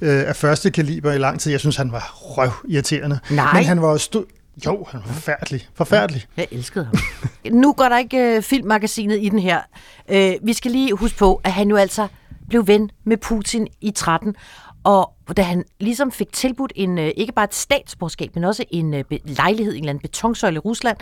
øh, 0.00 0.28
af 0.28 0.36
første 0.36 0.70
kaliber 0.70 1.12
i 1.12 1.18
lang 1.18 1.40
tid. 1.40 1.50
Jeg 1.50 1.60
synes, 1.60 1.76
han 1.76 1.92
var 1.92 2.12
røv 2.14 2.50
irriterende. 2.68 3.18
Nej. 3.30 3.54
Men 3.54 3.64
han 3.64 3.82
var 3.82 3.90
jo 3.90 3.98
stor... 3.98 4.24
Jo, 4.66 4.86
han 4.90 5.00
var 5.06 5.12
forfærdelig. 5.12 5.68
Forfærdelig. 5.74 6.26
Jeg 6.36 6.46
elskede 6.50 6.84
ham. 6.84 6.94
nu 7.52 7.72
går 7.72 7.88
der 7.88 7.98
ikke 7.98 8.36
øh, 8.36 8.42
filmmagasinet 8.42 9.18
i 9.22 9.28
den 9.28 9.38
her. 9.38 9.60
Øh, 10.08 10.32
vi 10.42 10.52
skal 10.52 10.70
lige 10.70 10.94
huske 10.94 11.18
på, 11.18 11.40
at 11.44 11.52
han 11.52 11.68
jo 11.68 11.76
altså 11.76 12.08
blev 12.48 12.66
ven 12.66 12.90
med 13.04 13.16
Putin 13.16 13.68
i 13.80 13.90
13, 13.90 14.34
og 14.84 15.12
da 15.36 15.42
han 15.42 15.64
ligesom 15.80 16.12
fik 16.12 16.32
tilbudt 16.32 16.72
en, 16.76 16.98
øh, 16.98 17.10
ikke 17.16 17.32
bare 17.32 17.44
et 17.44 17.54
statsborgerskab, 17.54 18.30
men 18.34 18.44
også 18.44 18.64
en 18.70 18.94
øh, 18.94 19.04
lejlighed 19.24 19.72
i 19.72 19.76
en 19.76 19.84
eller 19.84 19.90
anden 19.90 20.02
betonsøjle 20.02 20.56
i 20.56 20.58
Rusland, 20.58 20.96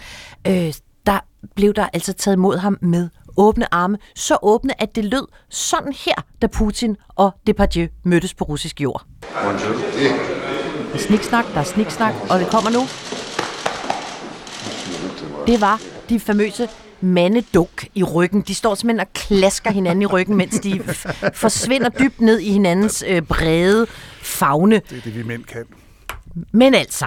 øh, 0.47 0.75
der 1.07 1.21
blev 1.55 1.75
der 1.75 1.89
altså 1.93 2.13
taget 2.13 2.37
imod 2.37 2.59
ham 2.59 2.79
med 2.83 3.09
åbne 3.39 3.75
arme. 3.75 3.99
Så 4.15 4.39
åbne, 4.43 4.83
at 4.83 4.97
det 4.97 5.05
lød 5.05 5.27
sådan 5.51 5.93
her, 5.93 6.15
da 6.43 6.47
Putin 6.47 6.97
og 7.09 7.31
Depardieu 7.47 7.89
mødtes 8.05 8.35
på 8.35 8.45
russisk 8.45 8.81
jord. 8.81 9.05
Der 10.89 10.95
er 10.95 10.99
sniksnak, 10.99 11.45
der 11.55 11.61
er 11.61 11.65
sniksnak, 11.65 12.15
og 12.31 12.39
det 12.41 12.49
kommer 12.51 12.71
nu. 12.71 12.81
Det 15.47 15.61
var 15.61 15.81
de 16.09 16.21
famøse 16.21 16.69
mandedunk 17.01 17.89
i 17.95 18.03
ryggen. 18.03 18.41
De 18.41 18.55
står 18.55 18.75
simpelthen 18.75 19.01
og 19.01 19.13
klasker 19.15 19.71
hinanden 19.71 20.03
i 20.03 20.07
ryggen, 20.07 20.37
mens 20.37 20.61
de 20.61 20.73
f- 20.73 21.31
forsvinder 21.35 21.89
dybt 21.89 22.21
ned 22.21 22.39
i 22.39 22.53
hinandens 22.53 23.05
øh, 23.09 23.23
brede 23.23 23.87
fagne. 24.23 24.75
Det 24.91 24.99
er 24.99 25.01
det, 25.01 25.15
vi 25.17 25.23
mænd 25.23 25.45
kan. 25.45 25.65
Men 26.53 26.75
altså, 26.75 27.07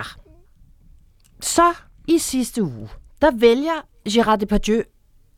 så 1.42 1.74
i 2.08 2.18
sidste 2.18 2.64
uge, 2.64 2.90
der 3.22 3.32
vælger 3.36 3.86
Gérard 4.10 4.36
Depardieu 4.36 4.82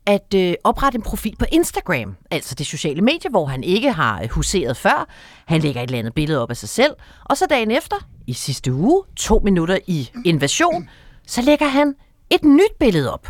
at 0.06 0.34
øh, 0.36 0.54
oprette 0.64 0.96
en 0.96 1.02
profil 1.02 1.36
på 1.38 1.44
Instagram, 1.52 2.16
altså 2.30 2.54
det 2.54 2.66
sociale 2.66 3.02
medie, 3.02 3.30
hvor 3.30 3.46
han 3.46 3.64
ikke 3.64 3.92
har 3.92 4.22
øh, 4.22 4.28
huseret 4.28 4.76
før. 4.76 5.08
Han 5.46 5.60
lægger 5.60 5.82
et 5.82 5.86
eller 5.86 5.98
andet 5.98 6.14
billede 6.14 6.42
op 6.42 6.50
af 6.50 6.56
sig 6.56 6.68
selv, 6.68 6.92
og 7.24 7.36
så 7.36 7.46
dagen 7.50 7.70
efter, 7.70 7.96
i 8.26 8.32
sidste 8.32 8.72
uge, 8.72 9.02
to 9.16 9.40
minutter 9.44 9.78
i 9.86 10.10
invasion, 10.24 10.88
så 11.26 11.42
lægger 11.42 11.66
han 11.66 11.94
et 12.30 12.44
nyt 12.44 12.78
billede 12.80 13.12
op. 13.12 13.28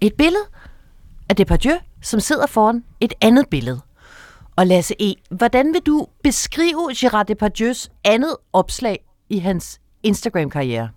Et 0.00 0.14
billede 0.14 0.44
af 1.28 1.36
Depardieu, 1.36 1.74
som 2.02 2.20
sidder 2.20 2.46
foran 2.46 2.84
et 3.00 3.14
andet 3.20 3.44
billede. 3.50 3.80
Og 4.56 4.66
Lasse 4.66 4.94
E., 5.00 5.14
hvordan 5.30 5.72
vil 5.72 5.80
du 5.86 6.06
beskrive 6.22 6.90
Gerard 6.96 7.26
Depardieus 7.26 7.90
andet 8.04 8.36
opslag 8.52 8.98
i 9.30 9.38
hans 9.38 9.80
Instagram-karriere? 10.02 10.88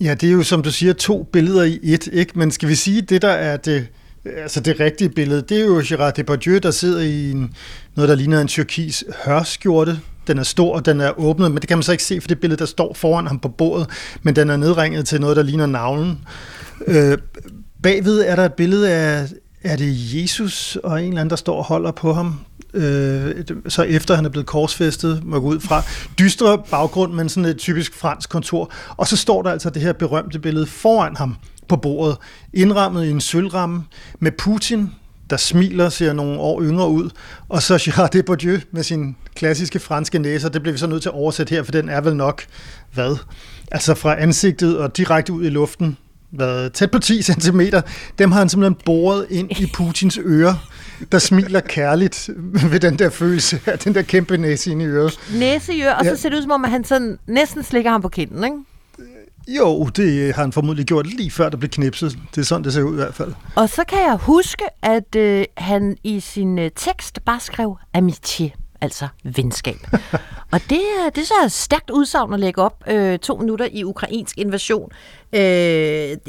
Ja, 0.00 0.14
det 0.14 0.28
er 0.28 0.32
jo, 0.32 0.42
som 0.42 0.62
du 0.62 0.70
siger, 0.72 0.92
to 0.92 1.22
billeder 1.22 1.64
i 1.64 1.78
et, 1.82 2.06
ikke? 2.06 2.38
Men 2.38 2.50
skal 2.50 2.68
vi 2.68 2.74
sige, 2.74 3.02
det 3.02 3.22
der 3.22 3.28
er 3.28 3.56
det, 3.56 3.88
altså 4.24 4.60
det 4.60 4.80
rigtige 4.80 5.08
billede, 5.08 5.42
det 5.42 5.60
er 5.60 5.64
jo 5.64 5.80
Gérard 5.80 6.10
Depardieu, 6.10 6.58
der 6.58 6.70
sidder 6.70 7.00
i 7.00 7.30
en, 7.30 7.54
noget, 7.94 8.08
der 8.08 8.14
ligner 8.14 8.40
en 8.40 8.48
tyrkis 8.48 9.04
hørskjorte. 9.24 10.00
Den 10.26 10.38
er 10.38 10.42
stor, 10.42 10.80
den 10.80 11.00
er 11.00 11.20
åbnet, 11.20 11.50
men 11.50 11.60
det 11.60 11.68
kan 11.68 11.78
man 11.78 11.82
så 11.82 11.92
ikke 11.92 12.04
se 12.04 12.20
for 12.20 12.28
det 12.28 12.40
billede, 12.40 12.58
der 12.58 12.66
står 12.66 12.94
foran 12.94 13.26
ham 13.26 13.38
på 13.38 13.48
bordet, 13.48 13.86
men 14.22 14.36
den 14.36 14.50
er 14.50 14.56
nedringet 14.56 15.06
til 15.06 15.20
noget, 15.20 15.36
der 15.36 15.42
ligner 15.42 15.66
navlen. 15.66 16.18
Øh, 16.86 17.18
bagved 17.82 18.24
er 18.26 18.36
der 18.36 18.44
et 18.44 18.52
billede 18.52 18.92
af, 18.92 19.28
er 19.64 19.76
det 19.76 20.14
Jesus 20.14 20.78
og 20.84 21.02
en 21.02 21.08
eller 21.08 21.20
anden, 21.20 21.30
der 21.30 21.36
står 21.36 21.56
og 21.56 21.64
holder 21.64 21.90
på 21.90 22.12
ham. 22.12 22.40
Øh, 22.74 23.44
så 23.68 23.82
efter 23.82 24.14
han 24.14 24.24
er 24.24 24.28
blevet 24.28 24.46
korsfæstet, 24.46 25.24
må 25.24 25.40
gå 25.40 25.46
ud 25.46 25.60
fra. 25.60 25.82
Dystre 26.18 26.62
baggrund, 26.70 27.12
men 27.12 27.28
sådan 27.28 27.50
et 27.50 27.58
typisk 27.58 27.94
fransk 27.94 28.30
kontor. 28.30 28.72
Og 28.96 29.08
så 29.08 29.16
står 29.16 29.42
der 29.42 29.50
altså 29.50 29.70
det 29.70 29.82
her 29.82 29.92
berømte 29.92 30.38
billede 30.38 30.66
foran 30.66 31.16
ham 31.16 31.36
på 31.68 31.76
bordet, 31.76 32.16
indrammet 32.52 33.04
i 33.04 33.10
en 33.10 33.20
sølvramme 33.20 33.84
med 34.18 34.32
Putin 34.32 34.90
der 35.30 35.36
smiler, 35.36 35.88
ser 35.88 36.12
nogle 36.12 36.40
år 36.40 36.62
yngre 36.62 36.88
ud, 36.88 37.10
og 37.48 37.62
så 37.62 37.76
Gérard 37.76 38.08
Depardieu 38.08 38.58
med 38.70 38.82
sin 38.82 39.16
klassiske 39.34 39.78
franske 39.78 40.18
næser, 40.18 40.48
det 40.48 40.62
bliver 40.62 40.72
vi 40.72 40.78
så 40.78 40.86
nødt 40.86 41.02
til 41.02 41.08
at 41.08 41.14
oversætte 41.14 41.54
her, 41.54 41.62
for 41.62 41.72
den 41.72 41.88
er 41.88 42.00
vel 42.00 42.16
nok, 42.16 42.42
hvad? 42.94 43.16
Altså 43.72 43.94
fra 43.94 44.20
ansigtet 44.20 44.78
og 44.78 44.96
direkte 44.96 45.32
ud 45.32 45.44
i 45.44 45.48
luften, 45.48 45.96
hvad, 46.30 46.70
tæt 46.70 46.90
på 46.90 46.98
10 46.98 47.22
cm, 47.22 47.60
dem 48.18 48.32
har 48.32 48.38
han 48.38 48.48
simpelthen 48.48 48.82
boret 48.84 49.26
ind 49.30 49.50
i 49.50 49.70
Putins 49.74 50.18
ører, 50.24 50.54
der 51.12 51.18
smiler 51.18 51.60
kærligt 51.60 52.30
ved 52.70 52.80
den 52.80 52.98
der 52.98 53.10
følelse 53.10 53.60
af 53.66 53.78
den 53.78 53.94
der 53.94 54.02
kæmpe 54.02 54.36
næse 54.36 54.72
i 54.72 54.74
øret. 54.74 55.18
Næse 55.34 55.74
i 55.74 55.82
øret, 55.82 55.94
og 55.94 56.04
så 56.04 56.16
ser 56.16 56.28
det 56.28 56.36
ud 56.36 56.42
som 56.42 56.50
om, 56.50 56.64
at 56.64 56.70
han 56.70 56.84
sådan 56.84 57.18
næsten 57.26 57.62
slikker 57.62 57.90
ham 57.90 58.02
på 58.02 58.08
kinden, 58.08 58.44
ikke? 58.44 58.56
Jo, 59.48 59.84
det 59.84 60.34
har 60.34 60.42
han 60.42 60.52
formodentlig 60.52 60.86
gjort 60.86 61.06
lige 61.06 61.30
før 61.30 61.48
der 61.48 61.56
blev 61.56 61.70
knipset. 61.70 62.18
Det 62.34 62.40
er 62.40 62.44
sådan, 62.44 62.64
det 62.64 62.72
ser 62.72 62.82
ud 62.82 62.92
i 62.92 62.96
hvert 62.96 63.14
fald. 63.14 63.34
Og 63.56 63.68
så 63.68 63.84
kan 63.88 63.98
jeg 63.98 64.16
huske, 64.16 64.64
at 64.82 65.16
øh, 65.16 65.44
han 65.56 65.96
i 66.04 66.20
sin 66.20 66.58
øh, 66.58 66.70
tekst 66.76 67.24
bare 67.24 67.40
skrev 67.40 67.76
amitié, 67.96 68.63
altså 68.80 69.08
venskab. 69.24 69.76
og 70.52 70.60
det, 70.70 70.78
er- 70.78 71.10
det 71.14 71.18
er 71.22 71.26
så 71.26 71.34
et 71.44 71.52
stærkt 71.52 71.90
udsagn 71.90 72.34
at 72.34 72.40
lægge 72.40 72.62
op 72.62 72.84
øh, 72.86 73.18
to 73.18 73.36
minutter 73.36 73.68
i 73.72 73.84
ukrainsk 73.84 74.38
invasion. 74.38 74.90
Øh, 75.32 75.40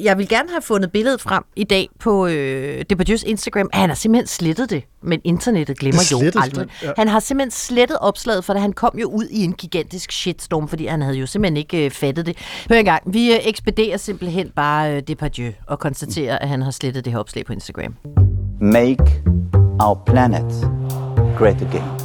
jeg 0.04 0.18
vil 0.18 0.28
gerne 0.30 0.50
have 0.50 0.62
fundet 0.62 0.92
billedet 0.92 1.22
frem 1.22 1.44
i 1.56 1.64
dag 1.64 1.90
på 2.00 2.28
øh, 2.28 2.84
Depardieu's 2.94 3.24
Instagram. 3.26 3.70
Han 3.74 3.90
har 3.90 3.96
simpelthen 3.96 4.28
slettet 4.28 4.70
det, 4.70 4.84
men 5.02 5.22
internettet 5.24 5.78
glemmer 5.80 6.00
Det 6.00 6.12
jo 6.12 6.40
aldrig. 6.42 6.68
ja. 6.84 6.92
Han 6.98 7.08
har 7.08 7.20
simpelthen 7.20 7.52
slettet 7.52 7.98
opslaget, 8.02 8.46
for 8.46 8.54
da 8.54 8.60
han 8.60 8.74
kom 8.74 8.98
jo 9.02 9.08
ud 9.08 9.26
i 9.32 9.44
en 9.44 9.54
gigantisk 9.54 10.12
shitstorm, 10.12 10.68
fordi 10.68 10.86
han 10.86 11.02
havde 11.02 11.18
jo 11.18 11.26
simpelthen 11.26 11.58
ikke 11.58 11.86
øh, 11.86 11.92
fattet 11.92 12.26
det. 12.26 12.38
Hør 12.70 12.78
en 12.78 12.86
gang, 12.86 13.04
vi 13.14 13.34
øh, 13.34 13.40
ekspederer 13.44 13.98
simpelthen 13.98 14.50
bare 14.56 14.96
øh, 14.96 15.02
Depardieu 15.08 15.52
og 15.68 15.80
konstaterer, 15.80 16.38
at 16.38 16.50
han 16.50 16.62
har 16.62 16.72
slettet 16.72 17.06
det 17.06 17.14
her 17.14 17.20
opslag 17.20 17.46
på 17.46 17.54
Instagram. 17.54 17.96
Make 18.62 19.22
our 19.80 20.04
planet 20.06 20.52
great 21.38 21.62
again. 21.62 22.05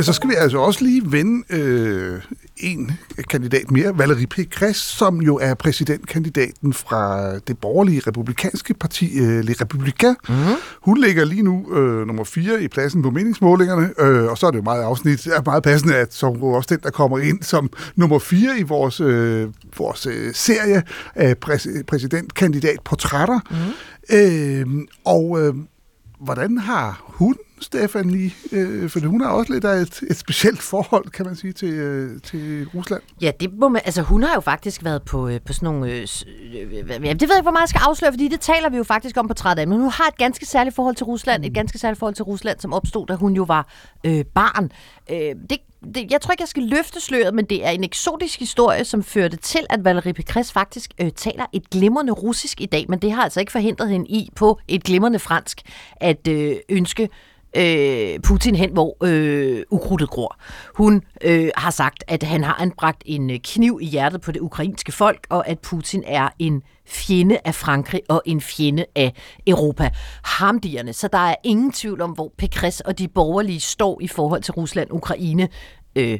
Men 0.00 0.04
så 0.04 0.12
skal 0.12 0.30
vi 0.30 0.34
altså 0.34 0.58
også 0.58 0.84
lige 0.84 1.12
vende 1.12 1.44
øh, 1.56 2.20
en 2.56 2.92
kandidat 3.30 3.70
mere, 3.70 3.88
Valérie 3.90 4.26
Pécresse, 4.34 4.96
som 4.96 5.22
jo 5.22 5.36
er 5.36 5.54
præsidentkandidaten 5.54 6.72
fra 6.72 7.32
det 7.38 7.58
borgerlige 7.58 8.02
republikanske 8.06 8.74
parti, 8.74 9.18
øh, 9.18 9.44
Les 9.44 9.62
Républicains. 9.62 10.16
Mm-hmm. 10.28 10.54
Hun 10.82 11.00
ligger 11.00 11.24
lige 11.24 11.42
nu 11.42 11.74
øh, 11.76 12.06
nummer 12.06 12.24
4 12.24 12.62
i 12.62 12.68
pladsen 12.68 13.02
på 13.02 13.10
meningsmålingerne, 13.10 13.90
øh, 13.98 14.30
og 14.30 14.38
så 14.38 14.46
er 14.46 14.50
det 14.50 14.58
jo 14.58 14.62
meget 14.62 14.82
afsnit, 14.82 15.26
er 15.26 15.42
meget 15.44 15.62
passende, 15.62 15.96
at 15.96 16.14
så 16.14 16.26
også 16.26 16.74
den, 16.74 16.80
der 16.82 16.90
kommer 16.90 17.18
ind 17.18 17.42
som 17.42 17.70
nummer 17.96 18.18
4 18.18 18.58
i 18.58 18.62
vores, 18.62 19.00
øh, 19.00 19.48
vores 19.78 20.06
øh, 20.06 20.34
serie 20.34 20.82
af 21.14 21.34
præs- 21.46 21.82
præsidentkandidatportrætter. 21.86 23.40
Mm-hmm. 23.50 24.78
Øh, 24.78 24.86
og 25.04 25.40
øh, 25.40 25.54
hvordan 26.20 26.58
har 26.58 27.02
hun, 27.06 27.36
Stefan, 27.60 28.10
lige? 28.10 28.34
Øh, 28.52 28.90
for 28.90 29.00
hun 29.06 29.20
har 29.20 29.28
også 29.28 29.52
lidt 29.52 29.64
af 29.64 29.76
et, 29.76 30.02
et 30.10 30.16
specielt 30.16 30.62
forhold, 30.62 31.10
kan 31.10 31.26
man 31.26 31.36
sige, 31.36 31.52
til, 31.52 31.72
øh, 31.72 32.20
til 32.20 32.68
Rusland. 32.74 33.02
Ja, 33.20 33.30
det 33.40 33.58
må 33.58 33.68
man, 33.68 33.82
altså 33.84 34.02
hun 34.02 34.22
har 34.22 34.34
jo 34.34 34.40
faktisk 34.40 34.84
været 34.84 35.02
på, 35.02 35.28
øh, 35.28 35.40
på 35.40 35.52
sådan 35.52 35.66
nogle, 35.66 35.92
øh, 35.92 36.00
øh, 36.00 36.84
ja, 36.88 36.92
det 36.92 37.04
ved 37.04 37.08
jeg 37.08 37.20
ikke, 37.20 37.42
hvor 37.42 37.50
meget 37.50 37.60
jeg 37.60 37.68
skal 37.68 37.80
afsløre, 37.88 38.12
fordi 38.12 38.28
det 38.28 38.40
taler 38.40 38.70
vi 38.70 38.76
jo 38.76 38.82
faktisk 38.84 39.16
om 39.16 39.28
på 39.28 39.34
træt 39.34 39.58
af, 39.58 39.68
men 39.68 39.78
hun 39.78 39.90
har 39.90 40.08
et 40.08 40.16
ganske 40.16 40.46
særligt 40.46 40.76
forhold 40.76 40.96
til 40.96 41.04
Rusland, 41.04 41.44
et 41.44 41.54
ganske 41.54 41.78
særligt 41.78 41.98
forhold 41.98 42.14
til 42.14 42.24
Rusland, 42.24 42.60
som 42.60 42.72
opstod, 42.72 43.06
da 43.06 43.14
hun 43.14 43.32
jo 43.32 43.42
var 43.42 43.68
øh, 44.06 44.24
barn. 44.24 44.72
Øh, 45.10 45.34
det, 45.50 45.58
det, 45.84 46.10
jeg 46.10 46.20
tror 46.20 46.32
ikke, 46.32 46.42
jeg 46.42 46.48
skal 46.48 46.62
løfte 46.62 47.00
sløret, 47.00 47.34
men 47.34 47.44
det 47.44 47.66
er 47.66 47.70
en 47.70 47.84
eksotisk 47.84 48.38
historie, 48.38 48.84
som 48.84 49.02
førte 49.02 49.36
til, 49.36 49.66
at 49.70 49.84
Valerie 49.84 50.14
Pécresse 50.20 50.52
faktisk 50.52 50.90
øh, 51.00 51.10
taler 51.10 51.46
et 51.52 51.70
glimrende 51.70 52.12
russisk 52.12 52.60
i 52.60 52.66
dag, 52.66 52.86
men 52.88 52.98
det 52.98 53.12
har 53.12 53.22
altså 53.22 53.40
ikke 53.40 53.52
forhindret 53.52 53.90
hende 53.90 54.06
i 54.06 54.30
på 54.36 54.58
et 54.68 54.84
glimrende 54.84 55.18
fransk 55.18 55.62
at 55.96 56.28
øh, 56.28 56.56
ønske 56.68 57.08
øh, 57.56 58.20
Putin 58.20 58.54
hen, 58.54 58.72
hvor 58.72 58.96
øh, 59.02 59.62
ukrudtet 59.70 60.10
gror. 60.10 60.36
Hun 60.74 61.02
øh, 61.24 61.50
har 61.56 61.70
sagt, 61.70 62.04
at 62.08 62.22
han 62.22 62.44
har 62.44 62.54
anbragt 62.60 63.02
en 63.06 63.30
øh, 63.30 63.38
kniv 63.44 63.78
i 63.82 63.86
hjertet 63.86 64.20
på 64.20 64.32
det 64.32 64.40
ukrainske 64.40 64.92
folk, 64.92 65.26
og 65.28 65.48
at 65.48 65.58
Putin 65.58 66.02
er 66.06 66.28
en 66.38 66.62
fjende 66.86 67.38
af 67.44 67.54
Frankrig 67.54 68.00
og 68.08 68.22
en 68.26 68.40
fjende 68.40 68.84
af 68.96 69.14
Europa. 69.46 69.90
Hamdierne. 70.24 70.92
Så 70.92 71.08
der 71.08 71.18
er 71.18 71.34
ingen 71.44 71.72
tvivl 71.72 72.00
om, 72.00 72.10
hvor 72.10 72.32
Pécresse 72.42 72.80
og 72.84 72.98
de 72.98 73.08
borgerlige 73.08 73.60
står 73.60 74.00
i 74.00 74.08
forhold 74.08 74.42
til 74.42 74.52
Rusland-Ukraine. 74.54 75.48
Øh, 75.96 76.18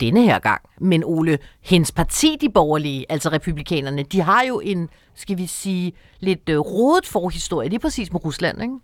denne 0.00 0.22
her 0.22 0.38
gang. 0.38 0.60
Men 0.80 1.04
Ole, 1.04 1.38
hendes 1.60 1.92
parti, 1.92 2.36
de 2.40 2.48
borgerlige, 2.48 3.06
altså 3.08 3.28
republikanerne, 3.28 4.02
de 4.02 4.20
har 4.20 4.42
jo 4.42 4.60
en, 4.60 4.88
skal 5.14 5.38
vi 5.38 5.46
sige, 5.46 5.92
lidt 6.20 6.48
øh, 6.48 6.58
rodet 6.58 7.06
forhistorie, 7.06 7.68
lige 7.68 7.78
præcis 7.78 8.12
med 8.12 8.24
Rusland, 8.24 8.62
ikke? 8.62 8.74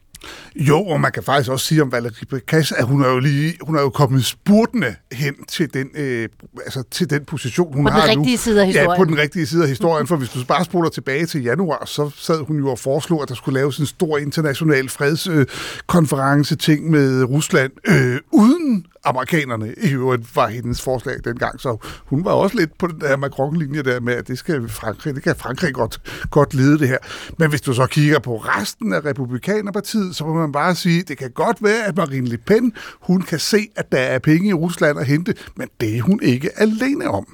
Jo, 0.56 0.80
og 0.80 1.00
man 1.00 1.12
kan 1.12 1.22
faktisk 1.22 1.50
også 1.50 1.66
sige 1.66 1.82
om 1.82 1.92
Valérie 1.94 2.22
Pécresse, 2.34 2.74
at 2.78 2.84
hun 2.84 3.02
er 3.04 3.08
jo 3.08 3.18
lige, 3.18 3.54
hun 3.60 3.76
er 3.76 3.80
jo 3.80 3.90
kommet 3.90 4.24
spurtende 4.24 4.94
hen 5.12 5.34
til 5.48 5.74
den, 5.74 5.88
øh, 5.94 6.28
altså 6.64 6.82
til 6.90 7.10
den 7.10 7.24
position, 7.24 7.74
hun 7.74 7.84
På 7.84 7.90
den 7.90 7.98
har 8.00 8.08
rigtige 8.08 8.32
nu. 8.32 8.38
side 8.38 8.60
af 8.62 8.66
Ja, 8.66 8.70
historien. 8.72 8.98
på 9.00 9.04
den 9.04 9.18
rigtige 9.18 9.46
side 9.46 9.62
af 9.62 9.68
historien, 9.68 10.06
for 10.06 10.16
hvis 10.16 10.28
du 10.28 10.44
bare 10.48 10.64
spoler 10.64 10.88
tilbage 10.90 11.26
til 11.26 11.42
januar, 11.42 11.84
så 11.87 12.10
sad 12.16 12.38
hun 12.46 12.56
jo 12.58 12.68
og 12.70 12.78
foreslog, 12.78 13.22
at 13.22 13.28
der 13.28 13.34
skulle 13.34 13.58
laves 13.60 13.78
en 13.78 13.87
stor 13.87 14.18
international 14.18 14.88
fredskonference 14.88 16.56
ting 16.56 16.90
med 16.90 17.24
Rusland, 17.24 17.72
øh, 17.88 18.18
uden 18.32 18.87
amerikanerne 19.05 19.75
i 19.83 19.93
øvrigt 19.93 20.37
var 20.37 20.49
hendes 20.49 20.83
forslag 20.83 21.17
dengang, 21.25 21.61
så 21.61 21.77
hun 22.07 22.25
var 22.25 22.31
også 22.31 22.57
lidt 22.57 22.79
på 22.79 22.87
den 22.87 23.01
der 23.01 23.17
Macron-linje 23.17 23.83
der 23.83 24.01
med, 24.01 24.14
at 24.14 24.29
det 24.29 24.38
skal 24.38 24.69
Frankrig, 24.69 25.14
det 25.14 25.23
kan 25.23 25.37
Frankrig 25.37 25.75
godt, 25.75 26.01
godt 26.31 26.55
lede 26.55 26.79
det 26.79 26.88
her. 26.88 26.99
Men 27.38 27.51
hvis 27.51 27.61
du 27.61 27.73
så 27.73 27.87
kigger 27.87 28.19
på 28.19 28.37
resten 28.37 28.93
af 28.93 29.05
Republikanerpartiet, 29.05 30.17
så 30.17 30.25
må 30.25 30.35
man 30.35 30.53
bare 30.53 30.75
sige, 30.75 31.03
det 31.03 31.19
kan 31.19 31.31
godt 31.31 31.62
være, 31.62 31.85
at 31.87 31.97
Marine 31.97 32.29
Le 32.29 32.38
Pen, 32.38 32.73
hun 33.01 33.23
kan 33.23 33.38
se, 33.38 33.69
at 33.77 33.93
der 33.93 33.99
er 33.99 34.19
penge 34.19 34.49
i 34.49 34.53
Rusland 34.53 34.99
at 34.99 35.07
hente, 35.07 35.35
men 35.57 35.69
det 35.81 35.97
er 35.97 36.03
hun 36.03 36.21
ikke 36.23 36.51
alene 36.61 37.11
om. 37.11 37.27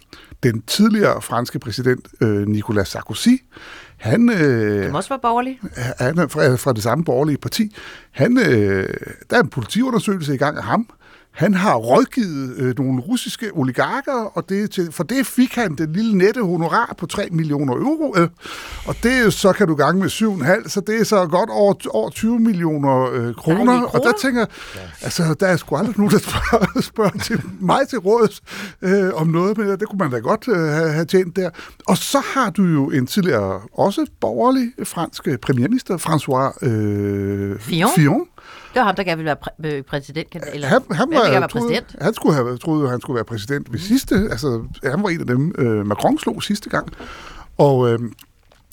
Den 0.42 0.62
tidligere 0.62 1.22
franske 1.22 1.58
præsident 1.58 2.08
øh, 2.20 2.46
Nicolas 2.46 2.88
Sarkozy, 2.88 3.28
han, 3.96 4.30
øh, 4.30 4.82
Det 4.82 4.92
må 4.92 4.96
også 4.96 5.08
være 5.08 5.18
borgerlig. 5.22 5.60
han 5.98 6.18
er 6.18 6.28
fra, 6.28 6.54
fra 6.54 6.72
det 6.72 6.82
samme 6.82 7.04
borgerlige 7.04 7.38
parti. 7.38 7.76
Han, 8.10 8.38
øh, 8.38 8.94
der 9.30 9.36
er 9.36 9.42
en 9.42 9.48
politiundersøgelse 9.48 10.34
i 10.34 10.36
gang 10.36 10.56
af 10.56 10.64
ham. 10.64 10.88
Han 11.30 11.54
har 11.54 11.74
rådgivet 11.74 12.56
øh, 12.56 12.78
nogle 12.78 13.00
russiske 13.00 13.50
oligarker, 13.52 14.12
og 14.12 14.48
det, 14.48 14.70
til, 14.70 14.92
for 14.92 15.04
det 15.04 15.26
fik 15.26 15.54
han 15.54 15.74
det 15.74 15.88
lille 15.90 16.18
nette 16.18 16.42
honorar 16.42 16.94
på 16.98 17.06
3 17.06 17.28
millioner 17.30 17.74
euro. 17.74 18.14
Øh, 18.16 18.28
og 18.86 18.96
det 19.02 19.32
så 19.32 19.52
kan 19.52 19.68
du 19.68 19.74
gange 19.74 20.00
med 20.00 20.08
7,5, 20.08 20.68
så 20.68 20.80
det 20.80 21.00
er 21.00 21.04
så 21.04 21.26
godt 21.26 21.50
over, 21.50 21.74
over 21.90 22.10
20 22.10 22.38
millioner 22.38 23.10
øh, 23.12 23.34
kroner. 23.34 23.82
Og 23.82 24.00
der 24.04 24.12
tænker 24.22 24.40
jeg, 24.40 24.48
altså, 25.02 25.34
der 25.40 25.46
er 25.46 25.56
sgu 25.56 25.76
aldrig 25.76 25.94
nogen, 25.98 26.12
der 26.12 26.18
spørger, 26.18 26.80
spørger 26.92 27.18
til 27.18 27.42
mig 27.60 27.88
til 27.88 27.98
råds 27.98 28.40
øh, 28.82 29.14
om 29.14 29.26
noget, 29.26 29.58
men 29.58 29.68
det 29.68 29.88
kunne 29.88 29.98
man 29.98 30.10
da 30.10 30.18
godt 30.18 30.48
øh, 30.48 30.56
have, 30.56 30.92
have 30.92 31.04
tjent 31.04 31.36
der. 31.36 31.50
Og 31.86 31.96
så 31.96 32.22
har 32.34 32.50
du 32.50 32.64
jo 32.64 32.90
en 32.90 33.06
tidligere, 33.06 33.60
også 33.72 34.06
borgerlig 34.20 34.72
fransk 34.84 35.28
premierminister, 35.42 35.96
François 35.96 36.66
øh, 36.66 37.60
Fillon. 37.60 37.90
Fillon. 37.94 38.26
Det 38.74 38.80
var 38.80 38.84
ham, 38.84 38.94
der 38.96 39.04
gerne 39.04 39.16
ville 39.16 39.26
være 39.26 39.36
præ- 39.72 39.76
øh, 39.76 39.82
præsident. 39.82 40.36
Eller, 40.52 40.68
Han, 40.68 40.82
han, 40.90 41.08
var, 41.10 41.30
være 41.30 41.48
troede, 41.48 41.48
præsident. 41.48 41.96
han 42.00 42.14
skulle 42.14 42.34
have 42.34 42.58
troede, 42.58 42.84
at 42.84 42.90
han 42.90 43.00
skulle 43.00 43.14
være 43.14 43.24
præsident 43.24 43.72
ved 43.72 43.78
sidste. 43.78 44.14
Altså, 44.30 44.62
han 44.84 45.02
var 45.02 45.08
en 45.08 45.20
af 45.20 45.26
dem, 45.26 45.54
øh, 45.58 45.86
Macron 45.86 46.18
slog 46.18 46.42
sidste 46.42 46.70
gang. 46.70 46.88
Og 47.58 47.92
øh, 47.92 47.98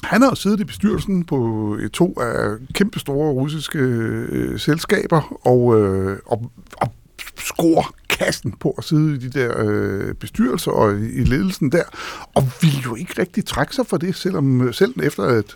han 0.03 0.21
har 0.21 0.29
jo 0.29 0.35
siddet 0.35 0.59
i 0.59 0.63
bestyrelsen 0.63 1.23
på 1.25 1.37
øh, 1.79 1.89
to 1.89 2.13
af 2.21 2.57
kæmpe 2.73 2.99
store 2.99 3.31
russiske 3.31 3.79
øh, 3.79 4.59
selskaber, 4.59 5.37
og, 5.47 5.81
øh, 5.81 6.17
og, 6.25 6.51
og 6.77 6.93
score 7.39 7.83
kassen 8.09 8.51
på 8.59 8.75
at 8.77 8.83
sidde 8.83 9.15
i 9.15 9.17
de 9.17 9.29
der 9.39 9.53
øh, 9.65 10.13
bestyrelser 10.13 10.71
og 10.71 10.93
i, 10.99 11.11
i 11.13 11.23
ledelsen 11.23 11.71
der, 11.71 11.83
og 12.35 12.43
ville 12.61 12.79
jo 12.85 12.95
ikke 12.95 13.21
rigtig 13.21 13.45
trække 13.45 13.75
sig 13.75 13.87
for 13.87 13.97
det, 13.97 14.15
selvom 14.15 14.61
øh, 14.61 14.73
selv 14.73 14.93
efter 15.03 15.23
at 15.23 15.55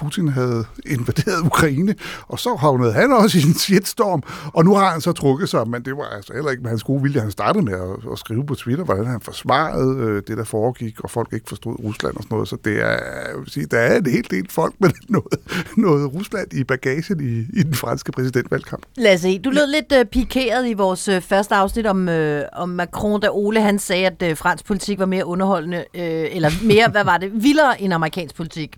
Putin 0.00 0.28
havde 0.28 0.64
invaderet 0.86 1.40
Ukraine, 1.46 1.94
og 2.28 2.38
så 2.38 2.54
havnede 2.54 2.92
han 2.92 3.12
også 3.12 3.38
i 3.38 3.42
en 3.42 3.54
shitstorm, 3.54 4.22
og 4.54 4.64
nu 4.64 4.74
har 4.74 4.90
han 4.90 5.00
så 5.00 5.12
trukket 5.12 5.48
sig, 5.48 5.68
men 5.68 5.82
det 5.82 5.96
var 5.96 6.08
altså 6.16 6.32
heller 6.32 6.50
ikke 6.50 6.62
med 6.62 6.70
hans 6.70 6.82
gode 6.82 7.02
vilje. 7.02 7.20
Han 7.20 7.30
startede 7.30 7.64
med 7.64 7.72
at, 7.72 8.12
at 8.12 8.18
skrive 8.18 8.46
på 8.46 8.54
Twitter, 8.54 8.84
hvordan 8.84 9.06
han 9.06 9.20
forsvarede 9.20 9.96
øh, 9.98 10.22
det, 10.26 10.38
der 10.38 10.44
foregik, 10.44 11.00
og 11.00 11.10
folk 11.10 11.32
ikke 11.32 11.48
forstod 11.48 11.84
Rusland 11.84 12.16
og 12.16 12.22
sådan 12.22 12.34
noget, 12.34 12.48
så 12.48 12.56
det 12.64 12.80
er, 12.80 12.90
jeg 13.30 13.38
vil 13.38 13.50
sige, 13.50 13.66
der 13.66 13.78
er 13.78 13.98
en 13.98 14.06
helt 14.06 14.30
del 14.30 14.50
folk 14.50 14.74
med 14.78 14.90
noget, 15.08 15.34
noget 15.76 16.14
Rusland 16.14 16.54
i 16.54 16.64
bagagen 16.64 17.20
i, 17.20 17.60
i 17.60 17.62
den 17.62 17.74
franske 17.74 18.12
præsidentvalgkamp. 18.12 18.82
Lasse, 18.96 19.34
e, 19.34 19.38
du 19.38 19.50
lød 19.50 19.66
lidt 19.66 19.92
øh, 19.98 20.04
pikeret 20.04 20.68
i 20.68 20.74
vores 20.74 21.08
øh, 21.08 21.20
første 21.20 21.54
afsnit 21.54 21.86
om, 21.86 22.08
øh, 22.08 22.44
om 22.52 22.68
Macron, 22.68 23.20
da 23.20 23.28
Ole 23.30 23.60
han 23.60 23.78
sagde, 23.78 24.06
at 24.06 24.22
øh, 24.22 24.36
fransk 24.36 24.64
politik 24.64 24.98
var 24.98 25.06
mere 25.06 25.26
underholdende, 25.26 25.84
øh, 25.94 26.26
eller 26.32 26.50
mere, 26.62 26.88
hvad 26.88 27.04
var 27.04 27.16
det, 27.18 27.30
vildere 27.34 27.82
end 27.82 27.94
amerikansk 27.94 28.34
politik 28.34 28.76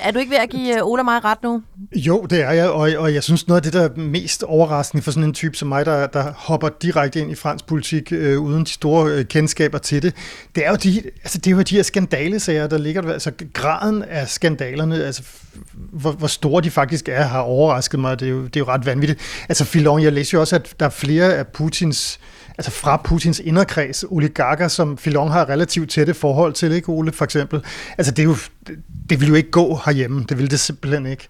er 0.00 0.10
du 0.10 0.18
ikke 0.18 0.30
ved 0.30 0.38
at 0.38 0.50
give 0.50 0.76
øh, 0.76 0.86
Ola 0.86 1.02
mig 1.02 1.24
ret 1.24 1.42
nu? 1.42 1.62
Jo, 1.96 2.26
det 2.30 2.40
er 2.40 2.50
jeg, 2.50 2.68
og, 2.68 2.90
og 2.98 3.14
jeg 3.14 3.22
synes 3.22 3.48
noget 3.48 3.60
af 3.60 3.62
det, 3.62 3.72
der 3.72 3.88
er 3.88 3.96
mest 3.96 4.42
overraskende 4.42 5.02
for 5.02 5.10
sådan 5.10 5.24
en 5.24 5.34
type 5.34 5.56
som 5.56 5.68
mig, 5.68 5.86
der, 5.86 6.06
der 6.06 6.32
hopper 6.36 6.68
direkte 6.82 7.20
ind 7.20 7.30
i 7.30 7.34
fransk 7.34 7.66
politik 7.66 8.12
øh, 8.12 8.40
uden 8.40 8.64
de 8.64 8.70
store 8.70 9.10
øh, 9.10 9.24
kendskaber 9.24 9.78
til 9.78 10.02
det, 10.02 10.14
det 10.54 10.66
er 10.66 10.70
jo 10.70 10.76
de, 10.76 11.02
altså, 11.22 11.38
det 11.38 11.46
er 11.46 11.56
jo 11.56 11.62
de 11.62 11.74
her 11.74 11.82
skandalesager, 11.82 12.66
der 12.66 12.78
ligger. 12.78 13.12
Altså 13.12 13.32
graden 13.52 14.02
af 14.02 14.28
skandalerne, 14.28 15.04
altså 15.04 15.22
hvor, 15.72 16.12
hvor 16.12 16.28
store 16.28 16.62
de 16.62 16.70
faktisk 16.70 17.08
er, 17.08 17.22
har 17.22 17.40
overrasket 17.40 18.00
mig. 18.00 18.20
Det 18.20 18.26
er 18.26 18.30
jo, 18.30 18.44
det 18.44 18.56
er 18.56 18.60
jo 18.60 18.66
ret 18.66 18.86
vanvittigt. 18.86 19.20
Altså 19.48 19.64
Filon, 19.64 20.02
jeg 20.02 20.12
læser 20.12 20.38
jo 20.38 20.40
også, 20.40 20.56
at 20.56 20.74
der 20.80 20.86
er 20.86 20.90
flere 20.90 21.34
af 21.34 21.46
Putins 21.46 22.20
altså 22.58 22.70
fra 22.70 22.96
Putins 23.04 23.40
inderkreds, 23.44 24.04
oligarker, 24.10 24.68
som 24.68 24.98
Filon 24.98 25.30
har 25.30 25.48
relativt 25.48 25.90
tætte 25.90 26.14
forhold 26.14 26.52
til, 26.52 26.72
ikke 26.72 26.88
Ole, 26.88 27.12
for 27.12 27.24
eksempel. 27.24 27.62
Altså 27.98 28.12
det, 28.12 28.18
er 28.22 28.26
jo, 28.26 28.36
det 29.10 29.20
vil 29.20 29.28
jo 29.28 29.34
ikke 29.34 29.50
gå 29.50 29.80
herhjemme, 29.84 30.24
det 30.28 30.38
vil 30.38 30.50
det 30.50 30.60
simpelthen 30.60 31.06
ikke. 31.06 31.28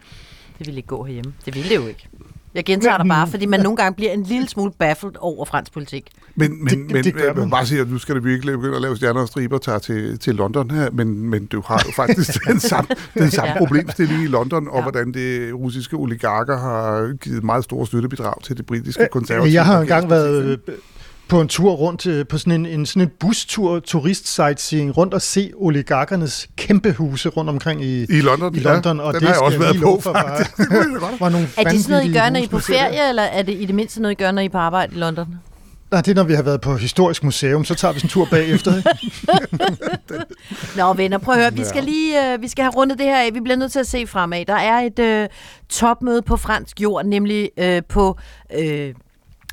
Det 0.58 0.66
vil 0.66 0.76
ikke 0.76 0.86
gå 0.86 1.04
herhjemme, 1.04 1.32
det 1.46 1.54
vil 1.54 1.68
det 1.68 1.76
jo 1.76 1.86
ikke. 1.86 2.08
Jeg 2.54 2.64
gentager 2.64 2.96
dig 2.96 3.06
bare, 3.08 3.26
fordi 3.28 3.46
man 3.46 3.60
nogle 3.60 3.76
gange 3.76 3.96
bliver 3.96 4.12
en 4.12 4.22
lille 4.22 4.48
smule 4.48 4.72
baffled 4.78 5.12
over 5.18 5.44
fransk 5.44 5.72
politik. 5.72 6.10
Men, 6.34 6.64
men, 6.64 6.68
Det- 6.68 6.78
men 6.92 7.04
det 7.04 7.14
vil 7.14 7.22
man. 7.36 7.50
bare 7.50 7.66
sige, 7.66 7.80
at 7.80 7.88
nu 7.88 7.98
skal 7.98 8.14
det 8.14 8.24
virkelig 8.24 8.54
begynde 8.54 8.76
at 8.76 8.82
lave 8.82 8.96
stjerner 8.96 9.20
og 9.20 9.28
striber 9.28 9.56
og 9.56 9.62
tage 9.62 9.78
til, 9.78 10.18
til 10.18 10.34
London 10.34 10.70
her, 10.70 10.90
men, 10.90 11.30
men 11.30 11.46
du 11.46 11.62
har 11.66 11.82
jo 11.86 11.92
faktisk 11.96 12.38
den 12.48 12.60
samme, 12.60 12.88
den 13.14 13.30
samme 13.30 13.50
Ja. 13.52 13.58
problemstilling 13.58 14.22
i 14.22 14.26
London, 14.26 14.68
og 14.68 14.76
Ja. 14.76 14.82
hvordan 14.82 15.12
det 15.14 15.54
russiske 15.54 15.96
oligarker 15.96 16.58
har 16.58 17.12
givet 17.16 17.44
meget 17.44 17.64
store 17.64 17.86
støttebidrag 17.86 18.42
til 18.42 18.56
det 18.56 18.66
britiske 18.66 19.08
konservative. 19.12 19.48
Øh, 19.48 19.54
Jeg 19.54 19.66
har 19.66 19.80
engang 19.80 20.10
været 20.10 20.44
øh, 20.44 20.58
på 21.32 21.40
en 21.40 21.48
tur 21.48 21.72
rundt 21.72 22.28
på 22.28 22.38
sådan 22.38 22.52
en, 22.52 22.66
en, 22.66 22.86
sådan 22.86 23.02
en 23.02 23.10
bustur, 23.20 23.80
turistsightseeing, 23.80 24.96
rundt 24.96 25.14
og 25.14 25.22
se 25.22 25.50
oligarkernes 25.56 26.48
kæmpe 26.56 26.92
huse 26.92 27.28
rundt 27.28 27.50
omkring 27.50 27.84
i, 27.84 28.02
I 28.02 28.20
London, 28.20 28.54
i 28.54 28.58
London 28.58 28.96
ja, 28.96 29.02
og 29.02 29.12
den 29.14 29.20
det 29.20 29.28
har 29.28 29.34
jeg 29.34 29.42
også 29.42 29.58
været 29.58 29.76
på, 29.82 30.00
for, 30.00 30.12
var, 30.12 30.22
faktisk. 30.28 30.56
Det 30.58 30.68
da 30.70 30.76
godt. 30.76 31.20
var 31.20 31.28
nogle 31.28 31.48
Er 31.56 31.64
det 31.64 31.80
sådan 31.80 31.90
noget, 31.90 32.10
I 32.10 32.12
gør, 32.12 32.30
når 32.30 32.40
I 32.40 32.44
er 32.44 32.48
på 32.48 32.58
ferie. 32.58 33.08
eller 33.08 33.22
er 33.22 33.42
det 33.42 33.52
i 33.60 33.64
det 33.64 33.74
mindste 33.74 34.02
noget, 34.02 34.12
I 34.12 34.22
gør, 34.22 34.30
når 34.30 34.42
I 34.42 34.44
er 34.44 34.48
på 34.48 34.58
arbejde 34.58 34.96
i 34.96 34.98
London? 34.98 35.26
Nej, 35.90 36.00
det 36.00 36.10
er, 36.10 36.14
når 36.14 36.24
vi 36.24 36.34
har 36.34 36.42
været 36.42 36.60
på 36.60 36.76
historisk 36.76 37.24
museum, 37.24 37.64
så 37.64 37.74
tager 37.74 37.92
vi 37.92 38.00
sådan 38.00 38.06
en 38.06 38.10
tur 38.10 38.28
bagefter. 38.30 38.76
ikke? 38.76 38.90
Nå 40.78 40.92
venner, 40.92 41.18
prøv 41.18 41.34
at 41.34 41.40
høre, 41.40 41.52
vi 41.52 41.64
skal 41.64 41.84
lige 41.84 42.32
øh, 42.32 42.42
vi 42.42 42.48
skal 42.48 42.62
have 42.62 42.72
rundet 42.72 42.98
det 42.98 43.06
her 43.06 43.20
af. 43.20 43.34
Vi 43.34 43.40
bliver 43.40 43.56
nødt 43.56 43.72
til 43.72 43.78
at 43.80 43.86
se 43.86 44.06
fremad. 44.06 44.44
Der 44.44 44.54
er 44.54 44.80
et 44.80 44.98
øh, 44.98 45.28
topmøde 45.68 46.22
på 46.22 46.36
fransk 46.36 46.80
jord, 46.80 47.04
nemlig 47.06 47.50
øh, 47.58 47.82
på 47.88 48.18
øh, 48.58 48.94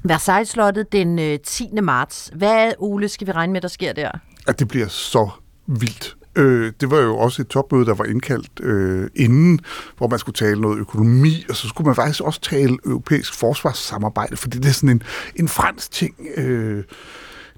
Versailles-slottet 0.04 0.92
den 0.92 1.20
øh, 1.20 1.40
10. 1.40 1.70
marts. 1.84 2.32
Hvad, 2.36 2.72
Ole, 2.80 3.10
skal 3.10 3.28
vi 3.28 3.32
regne 3.32 3.54
med, 3.54 3.62
der 3.62 3.68
sker 3.68 3.94
der? 3.94 4.12
at 4.50 4.60
det 4.60 4.68
bliver 4.68 4.88
så 4.88 5.30
vildt. 5.68 6.16
Øh, 6.36 6.74
det 6.82 6.92
var 6.92 7.00
jo 7.00 7.18
også 7.18 7.42
et 7.42 7.48
topmøde, 7.48 7.86
der 7.86 7.94
var 7.94 8.06
indkaldt 8.06 8.60
øh, 8.60 9.10
inden, 9.16 9.60
hvor 9.98 10.08
man 10.08 10.20
skulle 10.20 10.36
tale 10.36 10.62
noget 10.62 10.80
økonomi, 10.80 11.46
og 11.50 11.56
så 11.56 11.68
skulle 11.68 11.86
man 11.86 11.96
faktisk 11.96 12.22
også 12.22 12.42
tale 12.42 12.78
europæisk 12.86 13.34
forsvarssamarbejde, 13.34 14.38
fordi 14.38 14.58
det 14.58 14.70
er 14.70 14.74
sådan 14.74 14.90
en, 14.90 15.04
en 15.36 15.48
fransk 15.48 15.92
ting, 15.92 16.16
øh, 16.38 16.84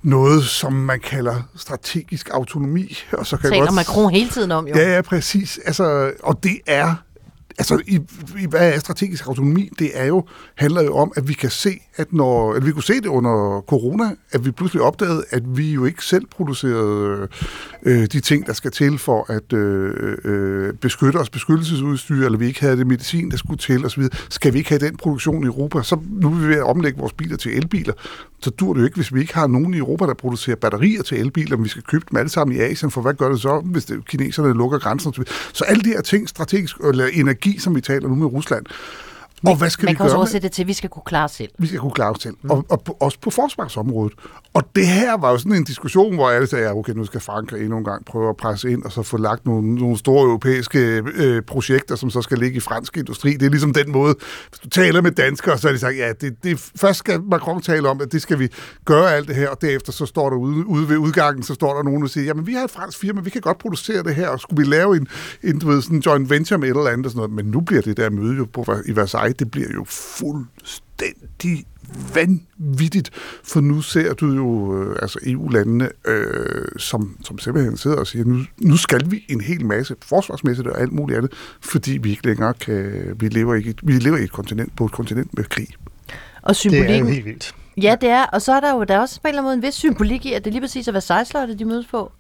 noget 0.03 0.43
som 0.43 0.73
man 0.73 0.99
kalder 0.99 1.35
strategisk 1.55 2.29
autonomi. 2.33 2.97
Og 3.11 3.27
så 3.27 3.37
kan 3.37 3.49
Taler 3.49 3.65
godt, 3.65 3.75
Macron 3.75 4.11
hele 4.11 4.29
tiden 4.29 4.51
om, 4.51 4.67
jo. 4.67 4.75
Ja, 4.75 4.95
ja, 4.95 5.01
præcis. 5.01 5.59
Altså, 5.65 6.11
og 6.23 6.43
det 6.43 6.57
er 6.67 6.95
Altså, 7.58 7.82
i, 7.88 7.99
i, 8.39 8.45
hvad 8.49 8.74
er 8.74 8.80
strategisk 8.80 9.28
autonomi? 9.28 9.70
Det 9.80 9.91
er 9.93 10.06
jo, 10.06 10.24
handler 10.56 10.82
jo 10.82 10.95
om, 10.95 11.12
at 11.16 11.28
vi 11.28 11.34
kan 11.34 11.49
se, 11.49 11.82
at 11.95 12.14
når, 12.14 12.54
at 12.54 12.66
vi 12.66 12.72
kunne 12.72 12.84
se 12.84 12.93
det 12.93 13.06
under 13.06 13.62
corona, 13.68 14.16
at 14.32 14.45
vi 14.45 14.52
pludselig 14.52 14.82
opdagede, 14.82 15.24
at 15.30 15.58
vi 15.58 15.72
jo 15.72 15.86
ikke 15.86 16.06
selv 16.06 16.26
producerede 16.26 17.28
øh, 17.84 18.06
de 18.06 18.20
ting, 18.20 18.45
der 18.45 18.54
skal 18.54 18.72
til 18.72 18.97
for 18.97 19.32
at 19.32 19.54
øh, 19.54 20.18
øh, 20.24 20.74
beskytte 20.74 21.18
os, 21.18 21.30
beskyttelsesudstyr, 21.30 22.26
eller 22.26 22.38
vi 22.38 22.45
ikke 22.45 22.62
havde 22.62 22.78
det 22.78 22.88
medicin, 22.88 23.32
der 23.32 23.38
skulle 23.38 23.58
til 23.58 23.86
osv. 23.86 24.04
Skal 24.30 24.54
vi 24.54 24.58
ikke 24.58 24.70
have 24.70 24.80
den 24.80 24.97
produktion 24.97 25.43
i 25.43 25.47
Europa? 25.47 25.84
Så 25.84 25.99
nu 26.10 26.28
er 26.28 26.36
vi 26.36 26.47
ved 26.47 26.56
at 26.56 26.64
omlægge 26.64 26.99
vores 26.99 27.14
biler 27.14 27.38
til 27.38 27.58
elbiler. 27.58 27.93
Så 28.39 28.49
dur 28.49 28.74
det 28.74 28.80
jo 28.80 28.86
ikke, 28.86 28.95
hvis 28.95 29.14
vi 29.14 29.20
ikke 29.20 29.34
har 29.34 29.47
nogen 29.47 29.74
i 29.74 29.78
Europa, 29.78 30.06
der 30.06 30.14
producerer 30.14 30.56
batterier 30.56 31.04
til 31.04 31.20
elbiler, 31.20 31.58
men 31.58 31.64
vi 31.64 31.70
skal 31.70 31.84
købe 31.84 32.06
dem 32.12 32.18
alle 32.18 32.30
sammen 32.30 32.58
i 32.58 32.60
Asien, 32.60 32.91
for 32.91 33.02
hvad 33.02 33.14
gør 33.14 33.30
det 33.30 33.41
så, 33.41 33.60
hvis 33.66 33.86
det, 33.86 34.08
kineserne 34.08 34.54
lukker 34.54 34.80
grænsen? 34.80 35.14
Så 35.54 35.64
alle 35.64 35.84
de 35.84 35.89
her 35.89 36.02
ting, 36.02 36.30
strategisk, 36.30 36.78
eller 36.78 37.06
energi, 37.06 37.51
som 37.60 37.76
vi 37.76 37.82
taler 37.82 38.08
nu 38.08 38.16
med 38.16 38.34
Rusland, 38.34 38.66
og 39.45 39.55
hvad 39.57 39.69
skal 39.69 39.85
Man 39.85 39.91
vi 39.91 39.95
kan 39.95 40.03
også 40.03 40.13
gøre 40.13 40.17
med? 40.17 40.19
oversætte 40.19 40.47
det 40.47 40.51
til, 40.55 40.61
at 40.61 40.67
vi 40.67 40.73
skal 40.73 40.89
kunne 40.89 41.03
klare 41.05 41.23
os 41.23 41.31
selv. 41.31 41.49
Vi 41.57 41.67
skal 41.67 41.79
kunne 41.79 41.91
klare 41.91 42.11
os 42.11 42.21
selv. 42.21 42.35
Mm. 42.41 42.49
Og, 42.49 42.65
og 42.69 42.81
på, 42.81 42.97
også 42.99 43.17
på 43.21 43.29
forsvarsområdet. 43.29 44.13
Og 44.53 44.63
det 44.75 44.87
her 44.87 45.17
var 45.17 45.31
jo 45.31 45.37
sådan 45.37 45.53
en 45.53 45.63
diskussion, 45.63 46.15
hvor 46.15 46.29
alle 46.29 46.47
sagde, 46.47 46.65
ja, 46.65 46.75
okay, 46.75 46.93
nu 46.93 47.05
skal 47.05 47.21
Frankrig 47.21 47.61
endnu 47.61 47.77
en 47.77 47.83
gang 47.83 48.05
prøve 48.05 48.29
at 48.29 48.37
presse 48.37 48.71
ind, 48.71 48.83
og 48.83 48.91
så 48.91 49.03
få 49.03 49.17
lagt 49.17 49.45
nogle, 49.45 49.75
nogle 49.75 49.97
store 49.97 50.25
europæiske 50.25 51.03
øh, 51.15 51.41
projekter, 51.41 51.95
som 51.95 52.09
så 52.09 52.21
skal 52.21 52.37
ligge 52.37 52.57
i 52.57 52.59
fransk 52.59 52.97
industri. 52.97 53.33
Det 53.33 53.45
er 53.45 53.49
ligesom 53.49 53.73
den 53.73 53.91
måde, 53.91 54.15
hvis 54.49 54.59
du 54.59 54.69
taler 54.69 55.01
med 55.01 55.11
danskere, 55.11 55.57
så 55.57 55.67
er 55.67 55.71
de 55.71 55.79
sagt, 55.79 55.97
ja, 55.97 56.13
det, 56.21 56.43
det, 56.43 56.71
først 56.75 56.99
skal 56.99 57.21
Macron 57.21 57.61
tale 57.61 57.89
om, 57.89 58.01
at 58.01 58.11
det 58.11 58.21
skal 58.21 58.39
vi 58.39 58.49
gøre 58.85 59.15
alt 59.15 59.27
det 59.27 59.35
her, 59.35 59.49
og 59.49 59.61
derefter 59.61 59.91
så 59.91 60.05
står 60.05 60.29
der 60.29 60.37
ude, 60.37 60.67
ude 60.67 60.89
ved 60.89 60.97
udgangen, 60.97 61.43
så 61.43 61.53
står 61.53 61.75
der 61.75 61.83
nogen, 61.83 62.01
der 62.01 62.07
siger, 62.07 62.25
jamen 62.25 62.47
vi 62.47 62.53
har 62.53 62.63
et 62.63 62.71
fransk 62.71 62.99
firma, 62.99 63.21
vi 63.21 63.29
kan 63.29 63.41
godt 63.41 63.57
producere 63.57 64.03
det 64.03 64.15
her, 64.15 64.27
og 64.27 64.39
skulle 64.39 64.65
vi 64.65 64.75
lave 64.75 64.97
en, 64.97 65.07
en 65.43 65.59
du 65.59 65.67
ved, 65.67 65.81
sådan 65.81 65.97
en 65.97 66.01
joint 66.01 66.29
venture 66.29 66.59
med 66.59 66.67
et 66.67 66.77
eller 66.77 66.91
andet 66.91 67.05
og 67.05 67.11
sådan 67.11 67.29
noget. 67.29 67.45
Men 67.45 67.45
nu 67.45 67.61
bliver 67.61 67.81
det 67.81 67.97
der 67.97 68.09
møde 68.09 68.37
jo 68.37 68.47
på, 68.53 68.65
i 68.85 68.95
Versailles, 68.95 69.30
det 69.39 69.51
bliver 69.51 69.69
jo 69.73 69.84
fuldstændig 69.88 71.65
vanvittigt, 72.13 73.09
for 73.43 73.61
nu 73.61 73.82
ser 73.82 74.13
du 74.13 74.34
jo 74.34 74.82
øh, 74.82 74.95
altså 75.01 75.19
EU-landene, 75.25 75.89
øh, 76.07 76.65
som, 76.77 77.17
som 77.23 77.39
simpelthen 77.39 77.77
sidder 77.77 77.97
og 77.97 78.07
siger, 78.07 78.25
nu, 78.25 78.39
nu 78.57 78.77
skal 78.77 79.11
vi 79.11 79.25
en 79.29 79.41
hel 79.41 79.65
masse 79.65 79.95
forsvarsmæssigt 80.05 80.67
og 80.67 80.82
alt 80.82 80.91
muligt 80.91 81.17
andet, 81.17 81.32
fordi 81.61 81.97
vi 81.97 82.09
ikke 82.09 82.25
længere 82.25 82.53
kan, 82.53 83.15
vi 83.19 83.27
lever 83.27 83.55
ikke, 83.55 83.75
vi 83.84 83.93
lever 83.93 84.17
i 84.17 84.23
et 84.23 84.32
kontinent, 84.32 84.75
på 84.75 84.86
et 84.86 84.91
kontinent 84.91 85.38
med 85.38 85.43
krig. 85.43 85.67
Og 85.67 85.75
Det 85.75 86.47
er 86.47 86.47
jo 86.49 86.53
symbolikken... 86.53 87.07
helt 87.07 87.25
vildt. 87.25 87.55
Ja, 87.82 87.95
det 88.01 88.09
er. 88.09 88.25
Og 88.25 88.41
så 88.41 88.53
er 88.53 88.59
der 88.59 88.73
jo 88.75 88.84
der 88.84 88.95
er 88.95 88.99
også 88.99 89.21
på 89.21 89.27
en 89.27 89.29
eller 89.29 89.41
anden 89.41 89.47
måde 89.47 89.55
en 89.55 89.61
vis 89.61 89.73
symbolik 89.73 90.25
i, 90.25 90.34
at 90.34 90.45
det 90.45 90.53
lige 90.53 90.61
præcis 90.61 90.88
er 90.88 90.91
Versailles-slottet, 90.91 91.59
de 91.59 91.65
mødes 91.65 91.88
på. 91.88 92.11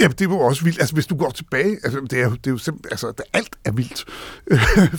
Ja, 0.00 0.06
det 0.06 0.30
var 0.30 0.36
også 0.36 0.64
vildt. 0.64 0.80
Altså, 0.80 0.94
hvis 0.94 1.06
du 1.06 1.16
går 1.16 1.30
tilbage, 1.30 1.76
altså, 1.84 2.00
det 2.10 2.20
er 2.20 2.24
jo, 2.24 2.30
det 2.30 2.46
er 2.46 2.50
jo 2.50 2.58
simpelthen, 2.58 2.92
altså, 2.92 3.06
det, 3.06 3.24
alt 3.32 3.56
er 3.64 3.72
vildt 3.72 4.04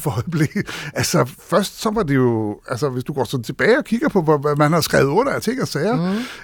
for 0.03 0.11
øjeblikket. 0.11 0.89
Altså, 0.93 1.25
først 1.49 1.81
så 1.81 1.91
var 1.91 2.03
det 2.03 2.15
jo, 2.15 2.59
altså, 2.67 2.89
hvis 2.89 3.03
du 3.03 3.13
går 3.13 3.23
sådan 3.23 3.43
tilbage 3.43 3.77
og 3.77 3.85
kigger 3.85 4.09
på, 4.09 4.21
hvad, 4.21 4.55
man 4.55 4.73
har 4.73 4.81
skrevet 4.81 5.07
under 5.09 5.31
af 5.31 5.41
ting 5.41 5.61
og 5.61 5.67
sager 5.67 5.95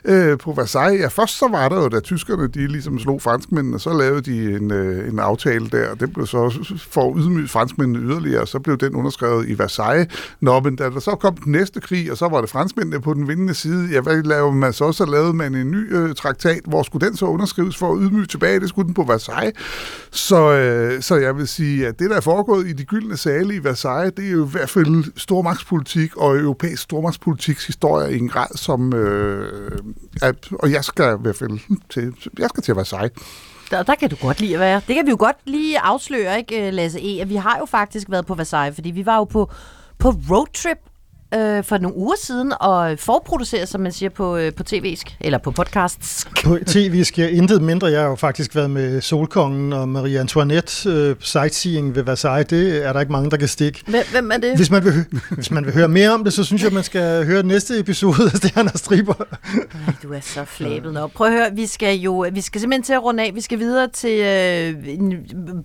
mm. 0.05 0.11
øh, 0.11 0.37
på 0.37 0.51
Versailles, 0.51 1.01
ja, 1.01 1.07
først 1.07 1.37
så 1.37 1.47
var 1.47 1.69
der 1.69 1.75
jo, 1.75 1.87
da 1.87 1.99
tyskerne, 1.99 2.47
de 2.47 2.67
ligesom 2.67 2.99
slog 2.99 3.21
franskmændene, 3.21 3.79
så 3.79 3.93
lavede 3.93 4.21
de 4.21 4.55
en, 4.55 4.71
øh, 4.71 5.09
en 5.09 5.19
aftale 5.19 5.69
der, 5.69 5.89
og 5.89 5.99
det 5.99 6.13
blev 6.13 6.27
så 6.27 6.65
for 6.89 7.09
at 7.09 7.15
ydmyge 7.17 7.47
franskmændene 7.47 7.99
yderligere, 7.99 8.41
og 8.41 8.47
så 8.47 8.59
blev 8.59 8.77
den 8.77 8.95
underskrevet 8.95 9.49
i 9.49 9.57
Versailles. 9.57 10.07
Nå, 10.41 10.59
men 10.59 10.75
da 10.75 10.89
der 10.89 10.99
så 10.99 11.11
kom 11.11 11.37
den 11.37 11.51
næste 11.51 11.81
krig, 11.81 12.11
og 12.11 12.17
så 12.17 12.27
var 12.27 12.41
det 12.41 12.49
franskmændene 12.49 13.01
på 13.01 13.13
den 13.13 13.27
vindende 13.27 13.53
side, 13.53 13.89
ja, 13.91 14.01
hvad 14.01 14.23
lavede 14.23 14.55
man 14.55 14.73
så? 14.73 14.91
Så 14.91 15.05
lavede 15.05 15.33
man 15.33 15.55
en 15.55 15.71
ny 15.71 15.95
øh, 15.95 16.15
traktat, 16.15 16.61
hvor 16.65 16.83
skulle 16.83 17.07
den 17.07 17.17
så 17.17 17.25
underskrives 17.25 17.77
for 17.77 17.93
at 17.93 17.99
ydmyge 18.01 18.25
tilbage? 18.25 18.44
Det 18.45 18.69
skulle 18.69 18.85
den 18.85 18.93
på 18.93 19.03
Versailles. 19.03 19.53
Så, 20.11 20.51
øh, 20.51 21.01
så 21.01 21.15
jeg 21.15 21.37
vil 21.37 21.47
sige, 21.47 21.87
at 21.87 21.99
det, 21.99 22.09
der 22.09 22.15
er 22.15 22.21
foregået 22.21 22.67
i 22.67 22.73
de 22.73 22.83
gyldne 22.83 23.17
sale 23.17 23.55
i 23.55 23.63
Versailles, 23.63 24.13
det 24.17 24.25
er 24.25 24.31
jo 24.31 24.45
i 24.45 24.49
hvert 24.51 24.69
fald 24.69 25.03
stormagtspolitik 25.17 26.17
og 26.17 26.37
europæisk 26.37 26.81
stormagtspolitiks 26.81 27.67
historie 27.67 28.15
i 28.15 28.19
en 28.19 28.29
grad, 28.29 28.57
som... 28.57 28.93
Øh, 28.93 29.79
at, 30.21 30.35
og 30.51 30.71
jeg 30.71 30.83
skal 30.83 31.15
i 31.19 31.21
hvert 31.21 31.35
fald 31.35 31.59
til, 31.89 32.13
jeg 32.39 32.49
skal 32.49 32.63
til 32.63 32.75
Versailles. 32.75 33.11
Der, 33.71 33.83
der 33.83 33.95
kan 33.95 34.09
du 34.09 34.15
godt 34.21 34.39
lide 34.39 34.53
at 34.53 34.59
være. 34.59 34.81
Det 34.87 34.95
kan 34.95 35.05
vi 35.05 35.09
jo 35.09 35.17
godt 35.19 35.37
lige 35.45 35.79
afsløre, 35.79 36.37
ikke, 36.37 36.71
Lasse 36.71 36.99
E., 36.99 37.21
at 37.21 37.29
vi 37.29 37.35
har 37.35 37.57
jo 37.59 37.65
faktisk 37.65 38.09
været 38.09 38.25
på 38.25 38.35
Versailles, 38.35 38.75
fordi 38.75 38.91
vi 38.91 39.05
var 39.05 39.15
jo 39.15 39.23
på, 39.23 39.51
på 39.99 40.09
roadtrip 40.09 40.77
øh, 41.33 41.63
for 41.63 41.77
nogle 41.77 41.97
uger 41.97 42.15
siden, 42.21 42.53
og 42.59 42.99
forproduceret, 42.99 43.69
som 43.69 43.81
man 43.81 43.91
siger 43.91 44.09
på, 44.09 44.37
øh, 44.37 44.53
på 44.53 44.63
tv'sk, 44.69 45.15
eller 45.21 45.37
på 45.37 45.51
podcasts. 45.51 46.27
På 46.43 46.57
tv 46.67 47.03
sker 47.03 47.27
intet 47.27 47.61
mindre. 47.61 47.87
Jeg 47.87 48.01
har 48.01 48.07
jo 48.07 48.15
faktisk 48.15 48.55
været 48.55 48.69
med 48.69 49.01
Solkongen 49.01 49.73
og 49.73 49.89
Marie 49.89 50.19
Antoinette 50.19 50.89
øh, 50.89 51.15
sightseeing 51.19 51.95
ved 51.95 52.03
Versailles. 52.03 52.47
Det 52.47 52.85
er 52.85 52.93
der 52.93 52.99
ikke 52.99 53.11
mange, 53.11 53.31
der 53.31 53.37
kan 53.37 53.47
stikke. 53.47 53.83
Hvem, 53.87 54.03
hvem 54.11 54.31
er 54.31 54.37
det? 54.37 54.55
Hvis 54.55 54.71
man, 54.71 54.83
vil, 54.83 54.93
hvis 55.29 55.51
man 55.51 55.65
vil 55.65 55.73
høre 55.73 55.87
mere 55.87 56.09
om 56.09 56.23
det, 56.23 56.33
så 56.33 56.43
synes 56.43 56.63
jeg, 56.63 56.73
man 56.73 56.83
skal 56.83 57.25
høre 57.25 57.43
næste 57.43 57.79
episode 57.79 58.23
af 58.33 58.37
Stjerner 58.37 58.77
Striber. 58.77 59.13
Ej, 59.87 59.93
du 60.03 60.13
er 60.13 60.19
så 60.19 60.45
flabet. 60.45 60.93
Nå, 60.93 61.07
prøv 61.07 61.27
at 61.27 61.33
høre, 61.33 61.49
vi 61.53 61.65
skal 61.65 61.97
jo 61.97 62.25
vi 62.33 62.41
skal 62.41 62.61
simpelthen 62.61 62.83
til 62.83 62.93
at 62.93 63.03
runde 63.03 63.23
af. 63.23 63.31
Vi 63.35 63.41
skal 63.41 63.59
videre 63.59 63.87
til 63.87 64.19
øh, 64.19 64.87
en 64.87 65.13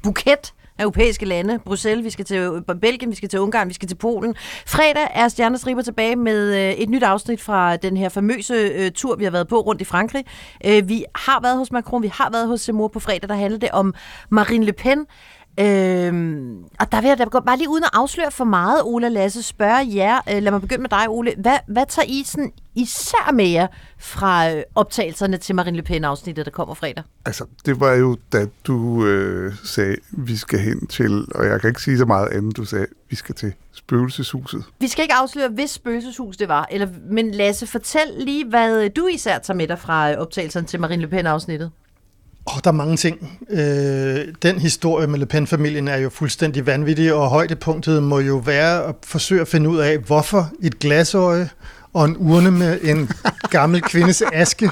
buket 0.02 0.52
af 0.80 0.84
europæiske 0.84 1.24
lande. 1.24 1.58
Bruxelles, 1.58 2.04
vi 2.04 2.10
skal 2.10 2.24
til 2.24 2.62
Belgien, 2.80 3.10
vi 3.10 3.16
skal 3.16 3.28
til 3.28 3.40
Ungarn, 3.40 3.68
vi 3.68 3.74
skal 3.74 3.88
til 3.88 3.94
Polen. 3.94 4.34
Fredag 4.66 5.08
er 5.14 5.28
Stjernestriber 5.28 5.82
tilbage 5.82 6.16
med 6.16 6.54
øh, 6.54 6.72
et 6.72 6.90
nyt 6.90 7.02
afsnit 7.02 7.40
fra 7.40 7.76
den 7.76 7.96
her 7.96 8.08
famøse 8.08 8.54
øh, 8.54 8.90
tur, 8.90 9.16
vi 9.16 9.24
har 9.24 9.30
været 9.30 9.48
på 9.48 9.60
rundt 9.60 9.80
i 9.80 9.84
Frankrig. 9.84 10.24
Øh, 10.66 10.88
vi 10.88 11.04
har 11.14 11.40
været 11.42 11.58
hos 11.58 11.72
Macron, 11.72 12.02
vi 12.02 12.10
har 12.14 12.30
været 12.30 12.48
hos 12.48 12.60
Zemmour 12.60 12.88
på 12.88 13.00
fredag, 13.00 13.28
der 13.28 13.34
handler 13.34 13.58
det 13.58 13.70
om 13.72 13.94
Marine 14.30 14.64
Le 14.64 14.72
Pen. 14.72 15.06
Øhm, 15.58 16.64
og 16.80 16.92
der 16.92 17.00
vil 17.00 17.08
jeg 17.08 17.18
da 17.18 17.24
bare 17.24 17.56
lige 17.56 17.68
uden 17.68 17.84
at 17.84 17.90
afsløre 17.92 18.30
for 18.30 18.44
meget, 18.44 18.82
Ola 18.84 19.08
Lasse, 19.08 19.42
spørge 19.42 19.94
jer. 19.94 20.20
Øh, 20.30 20.42
lad 20.42 20.52
mig 20.52 20.60
begynde 20.60 20.82
med 20.82 20.90
dig, 20.90 21.08
Ole. 21.08 21.34
Hvad, 21.38 21.58
hvad 21.66 21.84
tager 21.88 22.06
I 22.08 22.22
sådan 22.26 22.52
især 22.74 23.32
med 23.32 23.46
jer 23.46 23.66
fra 23.98 24.50
øh, 24.52 24.62
optagelserne 24.74 25.36
til 25.36 25.54
Marine 25.54 25.76
Le 25.76 25.82
Pen-afsnittet, 25.82 26.46
der 26.46 26.52
kommer 26.52 26.74
fredag? 26.74 27.04
Altså, 27.24 27.44
det 27.66 27.80
var 27.80 27.92
jo, 27.92 28.16
da 28.32 28.46
du 28.66 29.06
øh, 29.06 29.54
sagde, 29.64 29.96
vi 30.10 30.36
skal 30.36 30.58
hen 30.58 30.86
til, 30.86 31.26
og 31.34 31.46
jeg 31.46 31.60
kan 31.60 31.68
ikke 31.68 31.82
sige 31.82 31.98
så 31.98 32.04
meget 32.04 32.28
andet, 32.28 32.56
du 32.56 32.64
sagde, 32.64 32.86
vi 33.10 33.16
skal 33.16 33.34
til 33.34 33.52
spøgelseshuset. 33.72 34.64
Vi 34.80 34.88
skal 34.88 35.02
ikke 35.02 35.14
afsløre, 35.14 35.48
hvis 35.48 35.70
spøgelseshus 35.70 36.36
det 36.36 36.48
var, 36.48 36.68
eller, 36.70 36.88
men 37.10 37.30
Lasse, 37.30 37.66
fortæl 37.66 38.08
lige, 38.18 38.48
hvad 38.48 38.90
du 38.90 39.06
især 39.06 39.38
tager 39.38 39.56
med 39.56 39.68
dig 39.68 39.78
fra 39.78 40.12
øh, 40.12 40.18
optagelserne 40.18 40.66
til 40.66 40.80
Marine 40.80 41.02
Le 41.02 41.08
Pen-afsnittet. 41.08 41.70
Oh, 42.54 42.60
der 42.64 42.70
er 42.70 42.74
mange 42.74 42.96
ting. 42.96 43.38
Øh, 43.50 44.34
den 44.42 44.58
historie 44.58 45.06
med 45.06 45.18
Le 45.18 45.26
Pen-familien 45.26 45.88
er 45.88 45.96
jo 45.96 46.10
fuldstændig 46.10 46.66
vanvittig, 46.66 47.14
og 47.14 47.28
højdepunktet 47.30 48.02
må 48.02 48.18
jo 48.18 48.36
være 48.36 48.84
at 48.84 48.94
forsøge 49.04 49.40
at 49.40 49.48
finde 49.48 49.70
ud 49.70 49.78
af, 49.78 49.98
hvorfor 49.98 50.50
et 50.62 50.78
glasøje 50.78 51.50
og 51.92 52.04
en 52.04 52.16
urne 52.18 52.50
med 52.50 52.78
en 52.82 53.10
gammel 53.50 53.82
kvindes 53.82 54.22
aske 54.32 54.70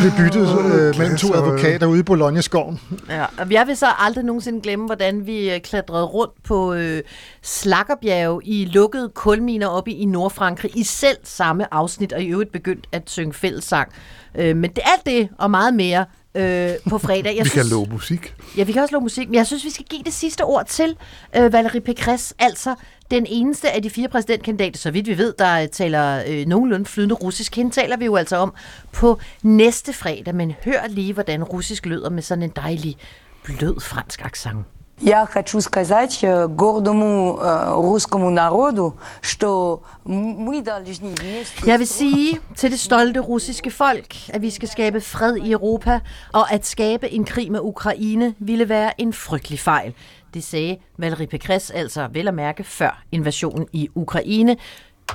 blev 0.00 0.12
byttet 0.18 0.48
øh, 0.74 0.98
mellem 0.98 1.16
to 1.16 1.34
advokater 1.34 1.86
ude 1.86 2.00
i 2.00 2.02
Bologna-skoven. 2.02 2.80
Ja, 3.08 3.24
og 3.38 3.50
jeg 3.50 3.66
vil 3.66 3.76
så 3.76 3.86
aldrig 3.98 4.24
nogensinde 4.24 4.60
glemme, 4.60 4.86
hvordan 4.86 5.26
vi 5.26 5.50
øh, 5.50 5.60
klatrede 5.60 6.04
rundt 6.04 6.42
på 6.44 6.72
øh, 6.74 7.02
Slakkerbjerge 7.42 8.40
i 8.44 8.64
lukkede 8.64 9.08
kulminer 9.14 9.66
oppe 9.66 9.90
i 9.92 10.04
Nordfrankrig 10.04 10.76
i 10.76 10.82
selv 10.82 11.16
samme 11.24 11.74
afsnit, 11.74 12.12
og 12.12 12.22
i 12.22 12.26
øvrigt 12.26 12.52
begyndt 12.52 12.86
at 12.92 13.02
synge 13.06 13.32
fællessang. 13.32 13.92
Øh, 14.34 14.56
men 14.56 14.70
det, 14.70 14.82
alt 14.84 15.06
det 15.06 15.28
og 15.38 15.50
meget 15.50 15.74
mere 15.74 16.04
øh, 16.34 16.70
på 16.90 16.98
fredag. 16.98 17.36
Jeg 17.36 17.44
vi 17.44 17.48
synes, 17.48 17.68
kan 17.68 17.78
love 17.78 17.86
musik. 17.90 18.34
Ja, 18.56 18.62
vi 18.62 18.72
kan 18.72 18.82
også 18.82 18.92
love 18.92 19.02
musik, 19.02 19.28
men 19.28 19.34
jeg 19.34 19.46
synes, 19.46 19.64
vi 19.64 19.70
skal 19.70 19.86
give 19.90 20.02
det 20.02 20.12
sidste 20.12 20.44
ord 20.44 20.66
til 20.66 20.96
øh, 21.36 21.46
Valérie 21.46 21.80
Pécresse, 21.88 22.32
altså 22.38 22.74
den 23.11 23.25
eneste 23.29 23.71
af 23.71 23.81
de 23.81 23.89
fire 23.89 24.07
præsidentkandidater, 24.07 24.77
så 24.77 24.91
vidt 24.91 25.07
vi 25.07 25.17
ved, 25.17 25.33
der 25.39 25.67
taler 25.67 26.23
øh, 26.27 26.45
nogenlunde 26.45 26.85
flydende 26.85 27.15
russisk. 27.15 27.55
Hende 27.55 27.71
taler 27.71 27.97
vi 27.97 28.05
jo 28.05 28.15
altså 28.15 28.37
om 28.37 28.53
på 28.91 29.19
næste 29.43 29.93
fredag, 29.93 30.35
men 30.35 30.53
hør 30.65 30.87
lige, 30.87 31.13
hvordan 31.13 31.43
russisk 31.43 31.85
lyder 31.85 32.09
med 32.09 32.21
sådan 32.21 32.43
en 32.43 32.51
dejlig, 32.55 32.97
blød 33.43 33.79
fransk 33.79 34.25
accent. 34.25 34.65
Я 35.01 35.25
хочу 35.25 35.59
сказать 35.59 36.23
гордому 36.55 37.39
русскому 37.75 38.29
народу, 38.29 38.95
что 39.21 39.83
мы 40.05 40.61
должны 40.61 41.15
вместе... 41.15 41.65
Jeg 41.65 41.79
vil 41.79 41.87
sige 41.87 42.39
til 42.55 42.71
det 42.71 42.79
stolte 42.79 43.19
russiske 43.19 43.71
folk, 43.71 44.29
at 44.29 44.41
vi 44.41 44.49
skal 44.49 44.69
skabe 44.69 45.01
fred 45.01 45.35
i 45.35 45.51
Europa, 45.51 45.99
og 46.33 46.51
at 46.51 46.65
skabe 46.65 47.09
en 47.09 47.25
krig 47.25 47.51
med 47.51 47.59
Ukraine 47.59 48.35
ville 48.39 48.69
være 48.69 49.01
en 49.01 49.13
frygtelig 49.13 49.59
fejl. 49.59 49.93
Det 50.34 50.44
sagde 50.44 50.76
Valérie 51.02 51.26
Pécresse 51.34 51.74
altså 51.74 52.08
vel 52.12 52.28
at 52.28 52.34
mærke 52.34 52.64
før 52.64 53.02
invasionen 53.12 53.66
i 53.72 53.88
Ukraine. 53.94 54.56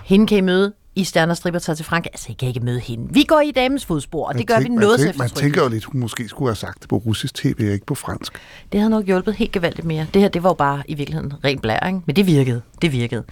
Hende 0.03 0.27
kan 0.27 0.37
I 0.37 0.41
møde 0.41 0.73
i 0.95 1.03
Stjerner 1.03 1.33
Stripper 1.33 1.59
tager 1.59 1.75
til 1.75 1.85
Frankrig. 1.85 2.11
Altså, 2.13 2.27
I 2.29 2.33
kan 2.33 2.47
ikke 2.47 2.59
møde 2.59 2.79
hende. 2.79 3.13
Vi 3.13 3.23
går 3.23 3.39
i 3.39 3.51
damens 3.51 3.85
fodspor, 3.85 4.27
og 4.27 4.37
det 4.37 4.47
gør 4.47 4.55
tænk, 4.55 4.69
vi 4.69 4.75
noget 4.75 4.99
til 4.99 5.15
Man 5.17 5.29
tænker 5.29 5.63
jo 5.63 5.69
lidt, 5.69 5.83
hun 5.83 6.01
måske 6.01 6.27
skulle 6.27 6.49
have 6.49 6.55
sagt 6.55 6.81
det 6.81 6.89
på 6.89 6.95
russisk 6.97 7.33
tv, 7.33 7.55
og 7.59 7.73
ikke 7.73 7.85
på 7.85 7.95
fransk. 7.95 8.33
Det 8.71 8.79
havde 8.79 8.89
nok 8.89 9.05
hjulpet 9.05 9.33
helt 9.33 9.51
gevaldigt 9.51 9.87
mere. 9.87 10.07
Det 10.13 10.21
her, 10.21 10.29
det 10.29 10.43
var 10.43 10.49
jo 10.49 10.53
bare 10.53 10.83
i 10.87 10.93
virkeligheden 10.93 11.33
ren 11.43 11.59
blæring, 11.59 12.03
men 12.07 12.15
det 12.15 12.27
virkede. 12.27 12.61
Det 12.81 12.91
virkede. 12.91 13.23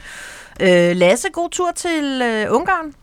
Øh, 0.60 0.96
Lasse, 0.96 1.28
god 1.34 1.50
tur 1.50 1.72
til 1.76 2.22
øh, 2.24 2.56
Ungarn. 2.56 2.94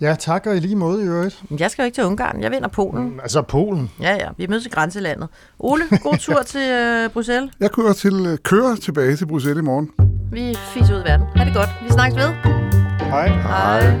Ja, 0.00 0.14
tak, 0.18 0.46
og 0.46 0.56
i 0.56 0.60
lige 0.60 0.76
måde 0.76 1.02
i 1.02 1.06
øvrigt. 1.06 1.42
Jeg 1.58 1.70
skal 1.70 1.82
jo 1.82 1.84
ikke 1.86 1.94
til 1.94 2.04
Ungarn, 2.04 2.40
jeg 2.42 2.50
vinder 2.50 2.68
Polen. 2.68 3.04
Mm, 3.04 3.20
altså 3.20 3.42
Polen? 3.42 3.90
Ja, 4.00 4.14
ja, 4.14 4.28
vi 4.36 4.46
mødes 4.46 4.66
i 4.66 4.68
grænselandet. 4.68 5.28
Ole, 5.58 5.84
god 6.02 6.16
tur 6.16 6.42
til 6.52 6.70
øh, 6.70 7.10
Bruxelles. 7.10 7.50
Jeg 7.60 7.70
kører, 7.70 7.92
til, 7.92 8.26
øh, 8.26 8.38
kører 8.38 8.76
tilbage 8.76 9.16
til 9.16 9.26
Bruxelles 9.26 9.60
i 9.60 9.64
morgen. 9.64 9.90
Vi 10.32 10.54
fiser 10.74 10.94
ud 10.94 11.00
i 11.00 11.04
verden. 11.04 11.26
Ha' 11.36 11.44
det 11.44 11.54
godt. 11.54 11.68
Vi 11.82 11.88
snakkes 11.92 12.18
ved. 12.22 12.30
Hej. 13.00 13.28
Hej. 13.28 14.00